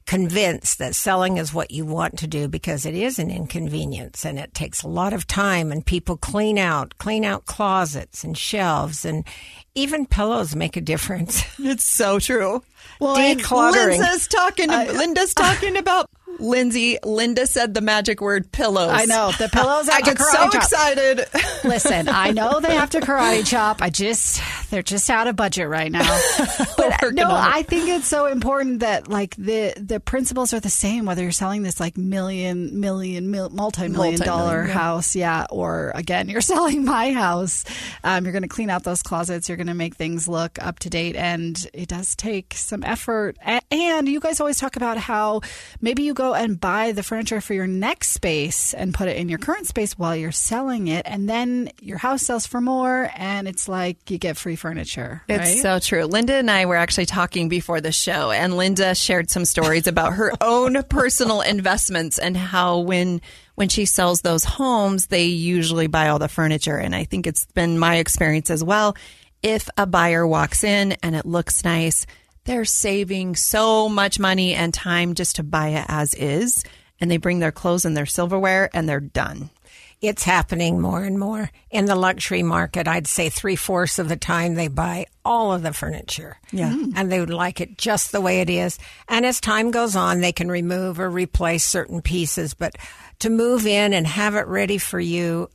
convinced 0.06 0.78
that 0.78 0.94
selling 0.94 1.38
is 1.38 1.54
what 1.54 1.72
you 1.72 1.84
want 1.86 2.20
to 2.20 2.28
do 2.28 2.48
because 2.48 2.86
it 2.86 2.94
is 2.94 3.18
an 3.18 3.32
inconvenience 3.32 4.24
and 4.24 4.38
it 4.38 4.54
takes 4.54 4.84
a 4.84 4.88
lot 4.88 5.14
of 5.14 5.26
time 5.26 5.72
and 5.72 5.84
people 5.84 6.16
clean 6.16 6.60
out 6.60 6.96
clean 7.00 7.26
out 7.26 7.46
closets 7.46 8.24
and 8.24 8.38
shelves 8.38 9.04
and 9.04 9.24
even 9.74 10.06
pillows 10.06 10.56
make 10.56 10.78
a 10.78 10.82
difference. 10.82 11.44
It's 11.66 11.84
so 11.84 12.20
true. 12.20 12.64
Well, 13.00 13.18
decluttering. 13.18 13.98
Linda's 13.98 14.28
talking. 14.28 14.70
Linda's 14.70 15.34
talking 15.34 15.78
about 15.78 16.10
Lindsay. 16.40 16.98
Linda 17.04 17.48
said 17.48 17.74
the 17.74 17.82
magic 17.82 18.22
word 18.22 18.52
pillows. 18.52 18.92
I 18.92 19.06
know 19.06 19.32
the 19.38 19.50
pillows. 19.50 19.90
I 19.90 20.02
get 20.02 20.18
so 20.20 20.50
chop. 20.50 20.56
excited. 20.56 21.26
Listen, 21.64 22.10
I 22.10 22.32
know 22.32 22.60
they 22.60 22.76
have 22.76 22.92
to 22.92 23.00
karate 23.00 23.46
chop. 23.46 23.82
I 23.82 23.90
just 23.90 24.42
they're 24.70 24.84
just 24.84 25.10
out 25.10 25.28
of 25.28 25.36
budget 25.36 25.68
right 25.68 25.92
now. 25.92 26.06
But 26.78 27.14
no. 27.14 27.30
I 27.30 27.64
think 27.64 27.90
it's 27.90 28.08
so 28.08 28.26
important 28.26 28.82
that 28.82 29.08
like 29.08 29.36
the 29.36 29.74
the 29.78 30.00
principles 30.00 30.54
are 30.54 30.60
the 30.60 30.70
same 30.70 31.06
whether 31.06 31.22
you're 31.24 31.32
selling 31.32 31.64
this 31.64 31.80
like 31.80 31.98
million 31.98 32.80
million 32.80 33.32
mil, 33.32 33.50
multi-million 33.50 34.20
dollar 34.20 34.36
Multi-million, 34.44 34.68
yeah. 34.68 34.74
house, 34.74 35.16
yeah, 35.16 35.46
or 35.50 35.92
again 35.96 36.30
you're 36.30 36.42
selling 36.56 36.86
my 36.86 37.12
house. 37.12 37.66
Um, 38.04 38.26
you're 38.26 38.34
going 38.34 38.44
to 38.44 38.50
clean 38.50 38.70
out 38.70 38.84
those 38.84 39.02
closets. 39.02 39.48
You're 39.50 39.58
going 39.58 39.68
to 39.68 39.74
make 39.74 39.96
things 39.96 40.28
look 40.28 40.62
up 40.62 40.80
to 40.80 40.90
date, 40.90 41.16
and 41.16 41.58
it 41.74 41.90
does 41.90 42.16
take 42.16 42.54
some 42.56 42.84
effort. 42.84 43.38
And 43.72 44.08
you 44.08 44.20
guys 44.20 44.40
always 44.40 44.60
talk 44.60 44.76
about 44.76 44.98
how 44.98 45.42
maybe 45.82 46.04
you 46.04 46.14
go 46.14 46.25
and 46.34 46.60
buy 46.60 46.92
the 46.92 47.04
furniture 47.04 47.42
for 47.42 47.54
your 47.54 47.68
next 47.68 48.12
space 48.12 48.74
and 48.74 48.94
put 48.94 49.08
it 49.08 49.18
in 49.18 49.30
your 49.30 49.40
current 49.40 49.68
space 49.68 49.98
while 49.98 50.16
you're 50.16 50.32
selling 50.32 50.88
it, 50.88 51.04
and 51.06 51.30
then 51.30 51.70
your 51.82 51.98
house 51.98 52.24
sells 52.24 52.48
for 52.48 52.62
more, 52.62 53.12
and 53.16 53.48
it's 53.48 53.68
like 53.68 54.10
you 54.10 54.18
get 54.18 54.38
free 54.38 54.56
furniture. 54.56 55.22
It's 55.28 55.40
right? 55.40 55.60
so 55.60 55.80
true. 55.80 56.06
Linda 56.06 56.34
and 56.34 56.50
I 56.50 56.66
were 56.66 56.76
actually 56.76 57.06
talking 57.06 57.50
before 57.50 57.82
the 57.82 57.92
show, 57.92 58.32
and 58.32 58.58
Linda 58.58 58.96
shared 58.96 59.30
some 59.30 59.46
stories 59.46 59.88
about 59.88 60.14
her 60.14 60.32
own 60.42 60.82
personal 60.84 61.42
investments 61.42 62.18
and 62.18 62.36
how 62.36 62.80
when 62.80 63.22
when 63.56 63.70
she 63.70 63.86
sells 63.86 64.22
those 64.22 64.44
homes, 64.44 65.08
they 65.08 65.26
usually 65.26 65.88
buy 65.88 66.10
all 66.10 66.20
the 66.20 66.28
furniture. 66.28 66.78
And 66.78 66.94
I 66.96 67.06
think 67.06 67.26
it's 67.26 67.46
been 67.48 67.80
my 67.80 67.98
experience 67.98 68.50
as 68.50 68.64
well. 68.64 68.96
If 69.42 69.70
a 69.78 69.86
buyer 69.86 70.26
walks 70.28 70.64
in 70.64 70.94
and 71.04 71.16
it 71.16 71.26
looks 71.26 71.64
nice, 71.64 72.06
they're 72.46 72.66
saving 72.66 73.36
so 73.36 73.90
much 73.90 74.20
money 74.20 74.54
and 74.54 74.74
time 74.74 75.16
just 75.16 75.36
to 75.38 75.44
buy 75.44 75.70
it 75.70 75.86
as 75.88 76.14
is. 76.14 76.64
And 77.02 77.12
they 77.12 77.18
bring 77.18 77.40
their 77.40 77.52
clothes 77.52 77.86
and 77.86 77.98
their 77.98 78.06
silverware 78.06 78.70
and 78.74 78.88
they're 78.88 79.00
done. 79.00 79.50
It's 80.02 80.24
happening 80.24 80.80
more 80.80 81.04
and 81.04 81.18
more 81.18 81.50
in 81.72 81.86
the 81.86 81.96
luxury 81.96 82.44
market. 82.44 82.88
I'd 82.88 83.08
say 83.08 83.30
three 83.30 83.56
fourths 83.56 83.98
of 83.98 84.08
the 84.08 84.16
time 84.16 84.54
they 84.54 84.68
buy 84.68 85.08
all 85.24 85.52
of 85.52 85.64
the 85.64 85.74
furniture. 85.74 86.38
Yeah. 86.52 86.72
Mm. 86.72 86.94
And 86.96 87.12
they 87.12 87.20
would 87.20 87.32
like 87.32 87.60
it 87.60 87.78
just 87.78 88.12
the 88.12 88.22
way 88.22 88.42
it 88.42 88.50
is. 88.50 88.78
And 89.08 89.26
as 89.26 89.42
time 89.42 89.72
goes 89.72 89.96
on, 89.96 90.22
they 90.22 90.32
can 90.32 90.50
remove 90.50 91.00
or 91.00 91.10
replace 91.10 91.64
certain 91.64 92.02
pieces. 92.02 92.54
But 92.54 92.78
to 93.20 93.30
move 93.30 93.66
in 93.66 93.94
and 93.94 94.06
have 94.06 94.36
it 94.36 94.48
ready 94.48 94.78
for 94.78 95.00
you 95.00 95.50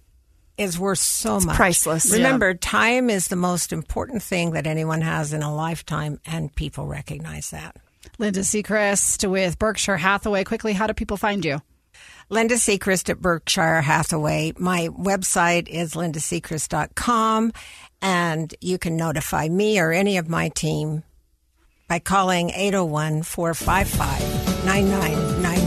is 0.60 0.78
worth 0.78 0.98
so 0.98 1.40
much. 1.40 1.56
priceless. 1.56 2.12
Remember, 2.12 2.52
time 2.54 3.08
is 3.08 3.28
the 3.28 3.36
most 3.36 3.72
important 3.72 4.22
thing 4.22 4.52
that 4.52 4.66
anyone 4.66 5.00
has 5.00 5.32
in 5.32 5.42
a 5.42 5.52
lifetime, 5.54 6.20
and 6.26 6.54
people 6.54 6.86
recognize 6.86 7.50
that. 7.50 7.76
Linda 8.18 8.40
Seacrest 8.40 9.28
with 9.28 9.58
Berkshire 9.58 9.96
Hathaway. 9.96 10.44
Quickly, 10.44 10.74
how 10.74 10.86
do 10.86 10.92
people 10.92 11.16
find 11.16 11.44
you? 11.44 11.62
Linda 12.28 12.54
Seacrest 12.56 13.08
at 13.08 13.20
Berkshire 13.20 13.80
Hathaway. 13.80 14.52
My 14.58 14.88
website 14.88 15.66
is 15.66 15.94
lindaseacrest.com, 15.94 17.52
and 18.02 18.54
you 18.60 18.78
can 18.78 18.96
notify 18.96 19.48
me 19.48 19.80
or 19.80 19.92
any 19.92 20.18
of 20.18 20.28
my 20.28 20.50
team 20.50 21.02
by 21.88 21.98
calling 21.98 22.50
801 22.50 23.22
455 23.22 24.64
9999. 24.64 25.59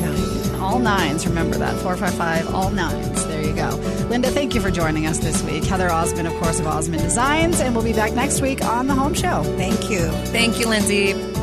All 0.64 0.80
nines. 0.80 1.28
Remember 1.28 1.58
that. 1.58 1.76
455, 1.82 2.56
all 2.56 2.70
nines. 2.72 3.26
There 3.28 3.44
you 3.44 3.54
go. 3.54 3.76
Linda, 4.10 4.30
thank 4.30 4.56
you 4.56 4.62
for 4.62 4.72
joining 4.72 5.06
us 5.06 5.20
this 5.20 5.44
week. 5.44 5.66
Heather 5.66 5.92
Osmond, 5.92 6.28
of 6.28 6.34
course, 6.36 6.60
of 6.60 6.68
Osmond 6.68 7.02
Designs. 7.02 7.60
And 7.60 7.76
we'll 7.76 7.84
be 7.84 7.92
back 7.92 8.14
next 8.14 8.42
week 8.42 8.64
on 8.64 8.88
The 8.88 8.96
Home 8.96 9.14
Show. 9.14 9.44
Thank 9.58 9.90
you. 9.90 10.10
Thank 10.32 10.60
you, 10.60 10.70
Lindsay. 10.70 11.43